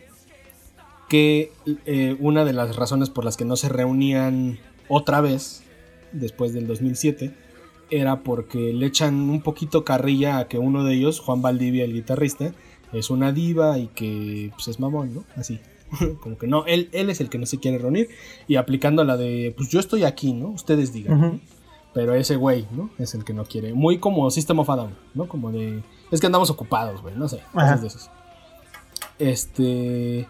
que 1.10 1.52
eh, 1.86 2.18
una 2.20 2.46
de 2.46 2.54
las 2.54 2.76
razones 2.76 3.10
por 3.10 3.24
las 3.26 3.38
que 3.38 3.46
no 3.46 3.56
se 3.56 3.70
reunían 3.70 4.60
otra 4.90 5.22
vez, 5.22 5.64
después 6.12 6.54
del 6.54 6.68
2007, 6.68 7.34
era 7.90 8.24
porque 8.24 8.74
le 8.74 8.86
echan 8.86 9.16
un 9.30 9.42
poquito 9.42 9.86
carrilla 9.86 10.40
a 10.40 10.48
que 10.48 10.58
uno 10.58 10.84
de 10.84 10.96
ellos, 10.96 11.20
Juan 11.20 11.42
Valdivia, 11.42 11.86
el 11.86 11.94
guitarrista, 11.94 12.54
es 12.94 13.10
una 13.10 13.32
diva 13.32 13.78
y 13.78 13.88
que 13.88 14.52
pues, 14.56 14.68
es 14.68 14.80
mamón, 14.80 15.14
¿no? 15.14 15.24
Así. 15.36 15.60
como 16.22 16.38
que 16.38 16.48
no, 16.48 16.66
él, 16.66 16.90
él 16.92 17.10
es 17.10 17.22
el 17.22 17.30
que 17.30 17.38
no 17.38 17.46
se 17.46 17.60
quiere 17.60 17.78
reunir 17.78 18.10
y 18.48 18.56
aplicando 18.56 19.06
la 19.06 19.16
de, 19.16 19.54
pues 19.56 19.70
yo 19.70 19.80
estoy 19.80 20.04
aquí, 20.04 20.34
¿no? 20.34 20.50
Ustedes 20.50 20.92
digan. 20.92 21.42
Pero 21.94 22.14
ese 22.14 22.36
güey, 22.36 22.68
¿no? 22.72 22.90
Es 23.00 23.16
el 23.16 23.24
que 23.24 23.34
no 23.34 23.46
quiere. 23.46 23.74
Muy 23.74 23.98
como 23.98 24.30
System 24.30 24.60
of 24.60 24.70
a 24.70 24.76
Down, 24.76 24.96
¿no? 25.16 25.28
Como 25.28 25.52
de, 25.52 25.82
es 26.12 26.20
que 26.20 26.26
andamos 26.26 26.50
ocupados, 26.50 27.02
güey, 27.02 27.16
no 27.16 27.28
sé, 27.28 27.42
cosas 27.54 27.82
de 27.82 27.88
esos. 27.88 28.10
Este, 29.20 30.28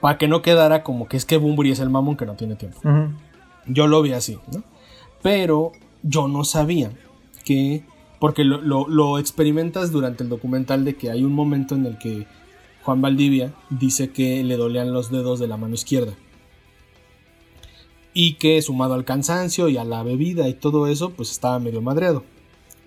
para 0.00 0.18
que 0.18 0.28
no 0.28 0.42
quedara 0.42 0.82
como 0.82 1.08
que 1.08 1.16
es 1.16 1.24
que 1.24 1.36
Bumburi 1.36 1.70
es 1.70 1.80
el 1.80 1.90
mamón 1.90 2.16
que 2.16 2.26
no 2.26 2.34
tiene 2.34 2.56
tiempo. 2.56 2.80
Yo 3.66 3.86
lo 3.86 4.02
vi 4.02 4.12
así, 4.12 4.38
¿no? 4.52 4.62
Pero 5.22 5.72
yo 6.02 6.26
no 6.28 6.44
sabía 6.44 6.90
que, 7.44 7.84
porque 8.18 8.44
lo, 8.44 8.88
lo 8.88 9.18
experimentas 9.18 9.92
durante 9.92 10.24
el 10.24 10.28
documental 10.28 10.84
de 10.84 10.96
que 10.96 11.10
hay 11.10 11.24
un 11.24 11.32
momento 11.32 11.74
en 11.76 11.86
el 11.86 11.98
que 11.98 12.26
Juan 12.82 13.00
Valdivia 13.00 13.54
dice 13.70 14.10
que 14.10 14.42
le 14.42 14.56
dolían 14.56 14.92
los 14.92 15.10
dedos 15.10 15.38
de 15.38 15.46
la 15.46 15.56
mano 15.56 15.74
izquierda. 15.74 16.14
Y 18.12 18.34
que 18.34 18.60
sumado 18.60 18.94
al 18.94 19.04
cansancio 19.04 19.68
y 19.68 19.78
a 19.78 19.84
la 19.84 20.02
bebida 20.02 20.48
y 20.48 20.54
todo 20.54 20.86
eso, 20.86 21.10
pues 21.10 21.30
estaba 21.30 21.58
medio 21.60 21.80
madreado. 21.80 22.24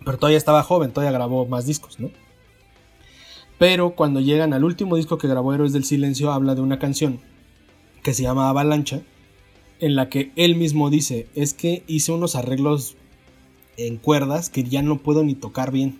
Pero 0.05 0.17
todavía 0.17 0.37
estaba 0.37 0.63
joven, 0.63 0.91
todavía 0.91 1.11
grabó 1.11 1.45
más 1.45 1.65
discos, 1.65 1.99
¿no? 1.99 2.11
Pero 3.57 3.95
cuando 3.95 4.19
llegan 4.21 4.53
al 4.53 4.63
último 4.63 4.95
disco 4.95 5.17
que 5.17 5.27
grabó 5.27 5.53
Héroes 5.53 5.73
del 5.73 5.83
Silencio, 5.83 6.31
habla 6.31 6.55
de 6.55 6.61
una 6.61 6.79
canción 6.79 7.19
que 8.03 8.13
se 8.13 8.23
llama 8.23 8.49
Avalancha, 8.49 9.01
en 9.79 9.95
la 9.95 10.09
que 10.09 10.31
él 10.35 10.55
mismo 10.55 10.89
dice, 10.89 11.27
es 11.35 11.53
que 11.53 11.83
hice 11.87 12.11
unos 12.11 12.35
arreglos 12.35 12.95
en 13.77 13.97
cuerdas 13.97 14.49
que 14.49 14.63
ya 14.63 14.81
no 14.81 14.99
puedo 14.99 15.23
ni 15.23 15.35
tocar 15.35 15.71
bien. 15.71 15.99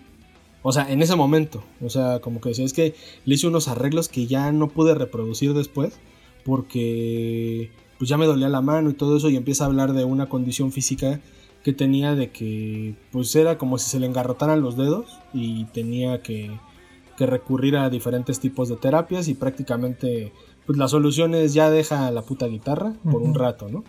O 0.67 0.71
sea, 0.71 0.91
en 0.91 1.01
ese 1.01 1.15
momento. 1.15 1.63
O 1.81 1.89
sea, 1.89 2.19
como 2.21 2.41
que 2.41 2.49
decía, 2.49 2.65
es 2.65 2.73
que 2.73 2.95
le 3.25 3.35
hice 3.35 3.47
unos 3.47 3.67
arreglos 3.67 4.07
que 4.07 4.27
ya 4.27 4.51
no 4.51 4.69
pude 4.69 4.95
reproducir 4.95 5.53
después. 5.53 5.99
Porque 6.43 7.71
pues 7.97 8.09
ya 8.09 8.17
me 8.17 8.25
dolía 8.25 8.49
la 8.49 8.61
mano 8.61 8.89
y 8.89 8.93
todo 8.93 9.17
eso. 9.17 9.29
Y 9.29 9.35
empieza 9.35 9.63
a 9.63 9.67
hablar 9.67 9.93
de 9.93 10.05
una 10.05 10.27
condición 10.27 10.71
física 10.71 11.21
que 11.65 11.73
tenía 11.73 12.13
de 12.13 12.29
que 12.29 12.93
pues 13.11 13.35
era 13.35 13.57
como 13.57 13.79
si 13.79 13.89
se 13.89 13.99
le 13.99 14.05
engarrotaran 14.05 14.61
los 14.61 14.77
dedos. 14.77 15.17
Y 15.33 15.65
tenía 15.65 16.21
que, 16.21 16.51
que 17.17 17.25
recurrir 17.25 17.75
a 17.75 17.89
diferentes 17.89 18.39
tipos 18.39 18.69
de 18.69 18.75
terapias. 18.75 19.27
Y 19.27 19.33
prácticamente 19.33 20.31
pues 20.67 20.77
la 20.77 20.87
solución 20.87 21.33
es 21.33 21.55
ya 21.55 21.71
deja 21.71 22.11
la 22.11 22.21
puta 22.21 22.45
guitarra 22.45 22.93
por 23.03 23.23
un 23.23 23.33
rato, 23.33 23.67
¿no? 23.67 23.83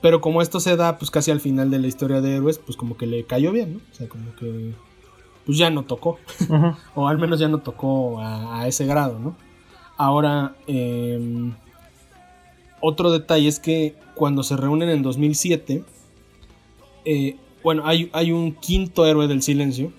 Pero 0.00 0.22
como 0.22 0.40
esto 0.40 0.58
se 0.58 0.74
da 0.76 0.96
pues 0.96 1.10
casi 1.10 1.30
al 1.30 1.40
final 1.40 1.70
de 1.70 1.80
la 1.80 1.86
historia 1.86 2.22
de 2.22 2.36
héroes, 2.36 2.58
pues 2.58 2.78
como 2.78 2.96
que 2.96 3.06
le 3.06 3.24
cayó 3.24 3.52
bien, 3.52 3.74
¿no? 3.74 3.80
O 3.92 3.94
sea, 3.94 4.08
como 4.08 4.34
que 4.36 4.72
pues 5.44 5.58
ya 5.58 5.68
no 5.68 5.84
tocó. 5.84 6.18
o 6.94 7.08
al 7.08 7.18
menos 7.18 7.38
ya 7.38 7.48
no 7.48 7.58
tocó 7.58 8.22
a, 8.22 8.66
ese 8.66 8.86
grado, 8.86 9.18
¿no? 9.18 9.36
Ahora, 9.98 10.56
em, 10.66 11.52
otro 12.80 13.10
detalle 13.10 13.48
es 13.48 13.60
que 13.60 13.96
cuando 14.14 14.42
se 14.42 14.56
reúnen 14.56 14.88
en 14.88 15.02
2007, 15.02 15.84
eh, 17.06 17.36
bueno, 17.62 17.82
hay, 17.86 18.10
hay, 18.12 18.32
un 18.32 18.52
quinto 18.52 19.06
héroe 19.06 19.28
del 19.28 19.40
silencio, 19.40 19.92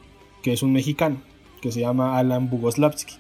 que 0.44 0.54
es 0.54 0.62
un 0.62 0.74
mexicano, 0.74 1.18
que 1.62 1.72
se 1.72 1.80
llama 1.80 2.18
Alan 2.20 2.50
Bugoslavsky. 2.50 3.16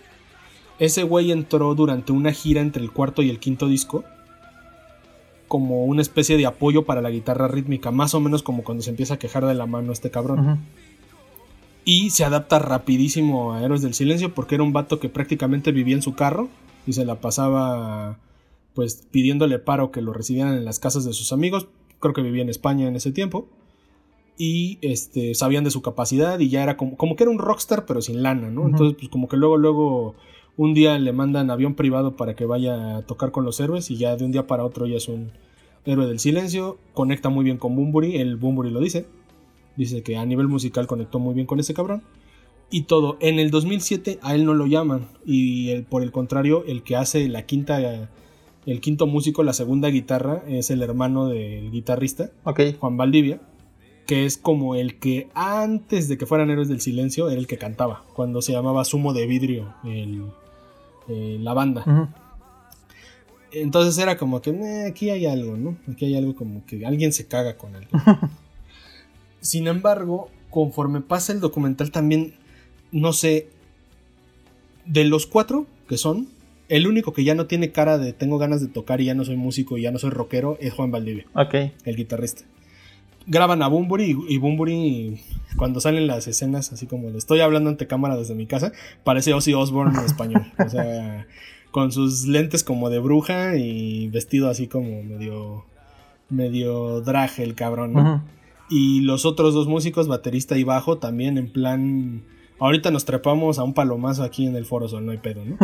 Ese 0.77 1.03
güey 1.03 1.31
entró 1.31 1.73
durante 1.73 2.11
una 2.11 2.31
gira 2.31 2.61
entre 2.61 2.83
el 2.83 2.91
cuarto 2.91 3.23
y 3.23 3.29
el 3.31 3.39
quinto 3.39 3.67
disco 3.67 4.03
como 5.47 5.85
una 5.85 6.01
especie 6.01 6.37
de 6.37 6.45
apoyo 6.45 6.83
para 6.85 7.01
la 7.01 7.09
guitarra 7.09 7.47
rítmica, 7.47 7.91
más 7.91 8.13
o 8.13 8.19
menos 8.19 8.43
como 8.43 8.63
cuando 8.63 8.83
se 8.83 8.89
empieza 8.89 9.15
a 9.15 9.19
quejar 9.19 9.45
de 9.45 9.53
la 9.53 9.65
mano 9.65 9.91
este 9.91 10.11
cabrón. 10.11 10.59
Y 11.85 12.09
se 12.09 12.25
adapta 12.25 12.59
rapidísimo 12.59 13.53
a 13.53 13.63
Héroes 13.63 13.81
del 13.81 13.93
Silencio 13.93 14.33
porque 14.33 14.55
era 14.55 14.63
un 14.63 14.73
vato 14.73 14.99
que 14.99 15.09
prácticamente 15.09 15.71
vivía 15.71 15.95
en 15.95 16.01
su 16.01 16.15
carro 16.15 16.49
y 16.85 16.93
se 16.93 17.05
la 17.05 17.21
pasaba 17.21 18.19
pues 18.73 19.07
pidiéndole 19.09 19.57
paro 19.57 19.89
que 19.91 20.01
lo 20.01 20.13
recibieran 20.13 20.53
en 20.53 20.65
las 20.65 20.79
casas 20.79 21.05
de 21.05 21.13
sus 21.13 21.31
amigos. 21.31 21.67
Creo 21.99 22.13
que 22.13 22.21
vivía 22.21 22.43
en 22.43 22.49
España 22.49 22.87
en 22.87 22.95
ese 22.95 23.11
tiempo. 23.11 23.47
Y 24.37 24.77
este, 24.81 25.33
sabían 25.33 25.63
de 25.63 25.71
su 25.71 25.81
capacidad 25.81 26.39
y 26.39 26.49
ya 26.49 26.61
era 26.63 26.77
como, 26.77 26.95
como 26.95 27.15
que 27.15 27.23
era 27.23 27.31
un 27.31 27.39
rockstar 27.39 27.85
pero 27.85 28.01
sin 28.01 28.21
lana, 28.21 28.49
¿no? 28.51 28.67
Entonces 28.67 28.95
pues 28.97 29.09
como 29.09 29.27
que 29.27 29.35
luego, 29.37 29.57
luego 29.57 30.15
Un 30.57 30.73
día 30.73 30.97
le 30.97 31.13
mandan 31.13 31.51
avión 31.51 31.75
privado 31.75 32.15
para 32.15 32.35
que 32.35 32.45
vaya 32.45 32.97
a 32.97 33.01
tocar 33.03 33.31
con 33.31 33.45
los 33.45 33.59
héroes 33.59 33.91
y 33.91 33.97
ya 33.97 34.15
de 34.15 34.25
un 34.25 34.31
día 34.31 34.47
para 34.47 34.65
otro 34.65 34.87
ya 34.87 34.97
es 34.97 35.07
un 35.07 35.31
héroe 35.85 36.07
del 36.07 36.19
silencio. 36.19 36.79
Conecta 36.95 37.29
muy 37.29 37.45
bien 37.45 37.57
con 37.57 37.75
Bumburi, 37.75 38.17
el 38.17 38.37
Bumburi 38.37 38.71
lo 38.71 38.79
dice. 38.79 39.05
Dice 39.75 40.01
que 40.01 40.17
a 40.17 40.25
nivel 40.25 40.47
musical 40.47 40.87
conectó 40.87 41.19
muy 41.19 41.35
bien 41.35 41.45
con 41.45 41.59
ese 41.59 41.75
cabrón. 41.75 42.01
Y 42.71 42.81
todo. 42.83 43.17
En 43.21 43.37
el 43.37 43.51
2007 43.51 44.17
a 44.23 44.33
él 44.33 44.45
no 44.45 44.55
lo 44.55 44.65
llaman. 44.65 45.07
Y 45.25 45.79
por 45.83 46.01
el 46.01 46.11
contrario, 46.11 46.63
el 46.65 46.81
que 46.81 46.95
hace 46.95 47.29
la 47.29 47.45
quinta. 47.45 48.09
El 48.65 48.81
quinto 48.81 49.05
músico, 49.07 49.43
la 49.43 49.53
segunda 49.53 49.89
guitarra, 49.89 50.43
es 50.47 50.71
el 50.71 50.81
hermano 50.81 51.27
del 51.27 51.71
guitarrista, 51.71 52.31
Juan 52.79 52.97
Valdivia, 52.97 53.39
que 54.07 54.25
es 54.25 54.37
como 54.37 54.73
el 54.73 54.97
que 54.97 55.27
antes 55.35 56.07
de 56.07 56.17
que 56.17 56.25
fueran 56.25 56.49
Héroes 56.49 56.69
del 56.69 56.81
Silencio 56.81 57.29
era 57.29 57.39
el 57.39 57.45
que 57.45 57.57
cantaba, 57.57 58.03
cuando 58.13 58.41
se 58.41 58.53
llamaba 58.53 58.85
Sumo 58.85 59.13
de 59.13 59.27
Vidrio, 59.27 59.75
la 61.07 61.53
banda. 61.53 62.09
Entonces 63.51 63.97
era 64.01 64.17
como 64.17 64.41
que 64.41 64.85
aquí 64.87 65.09
hay 65.09 65.25
algo, 65.25 65.57
¿no? 65.57 65.77
Aquí 65.91 66.05
hay 66.05 66.15
algo 66.15 66.35
como 66.35 66.65
que 66.65 66.85
alguien 66.85 67.13
se 67.13 67.27
caga 67.27 67.57
con 67.57 67.75
él. 67.75 67.87
Sin 69.41 69.67
embargo, 69.67 70.29
conforme 70.49 71.01
pasa 71.01 71.33
el 71.33 71.39
documental 71.39 71.91
también, 71.91 72.33
no 72.91 73.13
sé, 73.13 73.47
de 74.85 75.03
los 75.03 75.27
cuatro 75.27 75.67
que 75.87 75.97
son, 75.97 76.27
el 76.69 76.87
único 76.87 77.13
que 77.13 77.23
ya 77.23 77.35
no 77.35 77.47
tiene 77.47 77.71
cara 77.71 77.97
de 77.97 78.13
tengo 78.13 78.37
ganas 78.37 78.61
de 78.61 78.67
tocar 78.67 79.01
y 79.01 79.05
ya 79.05 79.13
no 79.13 79.25
soy 79.25 79.35
músico 79.35 79.77
y 79.77 79.83
ya 79.83 79.91
no 79.91 79.99
soy 79.99 80.09
rockero 80.11 80.57
es 80.59 80.73
Juan 80.73 80.91
Valdivia. 80.91 81.25
Ok. 81.33 81.55
El 81.83 81.95
guitarrista. 81.95 82.43
Graban 83.27 83.61
a 83.61 83.67
Bumburi 83.67 84.17
y, 84.27 84.37
Bumburi 84.37 85.21
cuando 85.57 85.81
salen 85.81 86.07
las 86.07 86.27
escenas 86.27 86.71
así 86.71 86.87
como 86.87 87.09
le 87.09 87.17
estoy 87.17 87.41
hablando 87.41 87.69
ante 87.69 87.87
cámara 87.87 88.15
desde 88.15 88.35
mi 88.35 88.47
casa, 88.47 88.71
parece 89.03 89.33
Ozzy 89.33 89.53
Osbourne 89.53 89.97
en 89.99 90.05
español. 90.05 90.45
o 90.65 90.69
sea, 90.69 91.27
con 91.71 91.91
sus 91.91 92.25
lentes 92.25 92.63
como 92.63 92.89
de 92.89 92.99
bruja 92.99 93.57
y 93.57 94.07
vestido 94.07 94.49
así 94.49 94.67
como 94.67 95.03
medio 95.03 95.65
medio 96.29 97.01
drag 97.01 97.31
el 97.39 97.55
cabrón, 97.55 97.93
¿no? 97.93 98.23
Y 98.69 99.01
los 99.01 99.25
otros 99.25 99.53
dos 99.53 99.67
músicos, 99.67 100.07
baterista 100.07 100.57
y 100.57 100.63
bajo, 100.63 100.97
también 100.97 101.37
en 101.37 101.51
plan. 101.51 102.23
Ahorita 102.59 102.89
nos 102.89 103.05
trepamos 103.05 103.59
a 103.59 103.63
un 103.63 103.73
palomazo 103.73 104.23
aquí 104.23 104.47
en 104.47 104.55
el 104.55 104.65
Foro 104.65 104.87
Sol, 104.87 105.05
no 105.05 105.11
hay 105.11 105.19
pedo, 105.19 105.45
¿no? 105.45 105.57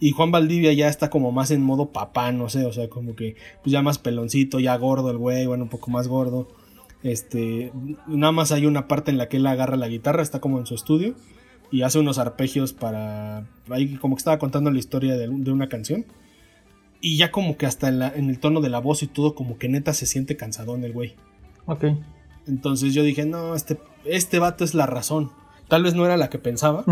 y 0.00 0.10
Juan 0.10 0.32
Valdivia 0.32 0.72
ya 0.72 0.88
está 0.88 1.08
como 1.08 1.30
más 1.30 1.52
en 1.52 1.62
modo 1.62 1.92
papá, 1.92 2.32
no 2.32 2.48
sé, 2.48 2.66
o 2.66 2.72
sea, 2.72 2.90
como 2.90 3.14
que 3.14 3.36
pues 3.62 3.70
ya 3.70 3.82
más 3.82 3.98
peloncito, 3.98 4.58
ya 4.58 4.76
gordo 4.76 5.12
el 5.12 5.16
güey, 5.16 5.46
bueno, 5.46 5.64
un 5.64 5.70
poco 5.70 5.90
más 5.92 6.08
gordo. 6.08 6.48
Este, 7.02 7.72
nada 8.06 8.32
más 8.32 8.52
hay 8.52 8.66
una 8.66 8.86
parte 8.86 9.10
en 9.10 9.18
la 9.18 9.28
que 9.28 9.38
él 9.38 9.46
agarra 9.46 9.76
la 9.76 9.88
guitarra, 9.88 10.22
está 10.22 10.40
como 10.40 10.58
en 10.58 10.66
su 10.66 10.74
estudio 10.74 11.14
y 11.70 11.82
hace 11.82 11.98
unos 11.98 12.18
arpegios 12.18 12.72
para. 12.72 13.46
Ahí 13.70 13.96
como 13.96 14.16
que 14.16 14.20
estaba 14.20 14.38
contando 14.38 14.70
la 14.70 14.78
historia 14.78 15.16
de, 15.16 15.28
una 15.28 15.68
canción. 15.68 16.04
Y 17.00 17.16
ya 17.16 17.30
como 17.30 17.56
que 17.56 17.66
hasta 17.66 17.88
en, 17.88 18.02
en, 18.02 18.28
el 18.28 18.40
tono 18.40 18.60
de 18.60 18.68
la 18.68 18.78
voz 18.78 19.02
y 19.02 19.06
todo, 19.06 19.34
como 19.34 19.56
que 19.56 19.68
neta 19.68 19.94
se 19.94 20.06
siente 20.06 20.36
cansadón 20.36 20.84
el 20.84 20.92
güey. 20.92 21.14
Ok. 21.66 21.84
Entonces 22.46 22.92
yo 22.92 23.02
dije, 23.02 23.24
no, 23.24 23.54
este, 23.54 23.78
este 24.04 24.38
vato 24.38 24.64
es 24.64 24.74
la 24.74 24.86
razón. 24.86 25.30
Tal 25.68 25.84
vez 25.84 25.94
no 25.94 26.04
era 26.04 26.16
la 26.16 26.28
que 26.28 26.38
pensaba, 26.38 26.84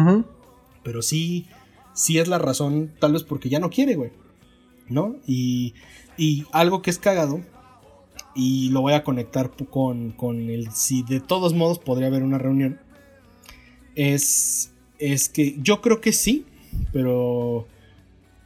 pero 0.84 1.02
sí, 1.02 1.46
sí 1.94 2.18
es 2.18 2.28
la 2.28 2.38
razón, 2.38 2.92
tal 3.00 3.12
vez 3.12 3.24
porque 3.24 3.48
ya 3.48 3.58
no 3.58 3.70
quiere, 3.70 3.96
güey. 3.96 4.12
¿No? 4.88 5.16
Y, 5.26 5.74
y 6.16 6.46
algo 6.52 6.80
que 6.80 6.90
es 6.90 6.98
cagado, 6.98 7.40
y 8.38 8.68
lo 8.68 8.82
voy 8.82 8.92
a 8.92 9.02
conectar 9.02 9.50
con, 9.68 10.12
con 10.12 10.48
el 10.48 10.70
si 10.70 11.02
de 11.02 11.18
todos 11.18 11.54
modos 11.54 11.80
podría 11.80 12.06
haber 12.06 12.22
una 12.22 12.38
reunión, 12.38 12.78
es, 13.96 14.72
es 15.00 15.28
que 15.28 15.56
yo 15.60 15.80
creo 15.80 16.00
que 16.00 16.12
sí, 16.12 16.46
pero, 16.92 17.66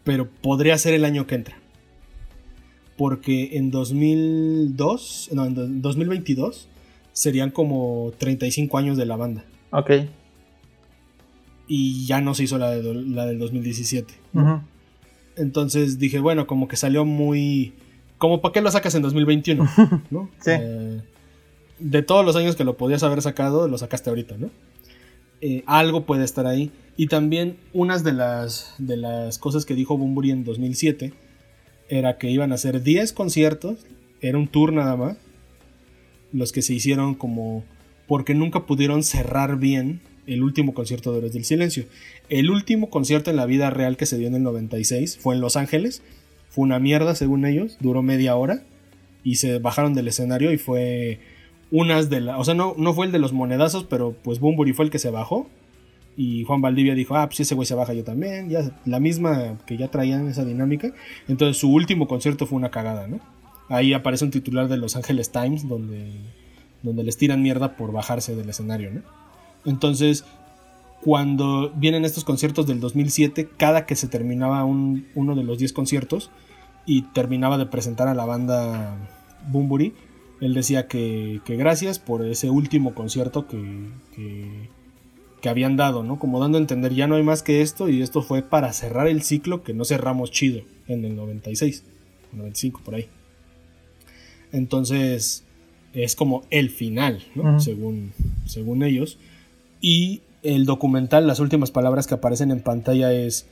pero 0.03 0.31
podría 0.31 0.79
ser 0.79 0.95
el 0.95 1.05
año 1.05 1.27
que 1.27 1.35
entra. 1.35 1.59
Porque 2.97 3.51
en 3.59 3.71
2002, 3.71 5.29
no, 5.33 5.45
en 5.45 5.83
2022 5.83 6.69
serían 7.13 7.51
como 7.51 8.15
35 8.17 8.79
años 8.79 8.97
de 8.97 9.05
la 9.05 9.17
banda. 9.17 9.45
Ok. 9.73 9.91
Y 11.69 12.07
ya 12.07 12.23
no 12.23 12.35
se 12.35 12.45
hizo 12.45 12.57
la, 12.57 12.71
de, 12.71 12.95
la 12.95 13.27
del 13.27 13.39
2017. 13.39 14.15
Entonces 15.37 15.99
dije, 15.99 16.19
bueno, 16.19 16.47
como 16.47 16.67
que 16.67 16.77
salió 16.77 17.05
muy... 17.05 17.75
Como 18.23 18.41
para 18.41 18.53
qué 18.53 18.61
lo 18.61 18.71
sacas 18.71 18.95
en 18.95 19.03
2021, 19.03 19.69
¿no? 20.13 20.31
sí. 20.39 20.53
Eh, 20.53 21.01
de 21.81 22.03
todos 22.03 22.25
los 22.25 22.37
años 22.37 22.55
que 22.55 22.63
lo 22.63 22.77
podías 22.77 23.03
haber 23.03 23.21
sacado, 23.21 23.67
lo 23.67 23.77
sacaste 23.79 24.11
ahorita, 24.11 24.37
¿no? 24.39 24.49
Eh, 25.41 25.65
algo 25.67 26.07
puede 26.07 26.23
estar 26.23 26.47
ahí. 26.47 26.71
Y 26.97 27.09
también 27.09 27.57
unas 27.73 28.05
de 28.05 28.13
las, 28.13 28.77
de 28.79 28.97
las 28.97 29.39
cosas 29.39 29.65
que 29.65 29.75
dijo 29.75 29.99
Bumburi 29.99 30.31
en 30.31 30.45
2007 30.45 31.13
era 31.89 32.17
que 32.17 32.31
iban 32.31 32.53
a 32.53 32.55
hacer 32.55 32.85
10 32.85 33.13
conciertos, 33.13 33.87
era 34.21 34.39
un 34.39 34.47
tour 34.47 34.73
nada 34.73 34.95
más, 34.95 35.17
los 36.33 36.53
que 36.53 36.63
se 36.63 36.75
hicieron 36.75 37.17
como 37.17 37.65
porque 38.07 38.37
nunca 38.37 38.67
pudieron 38.67 39.03
cerrar 39.03 39.59
bien 39.59 40.01
el 40.29 40.45
último 40.45 40.75
concierto 40.75 41.11
de 41.11 41.19
Héroes 41.19 41.33
del 41.33 41.45
Silencio. 41.45 41.87
El 42.29 42.51
último 42.51 42.89
concierto 42.89 43.31
en 43.31 43.37
la 43.37 43.47
vida 43.47 43.71
real 43.71 43.97
que 43.97 44.07
se 44.07 44.17
dio 44.17 44.29
en 44.29 44.37
el 44.37 44.45
96 44.45 45.19
fue 45.19 45.35
en 45.35 45.41
Los 45.41 45.57
Ángeles. 45.57 46.05
Fue 46.53 46.65
una 46.65 46.79
mierda 46.79 47.15
según 47.15 47.47
ellos, 47.47 47.79
duró 47.81 48.03
media 48.03 48.37
hora 48.37 48.63
y 49.25 49.37
se 49.37 49.59
bajaron 49.59 49.95
del 49.95 50.09
escenario 50.09 50.53
y 50.53 50.59
fue 50.59 51.19
unas 51.71 52.11
de 52.11 52.21
las... 52.21 52.39
O 52.39 52.45
sea, 52.45 52.53
no, 52.53 52.75
no 52.77 52.93
fue 52.93 53.07
el 53.07 53.13
de 53.13 53.19
los 53.19 53.33
monedazos, 53.33 53.85
pero 53.85 54.15
pues 54.23 54.39
Bumburi 54.39 54.75
fue 54.75 54.85
el 54.85 54.91
que 54.91 54.99
se 54.99 55.11
bajó. 55.11 55.49
Y 56.15 56.45
Juan 56.45 56.61
Valdivia 56.61 56.95
dijo, 56.95 57.17
ah, 57.17 57.27
pues 57.27 57.41
ese 57.41 57.55
güey 57.55 57.65
se 57.65 57.75
baja 57.75 57.95
yo 57.95 58.05
también. 58.05 58.51
Ya, 58.51 58.71
la 58.85 59.01
misma 59.01 59.57
que 59.65 59.79
ya 59.79 59.89
traían 59.89 60.29
esa 60.29 60.45
dinámica. 60.45 60.93
Entonces 61.27 61.57
su 61.57 61.73
último 61.73 62.07
concierto 62.07 62.47
fue 62.47 62.59
una 62.59 62.71
cagada, 62.71 63.07
¿no? 63.07 63.19
Ahí 63.71 63.95
aparece 63.95 64.27
un 64.27 64.31
titular 64.31 64.69
de 64.69 64.77
Los 64.77 64.95
Angeles 64.95 65.33
Times 65.33 65.67
donde, 65.67 66.13
donde 66.83 67.03
les 67.03 67.17
tiran 67.17 67.41
mierda 67.41 67.79
por 67.79 67.93
bajarse 67.93 68.37
del 68.37 68.51
escenario, 68.51 68.91
¿no? 68.91 69.01
Entonces, 69.65 70.27
cuando 71.03 71.73
vienen 71.75 72.05
estos 72.05 72.25
conciertos 72.25 72.67
del 72.67 72.79
2007, 72.79 73.49
cada 73.57 73.87
que 73.87 73.97
se 73.97 74.07
terminaba 74.07 74.65
uno 74.65 75.35
de 75.35 75.43
los 75.43 75.59
10 75.59 75.73
conciertos 75.73 76.31
y 76.87 77.03
terminaba 77.03 77.59
de 77.59 77.67
presentar 77.67 78.07
a 78.07 78.15
la 78.15 78.25
banda 78.25 78.97
Bumburi, 79.49 79.95
él 80.41 80.55
decía 80.55 80.87
que, 80.87 81.41
gracias 81.47 81.99
por 81.99 82.25
ese 82.25 82.51
último 82.51 82.95
concierto 82.95 83.49
que, 83.49 83.89
que, 84.15 84.69
que, 85.41 85.49
habían 85.49 85.77
dado, 85.77 86.05
¿no? 86.05 86.21
Como 86.21 86.39
dando 86.39 86.59
a 86.59 86.61
entender, 86.61 86.95
ya 86.95 87.09
no 87.09 87.17
hay 87.17 87.25
más 87.25 87.43
que 87.43 87.63
esto 87.63 87.89
y 87.89 88.01
esto 88.01 88.23
fue 88.23 88.43
para 88.43 88.73
cerrar 88.73 89.09
el 89.09 89.23
ciclo 89.23 89.65
que 89.65 89.75
no 89.75 89.85
cerramos 89.85 90.31
chido 90.31 90.63
en 90.87 91.05
el 91.05 91.17
96, 91.17 91.85
95 92.33 92.81
por 92.85 92.95
ahí. 92.95 93.09
Entonces 94.53 95.45
es 95.95 96.15
como 96.15 96.45
el 96.51 96.71
final, 96.71 97.25
¿no? 97.35 97.59
según, 97.59 98.13
según 98.47 98.83
ellos. 98.83 99.19
Y 99.81 100.23
el 100.43 100.65
documental, 100.65 101.27
las 101.27 101.41
últimas 101.41 101.71
palabras 101.71 102.07
que 102.07 102.15
aparecen 102.15 102.51
en 102.51 102.61
pantalla 102.61 103.13
es, 103.13 103.49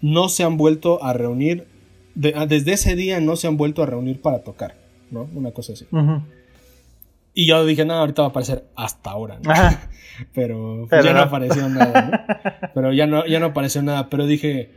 no 0.00 0.28
se 0.28 0.44
han 0.44 0.56
vuelto 0.56 1.02
a 1.02 1.12
reunir, 1.12 1.66
ah, 2.34 2.46
desde 2.46 2.72
ese 2.72 2.96
día 2.96 3.20
no 3.20 3.36
se 3.36 3.46
han 3.46 3.56
vuelto 3.56 3.82
a 3.82 3.86
reunir 3.86 4.20
para 4.20 4.42
tocar, 4.42 4.76
¿no? 5.10 5.28
Una 5.34 5.52
cosa 5.52 5.72
así. 5.74 5.86
Y 7.34 7.46
yo 7.46 7.64
dije, 7.64 7.84
no, 7.84 7.94
ahorita 7.94 8.22
va 8.22 8.28
a 8.28 8.30
aparecer 8.30 8.64
hasta 8.76 9.10
ahora, 9.10 9.38
¿no? 9.42 9.52
pero, 10.34 10.88
ya 10.90 11.12
no. 11.12 11.20
apareció 11.20 11.68
nada, 11.68 12.02
¿no? 12.02 12.70
Pero 12.74 12.92
ya 12.92 13.06
no, 13.06 13.26
ya 13.26 13.40
no 13.40 13.46
apareció 13.46 13.82
nada, 13.82 14.08
pero 14.08 14.26
dije 14.26 14.70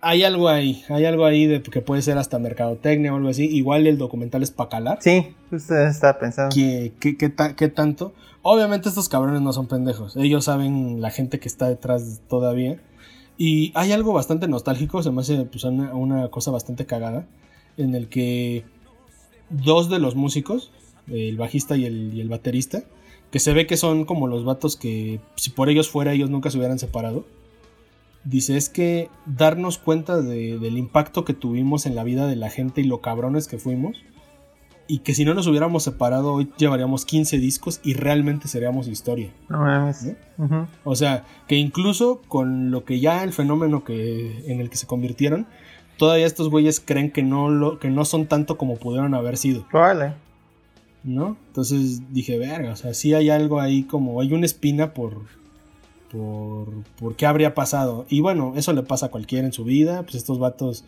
hay 0.00 0.22
algo 0.22 0.48
ahí, 0.48 0.84
hay 0.88 1.04
algo 1.04 1.24
ahí 1.24 1.46
de 1.46 1.60
que 1.62 1.80
puede 1.80 2.00
ser 2.00 2.16
hasta 2.16 2.38
mercadotecnia 2.38 3.12
o 3.12 3.16
algo 3.16 3.28
así. 3.28 3.44
Igual 3.44 3.88
el 3.88 3.98
documental 3.98 4.42
es 4.42 4.52
para 4.52 4.70
calar. 4.70 4.98
Sí, 5.00 5.34
usted 5.50 5.88
está 5.88 6.16
pensando. 6.18 6.54
¿Qué, 6.54 6.92
qué, 7.00 7.68
tanto? 7.68 8.14
Obviamente 8.48 8.88
estos 8.88 9.08
cabrones 9.08 9.42
no 9.42 9.52
son 9.52 9.66
pendejos. 9.66 10.16
Ellos 10.16 10.44
saben 10.44 11.00
la 11.00 11.10
gente 11.10 11.40
que 11.40 11.48
está 11.48 11.68
detrás 11.68 12.20
todavía. 12.28 12.80
Y 13.36 13.72
hay 13.74 13.92
algo 13.92 14.12
bastante 14.12 14.46
nostálgico, 14.46 15.02
se 15.02 15.10
me 15.10 15.22
hace 15.22 15.44
pues, 15.44 15.64
una, 15.64 16.28
cosa 16.28 16.52
bastante 16.52 16.86
cagada, 16.86 17.26
en 17.76 17.94
el 17.94 18.08
que 18.08 18.64
dos 19.50 19.90
de 19.90 19.98
los 19.98 20.14
músicos, 20.14 20.70
el 21.08 21.36
bajista 21.36 21.76
y 21.76 21.86
el, 21.86 22.14
y 22.14 22.20
el 22.20 22.28
baterista, 22.28 22.84
que 23.30 23.40
se 23.40 23.52
ve 23.52 23.66
que 23.66 23.76
son 23.76 24.04
como 24.04 24.28
los 24.28 24.44
vatos 24.44 24.76
que 24.76 25.20
si 25.34 25.50
por 25.50 25.68
ellos 25.68 25.90
fuera 25.90 26.12
ellos 26.12 26.30
nunca 26.30 26.50
se 26.50 26.58
hubieran 26.58 26.78
separado 26.78 27.24
Dice, 28.26 28.56
es 28.56 28.68
que 28.68 29.08
darnos 29.24 29.78
cuenta 29.78 30.20
del 30.20 30.76
impacto 30.76 31.24
que 31.24 31.32
tuvimos 31.32 31.86
en 31.86 31.94
la 31.94 32.02
vida 32.02 32.26
de 32.26 32.34
la 32.34 32.50
gente 32.50 32.80
y 32.80 32.84
lo 32.84 33.00
cabrones 33.00 33.46
que 33.46 33.56
fuimos. 33.56 33.98
Y 34.88 35.00
que 35.00 35.14
si 35.14 35.24
no 35.24 35.34
nos 35.34 35.46
hubiéramos 35.46 35.82
separado, 35.82 36.32
hoy 36.32 36.48
llevaríamos 36.56 37.04
15 37.04 37.38
discos 37.38 37.80
y 37.82 37.94
realmente 37.94 38.46
seríamos 38.46 38.86
historia. 38.86 39.32
No 39.48 39.58
mames. 39.58 40.14
O 40.84 40.94
sea, 40.94 41.24
que 41.48 41.56
incluso 41.56 42.22
con 42.28 42.70
lo 42.70 42.84
que 42.84 43.00
ya 43.00 43.24
el 43.24 43.32
fenómeno 43.32 43.82
que, 43.84 44.44
en 44.46 44.60
el 44.60 44.70
que 44.70 44.76
se 44.76 44.86
convirtieron, 44.86 45.46
todavía 45.96 46.26
estos 46.26 46.50
güeyes 46.50 46.80
creen 46.80 47.10
que 47.10 47.22
no, 47.22 47.50
lo, 47.50 47.78
que 47.78 47.90
no 47.90 48.04
son 48.04 48.26
tanto 48.26 48.56
como 48.56 48.76
pudieron 48.76 49.14
haber 49.14 49.36
sido. 49.36 49.66
Vale. 49.72 50.14
¿No? 51.02 51.36
Entonces 51.48 52.12
dije, 52.12 52.38
verga, 52.38 52.72
o 52.72 52.76
sea, 52.76 52.94
sí 52.94 53.14
hay 53.14 53.30
algo 53.30 53.60
ahí 53.60 53.84
como, 53.84 54.20
hay 54.20 54.32
una 54.32 54.46
espina 54.46 54.92
por, 54.92 55.22
por, 56.10 56.68
por 56.98 57.16
qué 57.16 57.26
habría 57.26 57.54
pasado. 57.54 58.06
Y 58.08 58.20
bueno, 58.20 58.52
eso 58.56 58.72
le 58.72 58.82
pasa 58.82 59.06
a 59.06 59.10
cualquiera 59.10 59.46
en 59.46 59.52
su 59.52 59.64
vida, 59.64 60.02
pues 60.02 60.16
estos 60.16 60.38
vatos, 60.38 60.84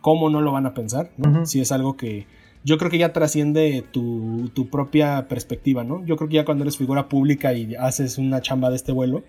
¿cómo 0.00 0.30
no 0.30 0.40
lo 0.40 0.52
van 0.52 0.66
a 0.66 0.74
pensar? 0.74 1.10
Si 1.44 1.60
es 1.60 1.72
algo 1.72 1.96
que 1.96 2.26
yo 2.64 2.78
creo 2.78 2.90
que 2.90 2.98
ya 2.98 3.12
trasciende 3.12 3.84
tu, 3.90 4.50
tu, 4.54 4.68
propia 4.68 5.26
perspectiva, 5.28 5.84
¿no? 5.84 6.04
Yo 6.06 6.16
creo 6.16 6.28
que 6.28 6.36
ya 6.36 6.44
cuando 6.44 6.64
eres 6.64 6.76
figura 6.76 7.08
pública 7.08 7.52
y 7.54 7.74
haces 7.74 8.18
una 8.18 8.40
chamba 8.40 8.70
de 8.70 8.76
este 8.76 8.92
vuelo, 8.92 9.24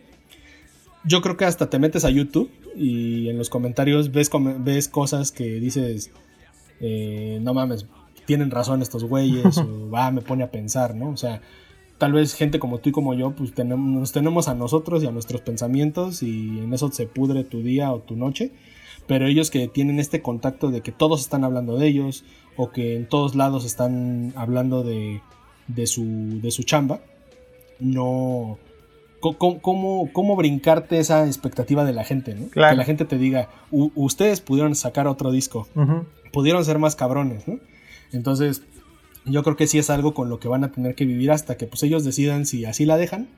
yo 1.03 1.21
creo 1.21 1.35
que 1.35 1.45
hasta 1.45 1.69
te 1.69 1.79
metes 1.79 2.05
a 2.05 2.09
YouTube 2.09 2.49
y 2.75 3.29
en 3.29 3.37
los 3.37 3.49
comentarios 3.49 4.11
ves, 4.11 4.29
ves 4.59 4.87
cosas 4.87 5.31
que 5.31 5.59
dices, 5.59 6.11
eh, 6.79 7.39
no 7.41 7.53
mames, 7.53 7.87
tienen 8.25 8.51
razón 8.51 8.81
estos 8.81 9.03
güeyes, 9.03 9.57
o 9.59 9.89
va, 9.89 10.11
me 10.11 10.21
pone 10.21 10.43
a 10.43 10.51
pensar, 10.51 10.95
¿no? 10.95 11.09
O 11.09 11.17
sea, 11.17 11.41
tal 11.97 12.13
vez 12.13 12.35
gente 12.35 12.59
como 12.59 12.79
tú 12.79 12.89
y 12.89 12.91
como 12.93 13.13
yo, 13.13 13.31
pues 13.31 13.53
tenemos, 13.53 13.99
nos 13.99 14.11
tenemos 14.11 14.47
a 14.47 14.55
nosotros 14.55 15.03
y 15.03 15.07
a 15.07 15.11
nuestros 15.11 15.41
pensamientos 15.41 16.23
y 16.23 16.59
en 16.59 16.73
eso 16.73 16.91
se 16.91 17.07
pudre 17.07 17.43
tu 17.43 17.61
día 17.61 17.91
o 17.91 17.99
tu 17.99 18.15
noche, 18.15 18.51
pero 19.07 19.27
ellos 19.27 19.51
que 19.51 19.67
tienen 19.67 19.99
este 19.99 20.21
contacto 20.21 20.71
de 20.71 20.81
que 20.81 20.91
todos 20.91 21.21
están 21.21 21.43
hablando 21.43 21.77
de 21.77 21.87
ellos 21.87 22.23
o 22.55 22.71
que 22.71 22.95
en 22.95 23.07
todos 23.07 23.35
lados 23.35 23.65
están 23.65 24.33
hablando 24.35 24.83
de, 24.83 25.21
de, 25.67 25.87
su, 25.87 26.39
de 26.41 26.51
su 26.51 26.63
chamba, 26.63 26.99
no... 27.79 28.57
¿Cómo, 29.21 30.09
cómo, 30.11 30.35
brincarte 30.35 30.99
esa 30.99 31.25
expectativa 31.25 31.85
de 31.85 31.93
la 31.93 32.03
gente? 32.03 32.35
¿no? 32.35 32.49
Que 32.49 32.59
la 32.59 32.83
gente 32.83 33.05
te 33.05 33.17
diga, 33.17 33.47
ustedes 33.71 34.41
pudieron 34.41 34.75
sacar 34.75 35.07
otro 35.07 35.31
disco, 35.31 35.65
pudieron 36.33 36.65
ser 36.65 36.77
más 36.77 36.97
cabrones, 36.97 37.47
¿no? 37.47 37.57
Entonces, 38.11 38.63
yo 39.23 39.41
creo 39.43 39.55
que 39.55 39.67
sí 39.67 39.77
es 39.77 39.89
algo 39.89 40.13
con 40.13 40.27
lo 40.27 40.41
que 40.41 40.49
van 40.49 40.65
a 40.65 40.73
tener 40.73 40.95
que 40.95 41.05
vivir 41.05 41.31
hasta 41.31 41.55
que 41.55 41.67
pues 41.67 41.83
ellos 41.83 42.03
decidan 42.03 42.45
si 42.45 42.65
así 42.65 42.85
la 42.85 42.97
dejan 42.97 43.29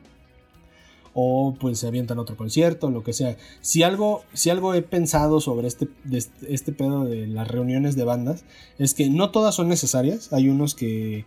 o 1.18 1.56
pues 1.58 1.80
se 1.80 1.88
avientan 1.88 2.20
otro 2.20 2.36
concierto, 2.36 2.92
lo 2.92 3.02
que 3.02 3.14
sea. 3.14 3.38
Si 3.62 3.84
algo, 3.84 4.24
si 4.34 4.50
algo 4.50 4.74
he 4.74 4.82
pensado 4.82 5.40
sobre 5.40 5.68
este, 5.68 5.88
este 6.48 6.74
pedo 6.74 7.06
de 7.06 7.26
las 7.26 7.48
reuniones 7.48 7.96
de 7.96 8.04
bandas, 8.04 8.44
es 8.78 8.94
que 8.94 9.10
no 9.10 9.32
todas 9.32 9.56
son 9.56 9.70
necesarias. 9.70 10.34
Hay 10.34 10.50
unos 10.50 10.76
que 10.76 11.26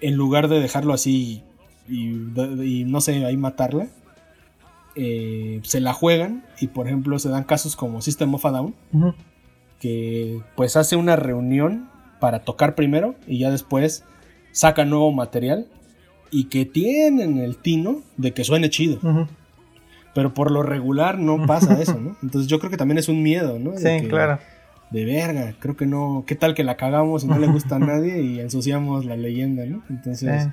en 0.00 0.14
lugar 0.16 0.48
de 0.48 0.60
dejarlo 0.60 0.94
así 0.94 1.42
y, 1.86 2.84
no 2.86 3.02
sé, 3.02 3.24
ahí 3.26 3.36
matarla, 3.36 3.88
eh, 4.94 5.60
se 5.62 5.80
la 5.80 5.92
juegan 5.92 6.44
y 6.58 6.68
por 6.68 6.86
ejemplo 6.86 7.18
se 7.18 7.28
dan 7.28 7.44
casos 7.44 7.76
como 7.76 8.00
System 8.00 8.34
of 8.34 8.46
a 8.46 8.50
Down, 8.50 8.74
que 9.78 10.40
pues 10.56 10.76
hace 10.76 10.96
una 10.96 11.16
reunión 11.16 11.90
para 12.18 12.44
tocar 12.44 12.74
primero 12.74 13.14
y 13.26 13.38
ya 13.38 13.50
después 13.50 14.04
saca 14.52 14.86
nuevo 14.86 15.12
material 15.12 15.66
y 16.32 16.44
que 16.44 16.64
tienen 16.64 17.38
el 17.38 17.56
tino 17.56 18.00
de 18.16 18.32
que 18.32 18.42
suene 18.42 18.70
chido. 18.70 18.98
Pero 20.14 20.34
por 20.34 20.50
lo 20.50 20.64
regular 20.64 21.18
no 21.18 21.46
pasa 21.46 21.80
eso, 21.80 22.00
¿no? 22.00 22.16
Entonces 22.22 22.48
yo 22.48 22.58
creo 22.58 22.70
que 22.70 22.76
también 22.76 22.98
es 22.98 23.08
un 23.08 23.22
miedo, 23.22 23.60
¿no? 23.60 23.76
sí, 23.76 24.08
claro. 24.08 24.40
De 24.90 25.06
verga, 25.06 25.54
creo 25.58 25.76
que 25.76 25.86
no. 25.86 26.24
¿Qué 26.26 26.34
tal 26.34 26.54
que 26.54 26.64
la 26.64 26.76
cagamos 26.76 27.24
y 27.24 27.26
no 27.26 27.38
le 27.38 27.46
gusta 27.46 27.76
a 27.76 27.78
nadie 27.78 28.22
y 28.22 28.40
ensuciamos 28.40 29.06
la 29.06 29.16
leyenda, 29.16 29.64
¿no? 29.64 29.82
Entonces. 29.88 30.48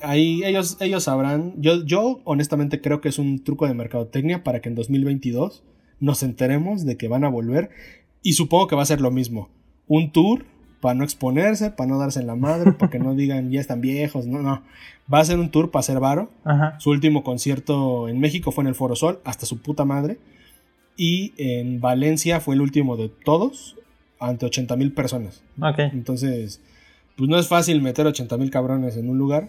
Ahí 0.00 0.44
ellos, 0.44 0.76
ellos 0.80 1.04
sabrán. 1.04 1.52
Yo, 1.58 1.84
yo 1.84 2.20
honestamente 2.24 2.80
creo 2.80 3.00
que 3.00 3.08
es 3.08 3.18
un 3.18 3.42
truco 3.44 3.66
de 3.66 3.74
mercadotecnia 3.74 4.44
para 4.44 4.60
que 4.60 4.68
en 4.70 4.76
2022 4.76 5.62
nos 6.00 6.22
enteremos 6.22 6.86
de 6.86 6.96
que 6.96 7.08
van 7.08 7.24
a 7.24 7.28
volver. 7.28 7.68
Y 8.22 8.32
supongo 8.32 8.66
que 8.66 8.76
va 8.76 8.82
a 8.82 8.86
ser 8.86 9.00
lo 9.00 9.10
mismo 9.10 9.50
un 9.88 10.12
tour 10.12 10.44
para 10.80 10.94
no 10.94 11.04
exponerse, 11.04 11.70
para 11.70 11.88
no 11.88 11.98
darse 11.98 12.20
en 12.20 12.26
la 12.26 12.36
madre, 12.36 12.72
para 12.72 12.90
que 12.90 12.98
no 12.98 13.14
digan 13.14 13.50
ya 13.50 13.60
están 13.60 13.80
viejos, 13.80 14.26
no, 14.26 14.42
no. 14.42 14.62
Va 15.12 15.20
a 15.20 15.24
ser 15.24 15.38
un 15.38 15.50
tour 15.50 15.70
para 15.70 15.82
ser 15.82 16.00
varo. 16.00 16.30
Su 16.78 16.90
último 16.90 17.22
concierto 17.22 18.08
en 18.08 18.20
México 18.20 18.52
fue 18.52 18.62
en 18.62 18.68
el 18.68 18.74
Foro 18.74 18.94
Sol, 18.94 19.20
hasta 19.24 19.46
su 19.46 19.60
puta 19.60 19.84
madre. 19.84 20.18
Y 20.96 21.32
en 21.38 21.80
Valencia 21.80 22.40
fue 22.40 22.54
el 22.54 22.60
último 22.60 22.96
de 22.96 23.08
todos, 23.08 23.76
ante 24.20 24.46
80 24.46 24.76
mil 24.76 24.92
personas. 24.92 25.42
Entonces, 25.92 26.60
pues 27.16 27.30
no 27.30 27.38
es 27.38 27.48
fácil 27.48 27.80
meter 27.80 28.06
80 28.06 28.36
mil 28.36 28.50
cabrones 28.50 28.96
en 28.96 29.08
un 29.08 29.18
lugar. 29.18 29.48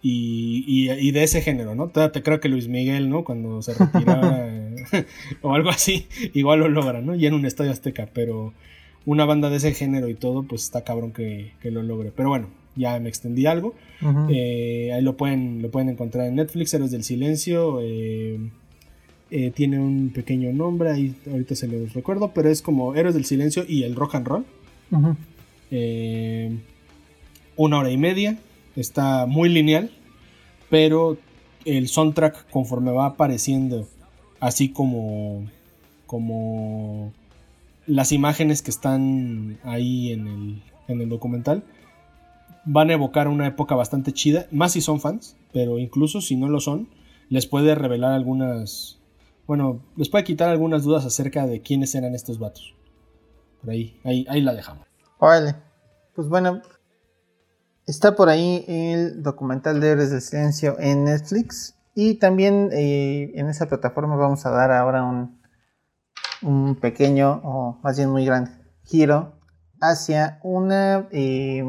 Y, 0.00 0.64
y, 0.68 1.10
de 1.10 1.24
ese 1.24 1.40
género, 1.40 1.74
¿no? 1.74 1.88
Te, 1.88 2.22
creo 2.22 2.38
que 2.38 2.48
Luis 2.48 2.68
Miguel, 2.68 3.10
¿no? 3.10 3.24
Cuando 3.24 3.62
se 3.62 3.74
retiraba 3.74 4.46
o 5.42 5.54
algo 5.54 5.70
así, 5.70 6.06
igual 6.34 6.60
lo 6.60 6.68
logra, 6.68 7.00
¿no? 7.00 7.14
Y 7.14 7.26
en 7.26 7.34
un 7.34 7.46
estadio 7.46 7.70
azteca, 7.70 8.08
pero 8.12 8.52
una 9.08 9.24
banda 9.24 9.48
de 9.48 9.56
ese 9.56 9.72
género 9.72 10.10
y 10.10 10.14
todo, 10.14 10.42
pues 10.42 10.64
está 10.64 10.84
cabrón 10.84 11.12
que, 11.12 11.52
lo 11.62 11.82
logre. 11.82 12.12
Pero 12.14 12.28
bueno, 12.28 12.48
ya 12.76 13.00
me 13.00 13.08
extendí 13.08 13.46
algo. 13.46 13.74
Eh, 14.28 14.92
ahí 14.94 15.00
lo 15.00 15.16
pueden, 15.16 15.62
lo 15.62 15.70
pueden 15.70 15.88
encontrar 15.88 16.26
en 16.26 16.34
Netflix, 16.34 16.74
Héroes 16.74 16.90
del 16.90 17.04
Silencio. 17.04 17.80
Eh, 17.80 18.38
eh, 19.30 19.50
tiene 19.50 19.78
un 19.78 20.10
pequeño 20.10 20.52
nombre, 20.52 20.90
ahí 20.90 21.14
ahorita 21.26 21.54
se 21.54 21.68
los 21.68 21.94
recuerdo, 21.94 22.32
pero 22.34 22.50
es 22.50 22.60
como 22.60 22.94
Héroes 22.94 23.14
del 23.14 23.24
Silencio 23.24 23.64
y 23.66 23.84
el 23.84 23.94
Rock 23.94 24.16
and 24.16 24.26
Roll. 24.26 24.44
una 27.56 27.78
hora 27.78 27.90
y 27.90 27.96
media, 27.96 28.36
está 28.76 29.24
muy 29.24 29.48
lineal, 29.48 29.90
pero 30.68 31.16
el 31.64 31.88
soundtrack 31.88 32.50
conforme 32.50 32.90
va 32.90 33.06
apareciendo, 33.06 33.88
así 34.38 34.68
como, 34.68 35.46
como 36.06 37.14
las 37.88 38.12
imágenes 38.12 38.62
que 38.62 38.70
están 38.70 39.58
ahí 39.64 40.12
en 40.12 40.62
el, 40.86 41.08
documental 41.08 41.64
van 42.64 42.90
a 42.90 42.92
evocar 42.92 43.28
una 43.28 43.46
época 43.46 43.74
bastante 43.74 44.12
chida, 44.12 44.46
más 44.50 44.72
si 44.72 44.82
son 44.82 45.00
fans, 45.00 45.36
pero 45.52 45.78
incluso 45.78 46.20
si 46.20 46.36
no 46.36 46.48
lo 46.48 46.60
son, 46.60 46.88
les 47.30 47.46
puede 47.46 47.74
revelar 47.74 48.12
algunas, 48.12 48.98
bueno, 49.46 49.80
les 49.96 50.10
puede 50.10 50.24
quitar 50.24 50.50
algunas 50.50 50.84
dudas 50.84 51.06
acerca 51.06 51.46
de 51.46 51.62
quiénes 51.62 51.94
eran 51.94 52.14
estos 52.14 52.38
vatos. 52.38 52.74
Por 53.62 53.70
ahí, 53.70 53.98
ahí, 54.04 54.26
ahí 54.28 54.42
la 54.42 54.54
dejamos. 54.54 54.86
Vale, 55.18 55.56
pues 56.14 56.28
bueno, 56.28 56.60
está 57.86 58.14
por 58.14 58.28
ahí 58.28 58.64
el 58.68 59.22
documental 59.22 59.80
de 59.80 59.88
Héroes 59.88 60.10
del 60.10 60.20
Silencio 60.20 60.76
en 60.78 61.04
Netflix 61.04 61.74
y 61.94 62.16
también 62.16 62.68
eh, 62.72 63.32
en 63.34 63.48
esa 63.48 63.66
plataforma 63.66 64.14
vamos 64.16 64.44
a 64.44 64.50
dar 64.50 64.70
ahora 64.72 65.02
un, 65.04 65.37
un 66.42 66.76
pequeño, 66.76 67.40
o 67.44 67.78
más 67.82 67.96
bien 67.96 68.10
muy 68.10 68.24
grande, 68.24 68.50
giro 68.84 69.32
hacia 69.80 70.40
una 70.42 71.08
eh, 71.10 71.64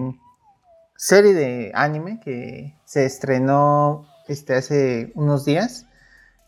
serie 0.96 1.34
de 1.34 1.72
anime 1.76 2.20
que 2.24 2.76
se 2.86 3.06
estrenó 3.06 4.08
este, 4.28 4.56
hace 4.56 5.12
unos 5.16 5.46
días, 5.46 5.86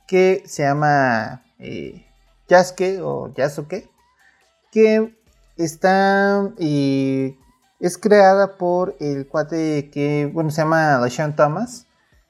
que 0.07 0.43
se 0.45 0.63
llama 0.63 1.43
eh, 1.59 2.05
Yasuke 2.47 2.99
o 3.01 3.34
Yasuke, 3.34 3.89
que 4.72 5.15
está 5.57 6.51
eh, 6.57 7.38
es 7.82 7.97
creada 7.97 8.57
por 8.57 8.95
el 8.99 9.28
cuate 9.28 9.89
que, 9.89 10.30
bueno, 10.32 10.51
se 10.51 10.61
llama 10.61 10.99
LaShawn 10.99 11.36
Thomas. 11.36 11.88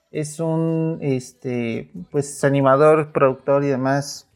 Es 0.09 0.39
un, 0.39 0.97
este, 1.01 1.91
pues, 2.09 2.43
animador, 2.43 3.11
productor 3.11 3.63
y 3.65 3.67
demás 3.67 4.27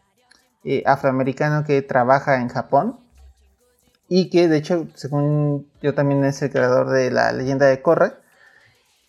eh, 0.66 0.84
afroamericano 0.86 1.64
que 1.64 1.82
trabaja 1.82 2.42
en 2.42 2.50
Japón 2.50 3.00
y 4.10 4.30
que 4.30 4.48
de 4.48 4.58
hecho, 4.58 4.88
según 4.96 5.68
yo 5.82 5.94
también 5.94 6.24
es 6.26 6.42
el 6.42 6.52
creador 6.52 6.90
de 6.90 7.12
la 7.12 7.32
leyenda 7.32 7.68
de 7.68 7.82
Korra. 7.82 8.20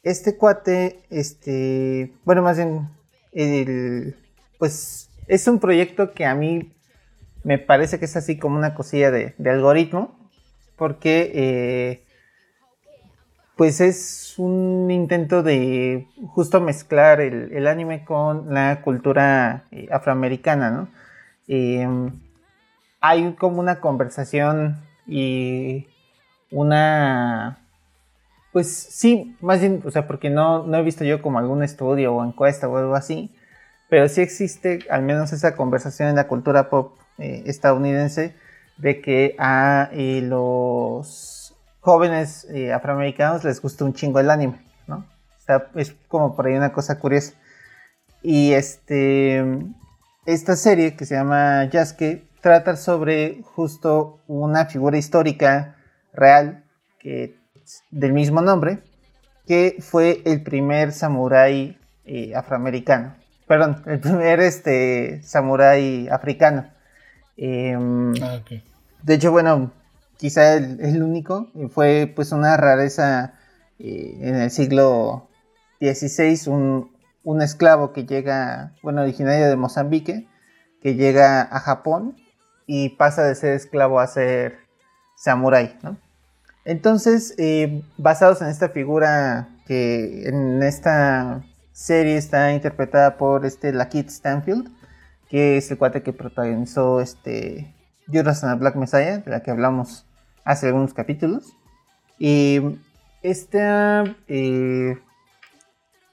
Este 0.02 0.36
cuate, 0.36 1.00
este, 1.10 2.12
bueno, 2.24 2.42
más 2.42 2.56
bien, 2.56 2.88
pues 4.58 5.10
es 5.26 5.48
un 5.48 5.58
proyecto 5.58 6.12
que 6.12 6.24
a 6.24 6.34
mí 6.34 6.72
me 7.42 7.58
parece 7.58 7.98
que 7.98 8.04
es 8.04 8.16
así 8.16 8.38
como 8.38 8.56
una 8.56 8.74
cosilla 8.74 9.10
de, 9.10 9.34
algoritmo, 9.44 10.18
porque 10.76 11.32
eh, 11.34 12.04
pues 13.56 13.80
es 13.80 14.34
un 14.38 14.90
intento 14.90 15.42
de 15.42 16.06
justo 16.34 16.60
mezclar 16.60 17.20
el, 17.20 17.66
anime 17.66 18.04
con 18.04 18.52
la 18.52 18.82
cultura 18.82 19.64
eh, 19.70 19.88
afroamericana, 19.90 20.70
¿no? 20.70 20.88
Em, 21.48 22.20
hay 23.00 23.32
como 23.34 23.60
una 23.60 23.80
conversación 23.80 24.76
y 25.06 25.86
una... 26.50 27.58
Pues 28.52 28.72
sí, 28.72 29.36
más 29.40 29.60
bien, 29.60 29.82
o 29.84 29.90
sea, 29.90 30.06
porque 30.06 30.30
no, 30.30 30.66
no 30.66 30.78
he 30.78 30.82
visto 30.82 31.04
yo 31.04 31.20
como 31.20 31.38
algún 31.38 31.62
estudio 31.62 32.14
o 32.14 32.24
encuesta 32.24 32.68
o 32.68 32.76
algo 32.78 32.94
así, 32.94 33.34
pero 33.90 34.08
sí 34.08 34.22
existe 34.22 34.80
al 34.90 35.02
menos 35.02 35.32
esa 35.32 35.54
conversación 35.54 36.08
en 36.08 36.16
la 36.16 36.26
cultura 36.26 36.70
pop 36.70 36.98
eh, 37.18 37.42
estadounidense 37.46 38.34
de 38.78 39.00
que 39.00 39.36
a 39.38 39.90
eh, 39.92 40.20
los 40.22 41.54
jóvenes 41.80 42.46
eh, 42.50 42.72
afroamericanos 42.72 43.44
les 43.44 43.60
gusta 43.62 43.84
un 43.84 43.94
chingo 43.94 44.20
el 44.20 44.30
anime, 44.30 44.60
¿no? 44.86 45.04
Es 45.74 45.94
como 46.08 46.34
por 46.34 46.46
ahí 46.46 46.54
una 46.54 46.72
cosa 46.72 46.98
curiosa. 46.98 47.34
Y 48.22 48.52
este, 48.52 49.44
esta 50.26 50.56
serie 50.56 50.96
que 50.96 51.06
se 51.06 51.14
llama 51.14 51.64
Yasuke 51.70 52.24
trata 52.40 52.76
sobre 52.76 53.42
justo 53.42 54.20
una 54.26 54.66
figura 54.66 54.98
histórica 54.98 55.76
real 56.12 56.64
que, 56.98 57.36
del 57.90 58.12
mismo 58.12 58.42
nombre, 58.42 58.82
que 59.46 59.76
fue 59.80 60.22
el 60.24 60.42
primer 60.42 60.92
samurái 60.92 61.78
eh, 62.04 62.34
afroamericano. 62.34 63.14
perdón, 63.46 63.82
el 63.86 64.00
primer 64.00 64.40
este, 64.40 65.22
samurái 65.22 66.08
africano. 66.08 66.68
Em, 67.36 68.12
ah, 68.22 68.40
de 69.02 69.14
hecho, 69.14 69.30
bueno, 69.30 69.72
quizá 70.16 70.54
el, 70.54 70.80
el, 70.80 71.02
único, 71.02 71.48
fue 71.70 72.12
pues 72.14 72.32
una 72.32 72.56
rareza 72.56 73.34
eh, 73.78 74.18
en 74.20 74.34
el 74.36 74.50
siglo 74.50 75.28
XVI, 75.80 76.50
un, 76.50 76.95
un, 77.26 77.42
esclavo 77.42 77.92
que 77.92 78.06
llega, 78.06 78.72
bueno, 78.82 79.02
originario 79.02 79.48
de 79.48 79.56
Mozambique, 79.56 80.28
que 80.80 80.94
llega 80.94 81.42
a 81.42 81.60
Japón 81.60 82.16
y 82.66 82.90
pasa 82.90 83.24
de 83.24 83.34
ser 83.34 83.54
esclavo 83.54 84.00
a 84.00 84.06
ser 84.06 84.58
samurái, 85.16 85.78
¿no? 85.82 85.98
Entonces, 86.64 87.34
eh, 87.38 87.82
basados 87.96 88.42
en 88.42 88.48
esta 88.48 88.70
figura 88.70 89.48
que 89.66 90.28
en 90.28 90.62
esta 90.62 91.44
serie 91.72 92.16
está 92.16 92.52
interpretada 92.52 93.16
por 93.16 93.44
este 93.44 93.72
Lakeith 93.72 94.08
Stanfield, 94.08 94.70
que 95.28 95.56
es 95.58 95.70
el 95.70 95.78
cuate 95.78 96.02
que 96.02 96.12
protagonizó 96.12 97.00
este 97.00 97.74
Judas 98.06 98.42
and 98.44 98.54
the 98.54 98.60
Black 98.60 98.76
Messiah, 98.76 99.18
de 99.18 99.30
la 99.30 99.42
que 99.42 99.50
hablamos 99.50 100.06
hace 100.44 100.68
algunos 100.68 100.94
capítulos. 100.94 101.56
Y 102.18 102.78
esta, 103.22 104.04
eh, 104.28 104.98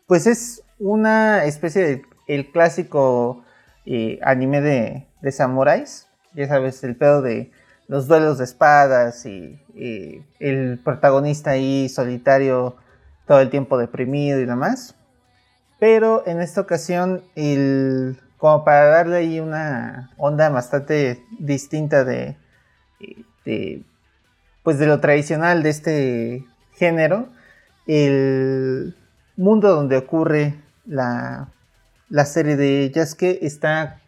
pues 0.08 0.28
es 0.28 0.63
una 0.84 1.46
especie 1.46 1.82
de 1.82 2.02
el 2.28 2.52
clásico 2.52 3.44
eh, 3.86 4.20
anime 4.22 4.62
de, 4.62 5.08
de 5.22 5.32
samuráis, 5.32 6.08
ya 6.34 6.48
sabes, 6.48 6.84
el 6.84 6.96
pedo 6.96 7.22
de 7.22 7.52
los 7.88 8.08
duelos 8.08 8.38
de 8.38 8.44
espadas 8.44 9.26
y, 9.26 9.60
el 10.40 10.80
protagonista 10.84 11.52
ahí 11.52 11.90
solitario 11.90 12.76
todo 13.26 13.40
el 13.40 13.50
tiempo 13.50 13.78
deprimido 13.78 14.40
y 14.40 14.46
demás. 14.46 14.96
Pero 15.80 16.24
en 16.28 16.42
esta 16.42 16.62
ocasión, 16.62 17.24
el, 17.36 18.20
como 18.38 18.64
para 18.64 18.86
darle 18.86 19.18
ahí 19.18 19.40
una 19.40 20.12
onda 20.18 20.50
bastante 20.50 21.24
distinta 21.40 22.04
de, 22.04 22.38
pues 24.62 24.78
de 24.78 24.86
lo 24.86 25.00
tradicional 25.00 25.64
de 25.64 25.70
este 25.70 26.46
género, 26.74 27.30
el 27.88 28.96
mundo 29.36 29.70
donde 29.70 29.98
ocurre 29.98 30.63
la, 30.86 31.50
la 32.10 32.26
serie 32.26 32.56
de 32.56 32.92
que 33.18 33.40
está 33.42 34.00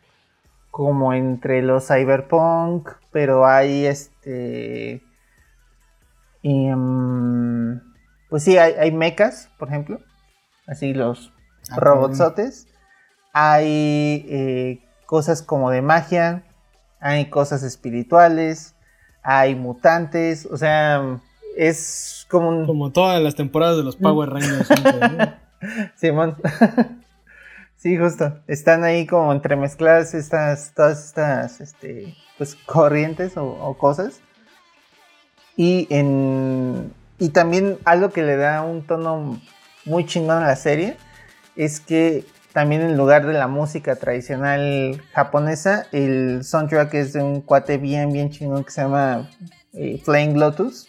como 0.71 1.13
entre 1.13 1.61
los 1.61 1.87
cyberpunk, 1.87 2.89
pero 3.11 3.45
hay 3.45 3.85
este... 3.85 5.01
Em, 6.43 7.79
pues 8.29 8.43
sí, 8.43 8.57
hay, 8.57 8.73
hay 8.73 8.91
mechas, 8.91 9.49
por 9.57 9.69
ejemplo, 9.69 10.01
así 10.67 10.93
los 10.93 11.31
ah, 11.71 11.77
robotsotes. 11.79 12.67
Hay 13.31 14.25
eh, 14.29 14.83
cosas 15.05 15.41
como 15.41 15.71
de 15.71 15.81
magia, 15.81 16.43
hay 16.99 17.29
cosas 17.29 17.63
espirituales, 17.63 18.75
hay 19.23 19.55
mutantes, 19.55 20.45
o 20.45 20.57
sea, 20.57 21.21
es 21.55 22.27
como 22.29 22.49
un... 22.49 22.65
Como 22.65 22.91
todas 22.91 23.21
las 23.21 23.35
temporadas 23.35 23.77
de 23.77 23.83
los 23.83 23.95
Power 23.95 24.29
Rangers. 24.33 24.69
Simón. 25.95 26.37
Sí, 27.77 27.97
justo. 27.97 28.39
Están 28.47 28.83
ahí 28.83 29.05
como 29.05 29.31
entremezcladas 29.31 30.15
estas, 30.15 30.71
todas 30.73 31.05
estas, 31.05 31.61
este, 31.61 32.15
pues, 32.35 32.55
corrientes 32.55 33.33
o, 33.35 33.77
cosas. 33.77 34.21
Y 35.55 35.85
en, 35.91 36.91
y 37.19 37.29
también 37.29 37.77
algo 37.85 38.09
que 38.09 38.23
le 38.23 38.37
da 38.37 38.63
un 38.63 38.87
tono 38.87 39.39
muy 39.85 40.05
chingón 40.07 40.41
a 40.41 40.47
la 40.47 40.55
serie 40.55 40.97
es 41.55 41.79
que 41.79 42.25
también 42.53 42.81
en 42.81 42.97
lugar 42.97 43.27
de 43.27 43.33
la 43.33 43.47
música 43.47 43.95
tradicional 43.97 44.99
japonesa, 45.13 45.85
el 45.91 46.43
soundtrack 46.43 46.93
es 46.95 47.13
de 47.13 47.21
un 47.21 47.41
cuate 47.41 47.77
bien, 47.77 48.11
bien 48.11 48.31
chingón 48.31 48.63
que 48.63 48.71
se 48.71 48.81
llama 48.81 49.29
eh, 49.73 50.01
Lotus. 50.33 50.87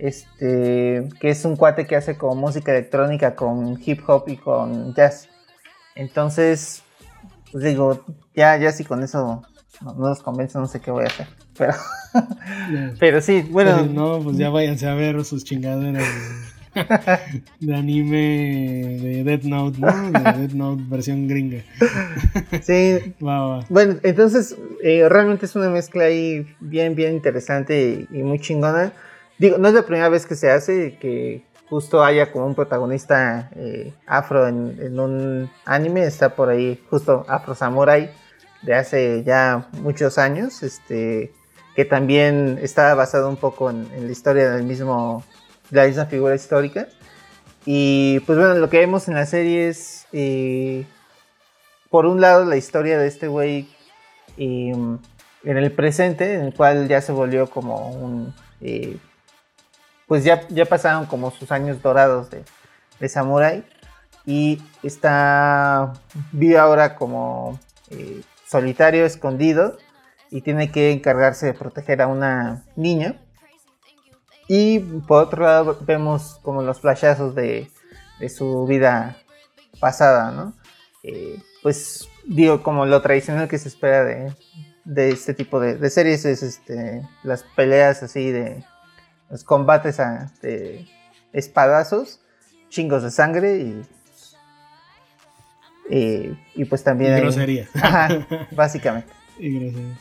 Este, 0.00 1.06
que 1.20 1.28
es 1.28 1.44
un 1.44 1.56
cuate 1.56 1.86
que 1.86 1.94
hace 1.94 2.16
como 2.16 2.34
música 2.34 2.72
electrónica 2.72 3.34
con 3.34 3.78
hip 3.84 4.00
hop 4.06 4.24
y 4.28 4.38
con 4.38 4.94
jazz. 4.94 5.28
Entonces, 5.94 6.82
pues 7.52 7.64
digo, 7.64 8.02
ya, 8.34 8.56
ya 8.56 8.72
si 8.72 8.82
con 8.84 9.02
eso 9.02 9.42
no, 9.82 9.94
los 9.98 10.22
convence, 10.22 10.58
no 10.58 10.66
sé 10.66 10.80
qué 10.80 10.90
voy 10.90 11.04
a 11.04 11.08
hacer. 11.08 11.26
Pero, 11.58 11.74
pero 12.98 13.20
sí, 13.20 13.46
bueno. 13.50 13.84
no, 13.84 14.20
pues 14.22 14.38
ya 14.38 14.48
váyanse 14.48 14.88
a 14.88 14.94
ver 14.94 15.22
sus 15.22 15.44
chingaderas 15.44 16.02
de, 17.60 17.74
anime 17.74 18.96
de 19.02 19.22
Death 19.22 19.42
Note, 19.42 19.78
¿no? 19.80 20.10
De 20.12 20.32
Death 20.40 20.52
Note 20.52 20.82
versión 20.88 21.28
gringa. 21.28 21.62
Sí. 22.62 23.14
Bueno, 23.68 23.96
entonces, 24.02 24.56
eh, 24.82 25.06
realmente 25.10 25.44
es 25.44 25.54
una 25.56 25.68
mezcla 25.68 26.04
ahí 26.04 26.46
bien, 26.60 26.94
bien 26.94 27.12
interesante 27.12 28.08
y, 28.10 28.18
y 28.18 28.22
muy 28.22 28.40
chingona. 28.40 28.94
Digo, 29.40 29.56
no 29.56 29.68
es 29.68 29.74
la 29.74 29.84
primera 29.84 30.10
vez 30.10 30.26
que 30.26 30.36
se 30.36 30.50
hace, 30.50 30.98
que 30.98 31.46
justo 31.70 32.04
haya 32.04 32.30
como 32.30 32.44
un 32.44 32.54
protagonista 32.54 33.48
eh, 33.56 33.94
afro 34.06 34.46
en, 34.46 35.00
un 35.00 35.50
anime, 35.64 36.04
está 36.04 36.36
por 36.36 36.50
ahí 36.50 36.78
justo 36.90 37.24
Afro 37.26 37.54
Samurai 37.54 38.10
de 38.60 38.74
hace 38.74 39.24
ya 39.24 39.70
muchos 39.80 40.18
años, 40.18 40.62
este, 40.62 41.32
que 41.74 41.86
también 41.86 42.58
está 42.60 42.94
basado 42.94 43.30
un 43.30 43.38
poco 43.38 43.70
en, 43.70 43.88
la 43.98 44.12
historia 44.12 44.50
del 44.50 44.64
mismo, 44.64 45.24
de 45.70 45.80
la 45.80 45.86
misma 45.86 46.04
figura 46.04 46.34
histórica. 46.34 46.88
Y 47.64 48.20
pues 48.26 48.36
bueno, 48.36 48.56
lo 48.56 48.68
que 48.68 48.76
vemos 48.76 49.08
en 49.08 49.14
la 49.14 49.24
serie 49.24 49.68
es, 49.68 50.06
eh, 50.12 50.84
por 51.88 52.04
un 52.04 52.20
lado, 52.20 52.44
la 52.44 52.58
historia 52.58 52.98
de 52.98 53.08
este 53.08 53.26
güey 53.26 53.70
em, 54.36 54.98
en 55.44 55.56
el 55.56 55.72
presente, 55.72 56.34
en 56.34 56.42
el 56.42 56.52
cual 56.52 56.88
ya 56.88 57.00
se 57.00 57.12
volvió 57.12 57.48
como 57.48 57.90
un 57.90 58.34
eh, 58.60 58.98
pues 60.10 60.24
ya, 60.24 60.44
ya 60.48 60.64
pasaron 60.64 61.06
como 61.06 61.30
sus 61.30 61.52
años 61.52 61.82
dorados 61.82 62.30
de, 62.30 62.42
de 62.98 63.08
Samurai 63.08 63.64
y 64.26 64.60
está, 64.82 65.92
vive 66.32 66.58
ahora 66.58 66.96
como 66.96 67.60
eh, 67.90 68.20
solitario, 68.44 69.06
escondido 69.06 69.78
y 70.28 70.40
tiene 70.40 70.72
que 70.72 70.90
encargarse 70.90 71.46
de 71.46 71.54
proteger 71.54 72.02
a 72.02 72.08
una 72.08 72.64
niña. 72.74 73.20
Y 74.48 74.80
por 74.80 75.22
otro 75.22 75.44
lado 75.44 75.78
vemos 75.82 76.40
como 76.42 76.62
los 76.62 76.80
flashazos 76.80 77.36
de, 77.36 77.70
de 78.18 78.28
su 78.28 78.66
vida 78.66 79.16
pasada, 79.78 80.32
¿no? 80.32 80.54
Eh, 81.04 81.40
pues 81.62 82.08
digo, 82.26 82.64
como 82.64 82.84
lo 82.84 83.00
tradicional 83.00 83.46
que 83.46 83.58
se 83.58 83.68
espera 83.68 84.04
de, 84.04 84.34
de 84.84 85.10
este 85.10 85.34
tipo 85.34 85.60
de, 85.60 85.76
de, 85.76 85.88
series 85.88 86.24
es 86.24 86.42
este, 86.42 87.08
las 87.22 87.44
peleas 87.54 88.02
así 88.02 88.32
de 88.32 88.64
los 89.30 89.44
combates 89.44 90.00
a, 90.00 90.32
de 90.42 90.86
espadazos, 91.32 92.20
chingos 92.68 93.02
de 93.02 93.10
sangre 93.10 93.58
y, 95.88 96.36
y, 96.54 96.64
pues 96.64 96.84
también... 96.84 97.16
Y 97.16 97.20
grosería. 97.20 97.68
básicamente. 98.50 99.12
Y 99.38 99.58
grosería. 99.58 99.98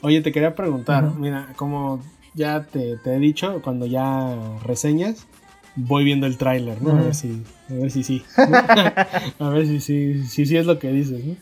Oye, 0.00 0.20
te 0.22 0.30
quería 0.30 0.54
preguntar, 0.54 1.12
mira, 1.16 1.48
como 1.56 2.00
ya 2.34 2.64
te, 2.64 2.98
he 3.04 3.18
dicho, 3.18 3.60
cuando 3.62 3.86
ya 3.86 4.36
reseñas, 4.64 5.26
voy 5.74 6.04
viendo 6.04 6.26
el 6.26 6.38
tráiler, 6.38 6.80
¿no? 6.80 6.92
A 6.92 7.02
ver 7.02 7.14
si, 7.16 7.42
a 7.68 7.74
ver 7.74 7.90
si 7.90 8.04
sí. 8.04 8.22
a 8.36 9.48
ver 9.48 9.66
si 9.66 9.80
sí, 9.80 10.22
si, 10.28 10.46
si, 10.46 10.56
es 10.56 10.66
lo 10.66 10.78
que 10.78 10.92
dices, 10.92 11.24
¿no? 11.24 11.36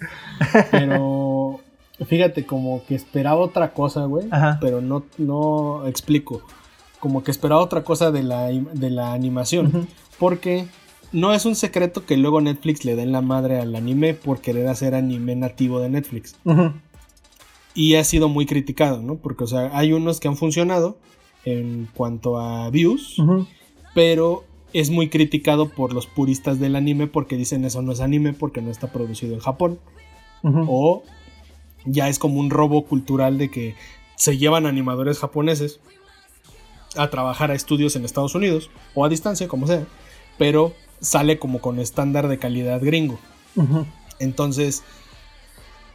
Pero 0.71 1.61
fíjate, 2.07 2.47
como 2.47 2.83
que 2.87 2.95
esperaba 2.95 3.41
otra 3.43 3.75
cosa, 3.75 4.05
güey, 4.05 4.27
pero 4.59 4.81
no, 4.81 5.05
no 5.19 5.87
explico 5.87 6.43
como 7.07 7.23
que 7.23 7.31
esperaba 7.31 7.61
otra 7.61 7.85
cosa 7.85 8.11
de 8.11 8.25
la, 8.25 8.49
de 8.49 8.91
la 8.91 9.13
animación. 9.13 9.87
Porque 10.19 10.67
no 11.13 11.33
es 11.33 11.47
un 11.47 11.55
secreto 11.55 12.05
que 12.05 12.17
luego 12.17 12.41
Netflix 12.41 12.85
le 12.85 12.97
den 12.97 13.13
la 13.13 13.21
madre 13.21 13.61
al 13.61 13.77
anime 13.77 14.13
por 14.13 14.41
querer 14.41 14.67
hacer 14.67 14.93
anime 14.97 15.37
nativo 15.37 15.79
de 15.79 15.89
Netflix. 15.89 16.35
Y 17.77 17.95
ha 17.95 18.03
sido 18.03 18.29
muy 18.29 18.45
criticado, 18.45 19.03
¿no? 19.03 19.19
Porque, 19.19 19.45
o 19.45 19.47
sea, 19.47 19.71
hay 19.73 19.93
unos 19.93 20.19
que 20.19 20.27
han 20.27 20.37
funcionado 20.37 20.99
en 21.45 21.89
cuanto 21.95 22.41
a 22.41 22.69
views, 22.71 23.23
pero 23.95 24.43
es 24.73 24.91
muy 24.91 25.09
criticado 25.09 25.69
por 25.69 25.93
los 25.93 26.09
puristas 26.09 26.59
del 26.59 26.75
anime 26.75 27.07
porque 27.07 27.37
dicen 27.37 27.65
eso 27.65 27.83
no 27.83 27.93
es 27.93 28.01
anime 28.01 28.33
porque 28.33 28.63
no 28.63 28.73
está 28.73 28.89
producido 28.89 29.35
en 29.35 29.41
Japón. 29.41 29.79
O 30.43 31.05
ya 31.85 32.09
es 32.09 32.19
como 32.19 32.41
un 32.41 32.51
robo 32.51 32.85
cultural 32.85 33.39
de 33.39 33.49
que 33.49 33.77
se 34.17 34.39
llevan 34.39 34.67
animadores 34.67 35.21
japoneses 35.21 35.79
a 36.97 37.11
trabajar 37.11 37.51
a 37.51 37.55
estudios 37.55 37.97
en 37.97 38.05
Estados 38.05 38.35
Unidos 38.35 38.71
o 38.95 39.05
a 39.05 39.09
distancia, 39.09 39.49
como 39.49 39.67
sea, 39.67 39.87
pero 40.39 40.73
sale 41.01 41.39
como 41.39 41.61
con 41.61 41.79
estándar 41.79 42.29
de 42.29 42.39
calidad 42.39 42.81
gringo. 42.83 43.19
Entonces, 44.19 44.83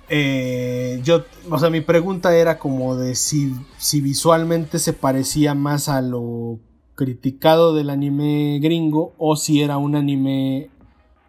eh, 0.09 0.99
yo, 1.03 1.23
o 1.49 1.57
sea, 1.59 1.69
mi 1.69 1.81
pregunta 1.81 2.35
era 2.35 2.59
como 2.59 2.95
de 2.95 3.15
si, 3.15 3.53
si 3.77 4.01
visualmente 4.01 4.79
se 4.79 4.93
parecía 4.93 5.53
más 5.53 5.89
a 5.89 6.01
lo 6.01 6.59
criticado 6.95 7.73
del 7.73 7.89
anime 7.89 8.59
gringo 8.61 9.13
o 9.17 9.35
si 9.35 9.61
era 9.61 9.77
un 9.77 9.95
anime 9.95 10.69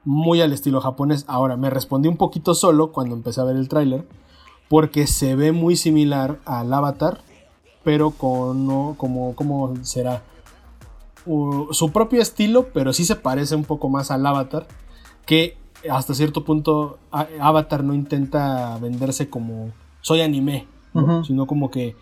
muy 0.05 0.41
al 0.41 0.53
estilo 0.53 0.81
japonés. 0.81 1.25
Ahora, 1.29 1.57
me 1.57 1.71
respondí 1.71 2.09
un 2.09 2.17
poquito 2.17 2.55
solo 2.55 2.93
cuando 2.93 3.15
empecé 3.15 3.41
a 3.41 3.45
ver 3.45 3.57
el 3.57 3.69
tráiler, 3.69 4.07
porque 4.69 5.07
se 5.07 5.37
ve 5.37 5.53
muy 5.53 5.77
similar 5.77 6.41
al 6.45 6.73
Avatar, 6.73 7.23
pero 7.85 8.11
con, 8.11 8.67
no, 8.67 8.95
como, 8.99 9.35
¿cómo 9.35 9.75
será? 9.83 10.23
su 11.25 11.91
propio 11.93 12.21
estilo, 12.21 12.69
pero 12.75 12.93
sí 12.93 13.05
se 13.05 13.15
parece 13.15 13.55
un 13.55 13.65
poco 13.65 13.89
más 13.89 14.11
al 14.11 14.27
Avatar, 14.27 14.67
que 15.25 15.57
hasta 15.89 16.15
cierto 16.15 16.45
punto 16.45 16.99
Avatar 17.11 17.85
no 17.85 17.95
intenta 17.95 18.77
venderse 18.79 19.29
como 19.29 19.71
soy 20.01 20.21
anime, 20.21 20.67
sino 21.25 21.47
como 21.47 21.71
que 21.71 21.95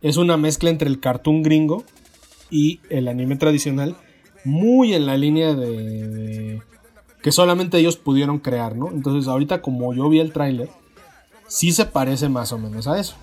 es 0.00 0.16
una 0.16 0.36
mezcla 0.36 0.70
entre 0.70 0.88
el 0.88 1.00
cartoon 1.00 1.42
gringo 1.42 1.82
y 2.50 2.80
el 2.88 3.08
anime 3.08 3.36
tradicional, 3.36 3.96
muy 4.44 4.94
en 4.94 5.06
la 5.06 5.16
línea 5.16 5.54
de, 5.54 6.62
que 7.22 7.32
solamente 7.32 7.78
ellos 7.78 7.96
pudieron 7.96 8.38
crear, 8.38 8.76
¿no? 8.76 8.90
Entonces 8.90 9.28
ahorita 9.28 9.60
como 9.60 9.92
yo 9.92 10.08
vi 10.08 10.20
el 10.20 10.32
tráiler, 10.32 10.70
sí 11.48 11.72
se 11.72 11.84
parece 11.84 12.28
más 12.28 12.52
o 12.52 12.58
menos 12.58 12.86
a 12.86 12.98
eso. 12.98 13.16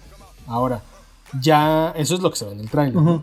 Ahora, 0.48 0.84
ya 1.42 1.92
eso 1.96 2.16
es 2.16 2.22
lo 2.22 2.30
que 2.32 2.38
se 2.38 2.46
ve 2.46 2.52
en 2.54 2.60
el 2.60 2.70
tráiler. 2.70 3.22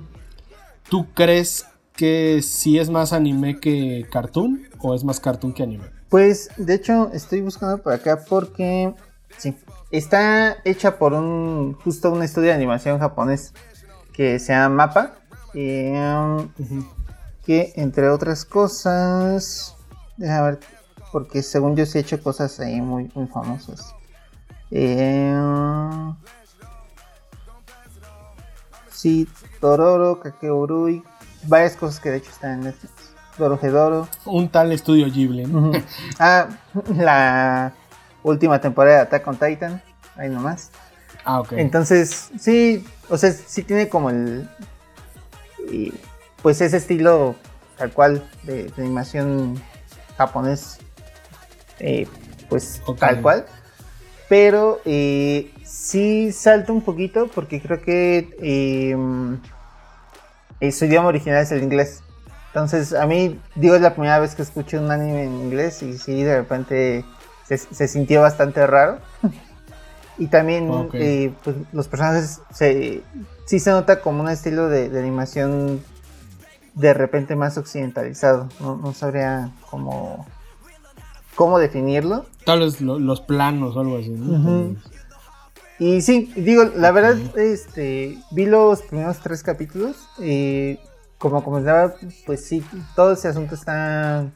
¿Tú 0.88 1.06
crees 1.14 1.66
que 1.94 2.42
sí 2.42 2.78
es 2.78 2.90
más 2.90 3.12
anime 3.12 3.60
que 3.60 4.06
cartoon 4.10 4.62
o 4.80 4.94
es 4.94 5.04
más 5.04 5.20
cartoon 5.20 5.52
que 5.52 5.62
anime? 5.62 5.84
Pues 6.08 6.50
de 6.56 6.74
hecho 6.74 7.10
estoy 7.12 7.40
buscando 7.40 7.78
por 7.78 7.92
acá 7.92 8.24
porque 8.28 8.94
sí, 9.38 9.56
está 9.90 10.56
hecha 10.64 10.98
por 10.98 11.12
un 11.14 11.74
justo 11.74 12.12
un 12.12 12.22
estudio 12.22 12.48
de 12.48 12.54
animación 12.54 12.98
japonés 12.98 13.54
que 14.12 14.38
se 14.38 14.52
llama 14.52 14.74
Mapa. 14.86 15.14
Um, 15.54 16.48
que 17.44 17.72
entre 17.76 18.08
otras 18.08 18.44
cosas, 18.44 19.76
déjame 20.16 20.52
ver, 20.52 20.60
porque 21.10 21.42
según 21.42 21.76
yo 21.76 21.84
sí 21.86 21.98
he 21.98 22.00
hecho 22.00 22.22
cosas 22.22 22.58
ahí 22.60 22.80
muy, 22.80 23.10
muy 23.14 23.26
famosas. 23.26 23.94
Eh, 24.70 25.34
sí, 29.03 29.28
Tororo, 29.61 30.20
Kakeurui, 30.20 31.03
varias 31.48 31.76
cosas 31.76 31.98
que 31.98 32.11
de 32.11 32.18
hecho 32.18 32.30
están 32.30 32.53
en 32.53 32.61
Netflix. 32.61 32.92
Dorojedoro. 33.36 34.09
Un 34.26 34.48
tal 34.48 34.70
estudio 34.72 35.07
Ghibli. 35.11 35.50
ah, 36.18 36.48
la 36.94 37.72
última 38.22 38.61
temporada 38.61 38.98
de 38.98 39.03
Attack 39.03 39.26
on 39.26 39.36
Titan, 39.36 39.82
ahí 40.16 40.28
nomás. 40.28 40.70
Ah, 41.24 41.40
ok. 41.40 41.53
Entonces, 41.53 42.30
sí, 42.38 42.86
o 43.09 43.16
sea, 43.16 43.32
sí 43.32 43.62
tiene 43.62 43.88
como 43.88 44.11
el. 44.11 44.48
pues 46.42 46.61
ese 46.61 46.76
estilo 46.76 47.34
tal 47.78 47.90
cual 47.90 48.28
de, 48.44 48.70
animación 48.76 49.61
japonés, 50.16 50.78
eh, 51.80 52.07
pues 52.48 52.82
tal 52.98 53.20
cual. 53.20 53.46
Pero 54.28 54.80
eh, 54.84 55.50
sí 55.72 56.32
salta 56.32 56.70
un 56.72 56.82
poquito 56.82 57.28
porque 57.34 57.60
creo 57.60 57.80
que 57.80 58.36
eh, 60.60 60.70
su 60.70 60.84
idioma 60.84 61.08
original 61.08 61.42
es 61.42 61.50
el 61.50 61.62
inglés. 61.62 62.02
Entonces, 62.48 62.92
a 62.92 63.06
mí, 63.06 63.40
digo, 63.54 63.74
es 63.74 63.80
la 63.80 63.94
primera 63.94 64.18
vez 64.18 64.34
que 64.34 64.42
escucho 64.42 64.78
un 64.78 64.90
anime 64.90 65.24
en 65.24 65.32
inglés 65.32 65.82
y 65.82 65.96
sí, 65.96 66.22
de 66.22 66.36
repente 66.36 67.06
se, 67.46 67.88
sintió 67.88 68.20
bastante 68.20 68.66
raro. 68.66 68.98
y 70.18 70.26
también, 70.26 70.90
eh, 70.92 71.32
pues, 71.42 71.56
los 71.72 71.88
personajes 71.88 72.42
se, 72.52 73.02
sí 73.46 73.58
se 73.58 73.70
nota 73.70 74.02
como 74.02 74.22
un 74.22 74.28
estilo 74.28 74.68
de, 74.68 74.86
animación 74.98 75.82
de 76.74 76.92
repente 76.92 77.34
más 77.34 77.56
occidentalizado. 77.56 78.50
No, 78.60 78.92
sabría 78.92 79.50
cómo, 79.70 80.26
cómo 81.34 81.58
definirlo. 81.58 82.26
Tal 82.44 82.60
vez 82.60 82.82
los 82.82 83.22
planos 83.22 83.74
o 83.74 83.80
algo 83.80 83.96
así. 83.96 84.14
Y 85.82 86.00
sí, 86.00 86.32
digo, 86.36 86.62
la 86.76 86.92
verdad, 86.92 87.16
este, 87.36 88.16
vi 88.30 88.46
los 88.46 88.82
primeros 88.82 89.18
tres 89.18 89.42
capítulos 89.42 89.96
y 90.16 90.78
como 91.18 91.42
comentaba, 91.42 91.96
pues 92.24 92.44
sí, 92.44 92.64
todo 92.94 93.14
ese 93.14 93.26
asunto 93.26 93.56
está... 93.56 94.30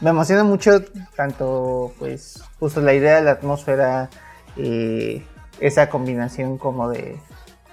me 0.00 0.10
emociona 0.10 0.42
mucho 0.42 0.82
tanto, 1.14 1.92
pues, 2.00 2.42
justo 2.58 2.80
la 2.80 2.94
idea 2.94 3.14
de 3.14 3.22
la 3.22 3.30
atmósfera, 3.30 4.10
eh, 4.56 5.24
esa 5.60 5.88
combinación 5.88 6.58
como 6.58 6.88
de, 6.88 7.20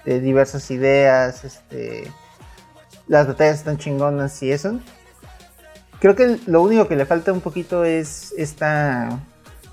diversas 0.04 0.70
ideas, 0.70 1.44
este, 1.44 2.08
las 3.08 3.26
batallas 3.26 3.58
están 3.58 3.78
chingonas 3.78 4.40
y 4.44 4.52
eso. 4.52 4.78
Creo 5.98 6.14
que 6.14 6.38
lo 6.46 6.62
único 6.62 6.86
que 6.86 6.94
le 6.94 7.04
falta 7.04 7.32
un 7.32 7.40
poquito 7.40 7.84
es 7.84 8.32
esta, 8.38 9.18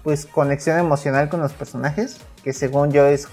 pues, 0.04 0.26
conexión 0.26 0.78
emocional 0.78 1.30
con 1.30 1.42
los 1.42 1.54
personajes, 1.54 2.18
que 2.44 2.54
según 2.54 2.92
yo 2.92 3.06
es 3.06 3.28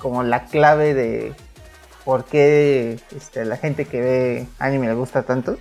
como 0.00 0.22
la 0.22 0.44
clave 0.44 0.94
de 0.94 1.34
por 2.04 2.24
qué 2.24 3.00
este, 3.16 3.44
la 3.44 3.56
gente 3.56 3.86
que 3.86 4.00
ve 4.00 4.46
anime 4.58 4.86
le 4.88 4.94
gusta 4.94 5.22
tanto. 5.22 5.56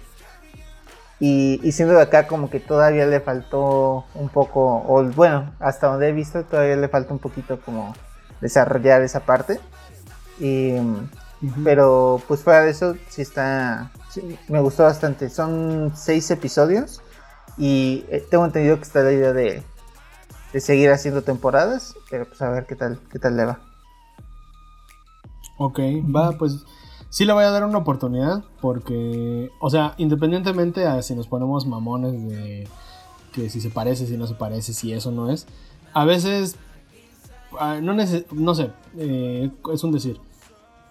Y, 1.19 1.71
siendo 1.71 1.93
de 1.95 2.01
acá 2.01 2.27
como 2.27 2.49
que 2.49 2.59
todavía 2.59 3.05
le 3.05 3.21
faltó 3.21 4.03
un 4.13 4.27
poco, 4.27 4.83
o 4.85 5.03
bueno, 5.03 5.53
hasta 5.59 5.87
donde 5.87 6.09
he 6.09 6.11
visto 6.11 6.43
todavía 6.43 6.75
le 6.75 6.89
falta 6.89 7.13
un 7.13 7.19
poquito 7.19 7.61
como 7.61 7.95
desarrollar 8.41 9.01
esa 9.01 9.21
parte. 9.21 9.59
Pero 11.63 12.21
pues 12.27 12.41
fuera 12.41 12.61
de 12.61 12.71
eso, 12.71 12.97
sí 13.07 13.21
está, 13.21 13.91
me 14.49 14.59
gustó 14.59 14.83
bastante. 14.83 15.29
Son 15.29 15.93
seis 15.95 16.29
episodios 16.29 17.01
y 17.57 18.05
eh, 18.09 18.25
tengo 18.29 18.45
entendido 18.45 18.75
que 18.77 18.83
está 18.83 19.01
la 19.01 19.13
idea 19.13 19.31
de, 19.31 19.63
de 20.53 20.61
seguir 20.61 20.91
haciendo 20.91 21.23
temporadas, 21.23 21.95
pero 22.09 22.25
pues 22.27 22.41
a 22.41 22.49
ver 22.49 22.65
qué 22.65 22.75
tal, 22.75 22.99
qué 23.11 23.19
tal 23.19 23.35
le 23.35 23.45
va. 23.45 23.59
Ok, 25.57 25.79
va, 26.15 26.31
pues 26.33 26.63
sí 27.09 27.25
le 27.25 27.33
voy 27.33 27.43
a 27.43 27.49
dar 27.49 27.63
una 27.63 27.79
oportunidad 27.79 28.43
porque, 28.61 29.49
o 29.59 29.69
sea, 29.69 29.95
independientemente 29.97 30.85
a 30.85 31.01
si 31.01 31.15
nos 31.15 31.27
ponemos 31.27 31.65
mamones 31.65 32.13
de 32.29 32.67
que 33.33 33.49
si 33.49 33.61
se 33.61 33.69
parece, 33.69 34.05
si 34.05 34.15
no 34.15 34.27
se 34.27 34.35
parece, 34.35 34.73
si 34.73 34.93
eso 34.93 35.11
no 35.11 35.31
es, 35.31 35.47
a 35.93 36.05
veces, 36.05 36.55
ah, 37.59 37.79
no, 37.81 37.95
no 38.31 38.55
sé, 38.55 38.71
eh, 38.97 39.51
es 39.73 39.83
un 39.83 39.91
decir. 39.91 40.19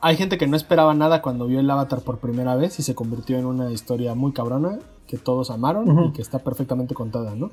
Hay 0.01 0.17
gente 0.17 0.37
que 0.37 0.49
no 0.49 0.57
esperaba 0.57 0.95
nada 0.95 1.23
cuando 1.23 1.47
vio 1.47 1.61
el 1.61 1.71
avatar 1.71 2.01
por 2.01 2.19
primera 2.19 2.57
vez 2.57 2.77
y 2.81 2.83
se 2.83 2.97
convirtió 2.97 3.39
en 3.39 3.47
una 3.47 3.71
historia 3.71 4.17
muy 4.17 4.33
cabrona 4.33 4.81
que 5.07 5.17
todos 5.17 5.51
amaron 5.51 6.07
y 6.07 6.13
que 6.13 6.23
está 6.23 6.41
perfectamente 6.41 6.95
contada, 6.95 7.37
¿no? 7.37 7.53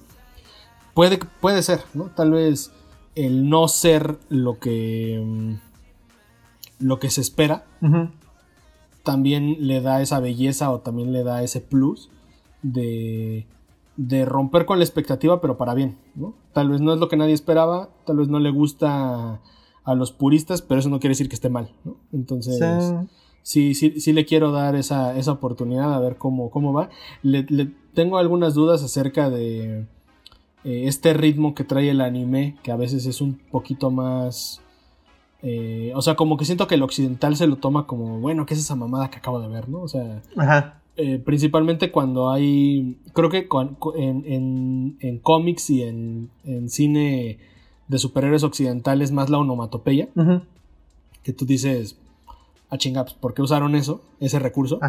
Puede, 0.94 1.20
puede 1.42 1.64
ser, 1.64 1.82
¿no? 1.94 2.06
Tal 2.06 2.32
vez 2.32 2.72
el 3.16 3.50
no 3.50 3.68
ser 3.68 4.18
lo 4.30 4.60
que 4.60 5.22
mm, 5.26 5.54
lo 6.80 7.00
que 7.00 7.10
se 7.10 7.22
espera, 7.22 7.66
también 9.04 9.68
le 9.68 9.82
da 9.82 10.02
esa 10.02 10.20
belleza 10.20 10.72
o 10.72 10.80
también 10.80 11.12
le 11.12 11.24
da 11.24 11.44
ese 11.44 11.62
plus 11.62 12.10
de, 12.62 13.48
de 13.98 14.26
romper 14.26 14.66
con 14.66 14.80
la 14.80 14.86
expectativa, 14.86 15.42
pero 15.42 15.58
para 15.58 15.74
bien. 15.74 15.98
¿no? 16.16 16.34
Tal 16.54 16.70
vez 16.70 16.82
no 16.82 16.94
es 16.94 17.00
lo 17.00 17.10
que 17.10 17.18
nadie 17.18 17.34
esperaba, 17.34 17.90
tal 18.06 18.18
vez 18.18 18.30
no 18.30 18.40
le 18.40 18.50
gusta 18.50 19.42
a 19.84 19.96
los 19.96 20.12
puristas, 20.12 20.62
pero 20.62 20.80
eso 20.80 20.90
no 20.90 21.00
quiere 21.00 21.12
decir 21.12 21.28
que 21.28 21.36
esté 21.36 21.50
mal. 21.50 21.72
¿no? 21.84 21.98
Entonces, 22.14 22.60
sí. 23.44 23.76
sí, 23.76 24.00
sí, 24.00 24.14
le 24.14 24.26
quiero 24.26 24.52
dar 24.52 24.76
esa, 24.76 25.18
esa 25.18 25.34
oportunidad 25.34 25.94
a 25.94 26.00
ver 26.00 26.18
cómo, 26.18 26.50
cómo 26.50 26.72
va. 26.72 26.90
Le, 27.24 27.44
tengo 27.94 28.18
algunas 28.18 28.54
dudas 28.54 28.84
acerca 28.84 29.30
de 29.30 29.86
eh, 30.64 30.84
este 30.86 31.14
ritmo 31.14 31.56
que 31.56 31.64
trae 31.64 31.90
el 31.90 32.02
anime, 32.02 32.58
que 32.64 32.72
a 32.72 32.76
veces 32.76 33.06
es 33.06 33.22
un 33.22 33.36
poquito 33.36 33.92
más 33.92 34.62
eh, 35.42 35.94
o 35.96 36.02
sea, 36.02 36.16
como 36.16 36.38
que 36.38 36.46
siento 36.46 36.68
que 36.68 36.76
el 36.76 36.84
occidental 36.84 37.36
se 37.36 37.48
lo 37.48 37.58
toma 37.58 37.88
como, 37.88 38.20
bueno, 38.20 38.46
¿qué 38.46 38.54
es 38.54 38.60
esa 38.60 38.76
mamada 38.76 39.10
que 39.10 39.18
acabo 39.18 39.40
de 39.40 39.48
ver, 39.48 39.70
no? 39.70 39.82
O 39.82 39.88
sea, 39.88 40.22
eh, 40.98 41.18
principalmente 41.20 41.92
cuando 41.92 42.30
hay, 42.30 42.98
creo 43.14 43.30
que 43.30 43.48
en, 43.96 44.98
en, 45.00 45.20
cómics 45.20 45.70
y 45.70 45.84
en, 45.84 46.30
cine 46.68 47.40
de 47.88 48.00
superhéroes 48.00 48.44
occidentales 48.44 49.12
más 49.12 49.30
la 49.30 49.38
onomatopeya, 49.38 50.10
que 51.24 51.34
tú 51.34 51.46
dices, 51.46 51.98
a 52.70 52.76
ah, 52.76 52.78
chingaps, 52.78 53.14
¿por 53.14 53.34
qué 53.34 53.42
usaron 53.42 53.76
eso, 53.76 54.02
ese 54.20 54.40
recurso? 54.40 54.80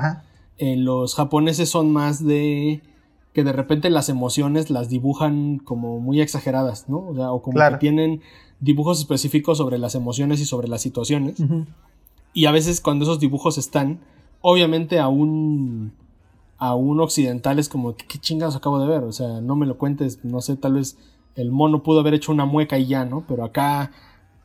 En 0.59 0.85
los 0.85 1.15
japoneses 1.15 1.71
son 1.71 1.93
más 1.93 2.25
de 2.27 2.83
que 3.33 3.45
de 3.45 3.53
repente 3.53 3.91
las 3.91 4.09
emociones 4.09 4.71
las 4.71 4.89
dibujan 4.89 5.59
como 5.59 6.01
muy 6.01 6.21
exageradas, 6.21 6.89
¿no? 6.89 7.07
O 7.09 7.15
sea, 7.15 7.33
o 7.33 7.43
como 7.43 7.59
que 7.59 7.77
tienen 7.79 8.23
dibujos 8.59 8.99
específicos 8.99 9.59
sobre 9.59 9.79
las 9.79 9.95
emociones 9.95 10.41
y 10.41 10.45
sobre 10.45 10.69
las 10.69 10.83
situaciones. 10.83 11.37
Y 12.33 12.47
a 12.47 12.53
veces 12.53 12.81
cuando 12.81 13.05
esos 13.05 13.21
dibujos 13.21 13.59
están, 13.59 14.01
obviamente 14.41 14.99
a 14.99 15.09
un, 15.09 15.93
a 16.59 16.75
un 16.75 17.01
occidental 17.01 17.59
es 17.59 17.69
como, 17.69 17.95
¿qué, 17.95 18.19
chingados 18.19 18.57
acabo 18.57 18.81
de 18.81 18.89
ver? 18.89 19.05
O 19.05 19.13
sea, 19.13 19.41
no 19.41 19.57
me 19.57 19.67
lo 19.67 19.79
cuentes, 19.79 20.25
no 20.25 20.41
sé, 20.41 20.57
tal 20.57 20.75
vez 20.75 20.99
el 21.37 21.53
mono 21.53 21.83
pudo 21.83 22.01
haber 22.01 22.15
hecho 22.15 22.33
una 22.33 22.45
mueca 22.45 22.79
y 22.79 22.87
ya, 22.87 23.05
¿no? 23.05 23.25
Pero 23.27 23.45
acá 23.45 23.93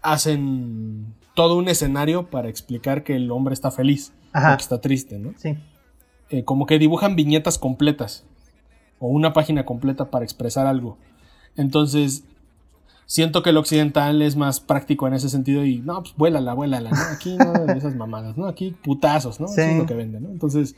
hacen 0.02 1.14
todo 1.34 1.58
un 1.58 1.68
escenario 1.68 2.30
para 2.30 2.50
explicar 2.50 3.04
que 3.04 3.16
el 3.16 3.32
hombre 3.32 3.54
está 3.54 3.72
feliz, 3.72 4.14
o 4.30 4.58
que 4.58 4.64
está 4.64 4.80
triste, 4.80 5.18
¿no? 5.18 5.34
Sí. 5.38 5.58
Eh, 6.30 6.44
como 6.44 6.66
que 6.66 6.80
dibujan 6.80 7.16
viñetas 7.16 7.58
completas. 7.58 8.26
O 9.00 9.08
una 9.08 9.34
página 9.34 9.66
completa 9.66 10.10
para 10.10 10.26
expresar 10.26 10.68
algo. 10.68 10.98
Entonces, 11.56 12.24
siento 13.06 13.44
que 13.44 13.52
el 13.52 13.58
occidental 13.58 14.22
es 14.22 14.36
más 14.36 14.60
práctico 14.60 15.08
en 15.08 15.14
ese 15.14 15.30
sentido 15.30 15.66
y 15.66 15.80
no, 15.80 16.02
pues 16.02 16.16
vuélala, 16.18 16.54
vuélala, 16.54 16.92
¿no? 16.92 16.98
Aquí 17.14 17.38
no 17.38 17.54
de 17.54 17.78
esas 17.78 17.96
mamadas, 17.96 18.38
¿no? 18.38 18.48
Aquí 18.48 18.76
putazos, 18.84 19.40
¿no? 19.40 19.48
es 19.48 19.78
lo 19.78 19.86
que 19.86 19.94
venden, 19.94 20.24
¿no? 20.24 20.30
Entonces, 20.30 20.76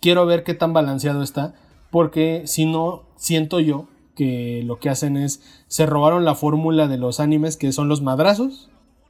quiero 0.00 0.26
ver 0.26 0.44
qué 0.44 0.54
tan 0.54 0.72
balanceado 0.72 1.22
está, 1.22 1.54
porque 1.90 2.42
si 2.46 2.66
no, 2.66 3.04
siento 3.16 3.60
yo 3.60 3.86
que 4.14 4.62
lo 4.64 4.78
que 4.78 4.90
hacen 4.90 5.16
es, 5.16 5.42
se 5.66 5.86
robaron 5.86 6.24
la 6.24 6.34
fórmula 6.34 6.88
de 6.88 6.98
los 6.98 7.20
animes, 7.20 7.56
que 7.56 7.72
son 7.72 7.88
los 7.88 8.02
madrazos, 8.02 8.68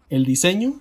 el 0.09 0.25
diseño, 0.25 0.81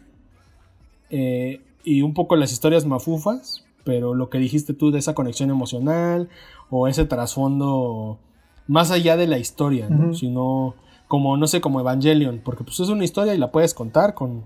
eh, 1.09 1.61
y 1.83 2.01
un 2.01 2.13
poco 2.13 2.35
las 2.35 2.51
historias 2.51 2.85
mafufas, 2.85 3.62
pero 3.83 4.13
lo 4.13 4.29
que 4.29 4.37
dijiste 4.37 4.73
tú 4.73 4.91
de 4.91 4.99
esa 4.99 5.13
conexión 5.13 5.49
emocional 5.49 6.29
o 6.69 6.87
ese 6.87 7.05
trasfondo 7.05 8.19
más 8.67 8.91
allá 8.91 9.17
de 9.17 9.27
la 9.27 9.37
historia, 9.37 9.89
sino 10.13 10.75
como, 11.07 11.37
no 11.37 11.47
sé, 11.47 11.61
como 11.61 11.79
Evangelion, 11.79 12.41
porque 12.43 12.63
pues 12.63 12.79
es 12.79 12.89
una 12.89 13.03
historia 13.03 13.35
y 13.35 13.37
la 13.37 13.51
puedes 13.51 13.73
contar 13.73 14.13
con, 14.13 14.45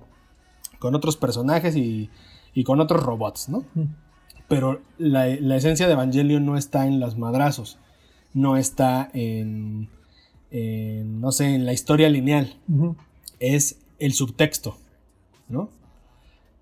con 0.80 0.96
otros 0.96 1.16
personajes 1.18 1.76
y, 1.76 2.10
y, 2.54 2.64
con 2.64 2.82
otros 2.82 3.04
robots, 3.04 3.48
¿no? 3.48 3.64
Pero 4.48 4.82
la, 4.98 5.28
esencia 5.28 5.88
de 5.88 5.94
Evangelion 5.94 6.46
no 6.46 6.58
está 6.58 6.88
en 6.88 7.00
los 7.00 7.18
madrazos, 7.18 7.78
no 8.34 8.58
está 8.58 9.10
en, 9.14 9.90
no 10.52 11.32
sé, 11.32 11.54
en 11.54 11.66
la 11.66 11.74
historia 11.74 12.10
lineal, 12.10 12.56
es 13.40 13.80
el 14.00 14.14
subtexto, 14.14 14.78
¿no? 15.48 15.70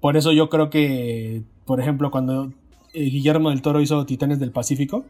Por 0.01 0.17
eso 0.17 0.31
yo 0.33 0.49
creo 0.49 0.69
que, 0.69 1.43
por 1.65 1.79
ejemplo, 1.79 2.11
cuando 2.11 2.51
Guillermo 2.95 3.49
del 3.49 3.61
Toro 3.61 3.81
hizo 3.81 4.05
Titanes 4.05 4.39
del 4.39 4.51
Pacífico, 4.51 5.05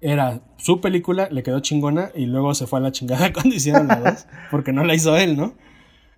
era 0.00 0.40
su 0.56 0.80
película, 0.80 1.28
le 1.30 1.42
quedó 1.42 1.60
chingona 1.60 2.10
y 2.14 2.26
luego 2.26 2.54
se 2.54 2.66
fue 2.66 2.78
a 2.78 2.82
la 2.82 2.92
chingada 2.92 3.32
cuando 3.34 3.54
hicieron 3.54 3.88
la 3.88 4.00
dos, 4.00 4.26
porque 4.50 4.72
no 4.72 4.84
la 4.84 4.94
hizo 4.94 5.16
él, 5.16 5.36
¿no? 5.36 5.54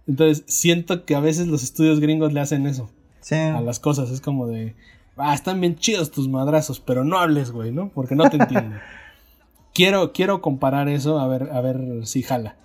Entonces 0.06 0.44
siento 0.46 1.04
que 1.04 1.14
a 1.14 1.20
veces 1.20 1.46
los 1.46 1.62
estudios 1.62 2.00
gringos 2.00 2.32
le 2.32 2.40
hacen 2.40 2.66
eso 2.66 2.90
a 3.30 3.60
las 3.60 3.78
cosas. 3.78 4.10
Es 4.10 4.20
como 4.20 4.48
de, 4.48 4.74
ah, 5.16 5.34
están 5.34 5.60
bien 5.60 5.76
chidos 5.76 6.10
tus 6.10 6.28
madrazos, 6.28 6.80
pero 6.80 7.04
no 7.04 7.18
hables, 7.18 7.52
güey, 7.52 7.70
¿no? 7.70 7.90
Porque 7.90 8.16
no 8.16 8.28
te 8.28 8.36
entiendo. 8.36 8.76
quiero, 9.74 10.12
quiero 10.12 10.40
comparar 10.40 10.88
eso 10.88 11.18
a 11.18 11.28
ver, 11.28 11.50
a 11.52 11.60
ver 11.60 12.06
si 12.06 12.22
jala. 12.22 12.56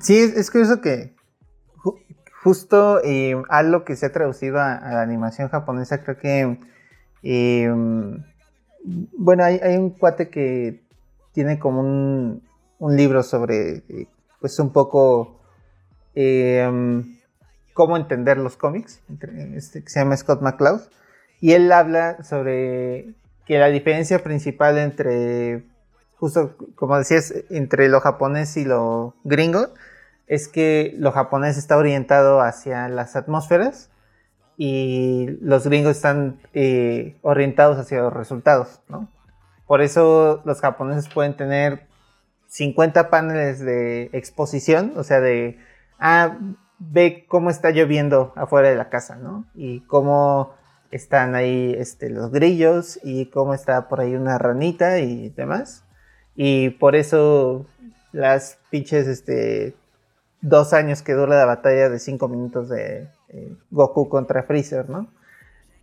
Sí, 0.00 0.16
es, 0.16 0.50
curioso 0.50 0.80
que 0.80 1.14
justo 2.42 3.02
eh, 3.04 3.40
algo 3.48 3.84
que 3.84 3.96
se 3.96 4.06
ha 4.06 4.12
traducido 4.12 4.58
a, 4.58 4.80
la 4.80 5.02
animación 5.02 5.48
japonesa, 5.48 6.02
creo 6.02 6.18
que 6.18 6.58
em, 7.24 8.22
bueno, 9.16 9.44
hay, 9.44 9.76
un 9.76 9.90
cuate 9.90 10.28
que 10.28 10.82
tiene 11.32 11.58
como 11.58 11.80
un, 11.80 12.42
libro 12.96 13.22
sobre, 13.22 13.82
eh, 13.88 14.06
pues 14.40 14.58
un 14.58 14.72
poco 14.72 15.40
em, 16.14 17.18
cómo 17.72 17.96
entender 17.96 18.36
los 18.36 18.56
cómics, 18.56 19.00
este, 19.54 19.82
que 19.82 19.88
se 19.90 20.00
llama 20.00 20.16
Scott 20.16 20.42
McCloud, 20.42 20.82
y 21.40 21.52
él 21.52 21.72
habla 21.72 22.22
sobre 22.22 23.14
que 23.46 23.58
la 23.58 23.68
diferencia 23.68 24.22
principal 24.22 24.78
entre, 24.78 25.64
justo 26.16 26.56
como 26.74 26.98
decías, 26.98 27.32
entre 27.50 27.88
lo 27.88 28.00
japonés 28.00 28.56
y 28.56 28.64
lo 28.64 29.14
gringo, 29.24 29.68
es 30.26 30.48
que 30.48 30.94
lo 30.98 31.12
japonés 31.12 31.56
está 31.56 31.76
orientado 31.76 32.40
hacia 32.40 32.88
las 32.88 33.16
atmósferas 33.16 33.90
y 34.56 35.26
los 35.40 35.66
gringos 35.66 35.96
están 35.96 36.40
eh, 36.52 37.16
orientados 37.22 37.78
hacia 37.78 38.02
los 38.02 38.12
resultados, 38.12 38.80
¿no? 38.88 39.08
Por 39.66 39.80
eso 39.80 40.42
los 40.44 40.60
japoneses 40.60 41.12
pueden 41.12 41.36
tener 41.36 41.86
50 42.48 43.10
paneles 43.10 43.60
de 43.60 44.10
exposición, 44.12 44.92
o 44.96 45.02
sea, 45.02 45.20
de, 45.20 45.58
ah, 45.98 46.38
ve 46.78 47.24
cómo 47.28 47.50
está 47.50 47.70
lloviendo 47.70 48.32
afuera 48.36 48.68
de 48.68 48.76
la 48.76 48.90
casa, 48.90 49.16
¿no? 49.16 49.46
Y 49.54 49.80
cómo 49.86 50.54
están 50.90 51.34
ahí 51.34 51.74
este, 51.76 52.10
los 52.10 52.30
grillos 52.30 53.00
y 53.02 53.26
cómo 53.26 53.54
está 53.54 53.88
por 53.88 54.00
ahí 54.00 54.14
una 54.14 54.38
ranita 54.38 55.00
y 55.00 55.30
demás. 55.30 55.84
Y 56.36 56.70
por 56.70 56.94
eso 56.94 57.66
las 58.12 58.58
pinches, 58.70 59.08
este, 59.08 59.74
dos 60.40 60.72
años 60.72 61.02
que 61.02 61.14
dura 61.14 61.36
la 61.36 61.46
batalla 61.46 61.88
de 61.88 61.98
cinco 61.98 62.28
minutos 62.28 62.68
de 62.68 63.08
eh, 63.34 63.52
Goku 63.70 64.08
contra 64.08 64.44
Freezer, 64.44 64.88
¿no? 64.88 65.08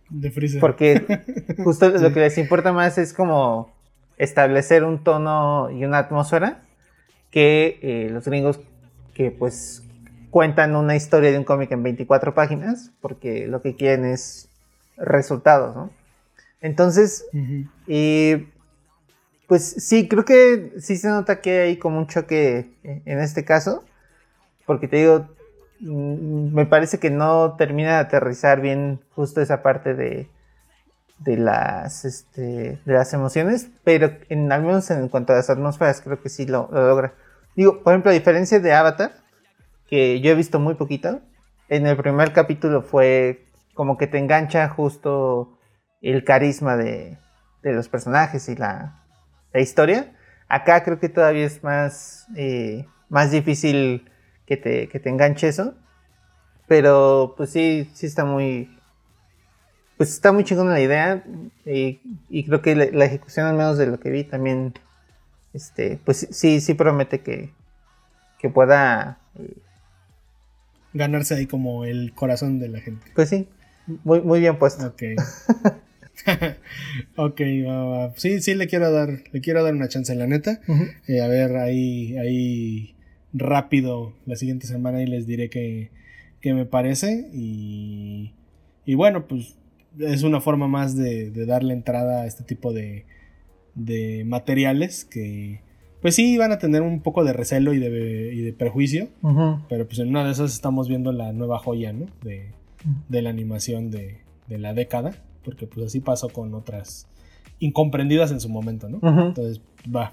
De 0.08 0.30
Freezer. 0.30 0.60
Porque 0.60 1.22
justo 1.64 1.90
lo 1.90 2.12
que 2.12 2.20
les 2.20 2.38
importa 2.38 2.72
más 2.72 2.96
es 2.96 3.12
como 3.12 3.70
establecer 4.16 4.84
un 4.84 5.04
tono 5.04 5.70
y 5.70 5.84
una 5.84 5.98
atmósfera 5.98 6.62
que 7.30 7.78
eh, 7.82 8.08
los 8.10 8.24
gringos 8.24 8.60
que 9.14 9.30
pues 9.30 9.82
cuentan 10.30 10.76
una 10.76 10.96
historia 10.96 11.30
de 11.30 11.38
un 11.38 11.44
cómic 11.44 11.70
en 11.72 11.82
24 11.82 12.34
páginas 12.34 12.90
porque 13.02 13.46
lo 13.46 13.60
que 13.60 13.76
quieren 13.76 14.06
es 14.06 14.48
resultados, 14.96 15.76
¿no? 15.76 15.90
Entonces, 16.62 17.26
pues 19.46 19.62
sí, 19.62 20.08
creo 20.08 20.24
que 20.24 20.72
sí 20.78 20.96
se 20.96 21.08
nota 21.08 21.40
que 21.40 21.60
hay 21.60 21.76
como 21.76 21.98
un 21.98 22.06
choque 22.06 22.70
en 22.84 23.18
este 23.18 23.44
caso, 23.44 23.84
porque 24.64 24.86
te 24.86 24.98
digo, 24.98 25.26
me 25.82 26.66
parece 26.66 26.98
que 26.98 27.10
no 27.10 27.56
termina 27.56 27.94
de 27.94 27.98
aterrizar 27.98 28.60
bien 28.60 29.00
justo 29.10 29.40
esa 29.40 29.62
parte 29.62 29.94
de, 29.94 30.28
de 31.18 31.36
las 31.36 32.04
este, 32.04 32.78
de 32.84 32.92
las 32.92 33.12
emociones, 33.12 33.68
pero 33.84 34.10
en, 34.28 34.50
al 34.52 34.62
menos 34.62 34.90
en 34.90 35.08
cuanto 35.08 35.32
a 35.32 35.36
las 35.36 35.50
atmósferas 35.50 36.00
creo 36.00 36.20
que 36.20 36.28
sí 36.28 36.46
lo, 36.46 36.68
logra. 36.72 37.14
Digo, 37.56 37.82
por 37.82 37.92
ejemplo, 37.92 38.10
a 38.10 38.14
diferencia 38.14 38.60
de 38.60 38.72
Avatar, 38.72 39.12
que 39.88 40.20
yo 40.20 40.30
he 40.30 40.34
visto 40.34 40.58
muy 40.58 40.74
poquito, 40.74 41.20
en 41.68 41.86
el 41.86 41.96
primer 41.96 42.32
capítulo 42.32 42.82
fue 42.82 43.46
como 43.74 43.98
que 43.98 44.06
te 44.06 44.18
engancha 44.18 44.68
justo 44.68 45.58
el 46.00 46.24
carisma 46.24 46.76
de, 46.76 47.18
de 47.62 47.72
los 47.72 47.88
personajes 47.88 48.48
y 48.48 48.56
la, 48.56 49.02
la, 49.52 49.60
historia. 49.60 50.12
Acá 50.48 50.82
creo 50.84 50.98
que 50.98 51.08
todavía 51.08 51.46
es 51.46 51.62
más, 51.62 52.26
eh, 52.36 52.86
más 53.08 53.30
difícil 53.30 54.10
que 54.46 54.56
te, 54.56 54.88
que 54.88 55.00
te 55.00 55.08
enganche 55.08 55.48
eso. 55.48 55.74
Pero 56.68 57.34
pues 57.36 57.50
sí, 57.50 57.90
sí 57.94 58.06
está 58.06 58.24
muy... 58.24 58.78
Pues 59.96 60.10
está 60.10 60.32
muy 60.32 60.42
chingona 60.44 60.72
la 60.72 60.80
idea 60.80 61.24
y, 61.64 62.44
creo 62.44 62.62
que 62.62 62.74
la, 62.74 63.04
ejecución 63.04 63.46
al 63.46 63.56
menos 63.56 63.78
de 63.78 63.86
lo 63.86 64.00
que 64.00 64.10
vi 64.10 64.24
también, 64.24 64.74
este, 65.52 66.00
pues 66.04 66.26
sí, 66.30 66.60
sí 66.60 66.74
promete 66.74 67.20
que, 67.20 67.52
que 68.38 68.48
pueda... 68.48 69.18
Eh, 69.38 69.54
Ganarse 70.94 71.34
ahí 71.34 71.46
como 71.46 71.86
el 71.86 72.12
corazón 72.14 72.58
de 72.58 72.68
la 72.68 72.80
gente. 72.80 73.06
Pues 73.14 73.30
sí, 73.30 73.48
muy, 74.04 74.20
muy 74.20 74.40
bien 74.40 74.58
puesto. 74.58 74.86
Ok. 74.86 75.02
ok, 77.16 77.40
sí, 78.16 78.42
sí 78.42 78.54
le 78.54 78.66
quiero 78.66 78.92
dar, 78.92 79.08
le 79.32 79.40
quiero 79.40 79.64
dar 79.64 79.74
una 79.74 79.88
chance, 79.88 80.14
la 80.14 80.26
neta. 80.26 80.60
Eh, 81.08 81.22
a 81.22 81.28
ver, 81.28 81.56
ahí, 81.56 82.16
ahí 82.18 82.94
rápido 83.32 84.12
la 84.26 84.36
siguiente 84.36 84.66
semana 84.66 85.02
y 85.02 85.06
les 85.06 85.26
diré 85.26 85.50
que, 85.50 85.90
que 86.40 86.54
me 86.54 86.64
parece. 86.64 87.28
Y, 87.32 88.32
y 88.84 88.94
bueno, 88.94 89.26
pues 89.26 89.56
es 89.98 90.22
una 90.22 90.40
forma 90.40 90.68
más 90.68 90.96
de, 90.96 91.30
darle 91.46 91.74
entrada 91.74 92.22
a 92.22 92.26
este 92.26 92.44
tipo 92.44 92.72
de, 92.72 93.04
de 93.74 94.24
materiales 94.26 95.04
que 95.04 95.60
pues 96.00 96.16
sí 96.16 96.36
van 96.36 96.50
a 96.50 96.58
tener 96.58 96.82
un 96.82 97.00
poco 97.00 97.22
de 97.22 97.32
recelo 97.32 97.72
y 97.72 97.78
de, 97.78 98.34
y 98.34 98.40
de 98.40 98.52
prejuicio, 98.52 99.08
pero 99.68 99.86
pues 99.86 100.00
en 100.00 100.08
una 100.08 100.24
de 100.24 100.32
esas 100.32 100.52
estamos 100.52 100.88
viendo 100.88 101.12
la 101.12 101.32
nueva 101.32 101.60
joya, 101.60 101.92
¿no? 101.92 102.06
De, 102.24 102.50
de 103.08 103.22
la 103.22 103.30
animación 103.30 103.92
de, 103.92 104.18
de, 104.48 104.58
la 104.58 104.74
década, 104.74 105.12
porque 105.44 105.68
pues 105.68 105.86
así 105.86 106.00
pasó 106.00 106.28
con 106.30 106.54
otras 106.54 107.06
incomprendidas 107.60 108.32
en 108.32 108.40
su 108.40 108.48
momento, 108.48 108.88
¿no? 108.88 108.98
Entonces, 109.28 109.60
va, 109.94 110.12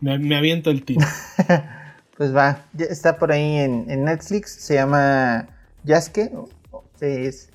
me, 0.00 0.36
aviento 0.36 0.72
el 0.72 0.82
tiro. 0.82 1.06
pues 2.20 2.36
va, 2.36 2.66
está 2.78 3.16
por 3.16 3.32
ahí 3.32 3.56
en, 3.56 3.86
Netflix, 4.04 4.50
se 4.50 4.74
llama 4.74 5.48
Yasuke, 5.84 6.30
es, 7.00 7.48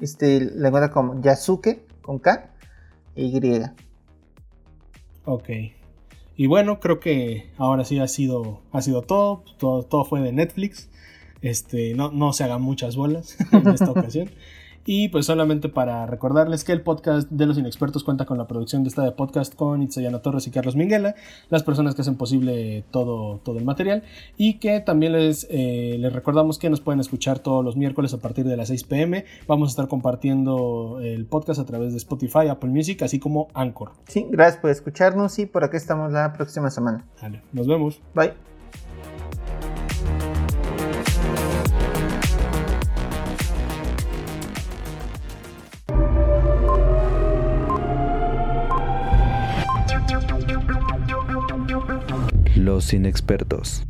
este, 0.00 0.40
le 0.40 0.66
encuentra 0.66 0.90
como 0.90 1.22
Yasuke, 1.22 1.86
con 2.02 2.18
K 2.18 2.52
Y. 3.14 3.62
Ok. 5.26 5.48
Y 6.34 6.46
bueno, 6.48 6.80
creo 6.80 6.98
que 6.98 7.52
ahora 7.56 7.84
sí 7.84 8.00
ha 8.00 8.08
sido, 8.08 8.62
ha 8.72 8.82
sido 8.82 9.02
todo, 9.02 9.44
todo, 9.58 9.84
todo 9.84 10.04
fue 10.04 10.20
de 10.22 10.32
Netflix. 10.32 10.90
Este, 11.40 11.94
no, 11.94 12.10
no 12.10 12.32
se 12.32 12.42
hagan 12.42 12.62
muchas 12.62 12.96
bolas 12.96 13.36
en 13.52 13.68
esta 13.68 13.92
ocasión. 13.92 14.28
Y 14.86 15.08
pues 15.08 15.26
solamente 15.26 15.68
para 15.68 16.06
recordarles 16.06 16.64
que 16.64 16.72
el 16.72 16.82
podcast 16.82 17.30
de 17.30 17.46
los 17.46 17.58
inexpertos 17.58 18.04
cuenta 18.04 18.24
con 18.24 18.38
la 18.38 18.46
producción 18.46 18.82
de 18.82 18.88
esta 18.88 19.02
de 19.02 19.12
podcast 19.12 19.54
con 19.54 19.82
Itzayana 19.82 20.20
Torres 20.20 20.46
y 20.46 20.50
Carlos 20.50 20.76
Minguela, 20.76 21.14
las 21.48 21.62
personas 21.62 21.94
que 21.94 22.02
hacen 22.02 22.16
posible 22.16 22.84
todo, 22.90 23.38
todo 23.44 23.58
el 23.58 23.64
material. 23.64 24.02
Y 24.36 24.58
que 24.58 24.80
también 24.80 25.12
les, 25.12 25.46
eh, 25.50 25.96
les 25.98 26.12
recordamos 26.12 26.58
que 26.58 26.70
nos 26.70 26.80
pueden 26.80 27.00
escuchar 27.00 27.38
todos 27.38 27.64
los 27.64 27.76
miércoles 27.76 28.14
a 28.14 28.18
partir 28.18 28.46
de 28.46 28.56
las 28.56 28.68
6 28.68 28.84
pm. 28.84 29.24
Vamos 29.46 29.68
a 29.68 29.70
estar 29.70 29.88
compartiendo 29.88 30.98
el 31.02 31.26
podcast 31.26 31.60
a 31.60 31.66
través 31.66 31.92
de 31.92 31.98
Spotify, 31.98 32.48
Apple 32.48 32.70
Music, 32.70 33.02
así 33.02 33.18
como 33.18 33.48
Anchor. 33.54 33.92
Sí, 34.06 34.26
gracias 34.30 34.60
por 34.60 34.70
escucharnos 34.70 35.38
y 35.38 35.46
por 35.46 35.64
aquí 35.64 35.76
estamos 35.76 36.12
la 36.12 36.32
próxima 36.32 36.70
semana. 36.70 37.04
Vale, 37.20 37.42
nos 37.52 37.66
vemos. 37.66 38.00
Bye. 38.14 38.49
Los 52.60 52.92
inexpertos. 52.92 53.84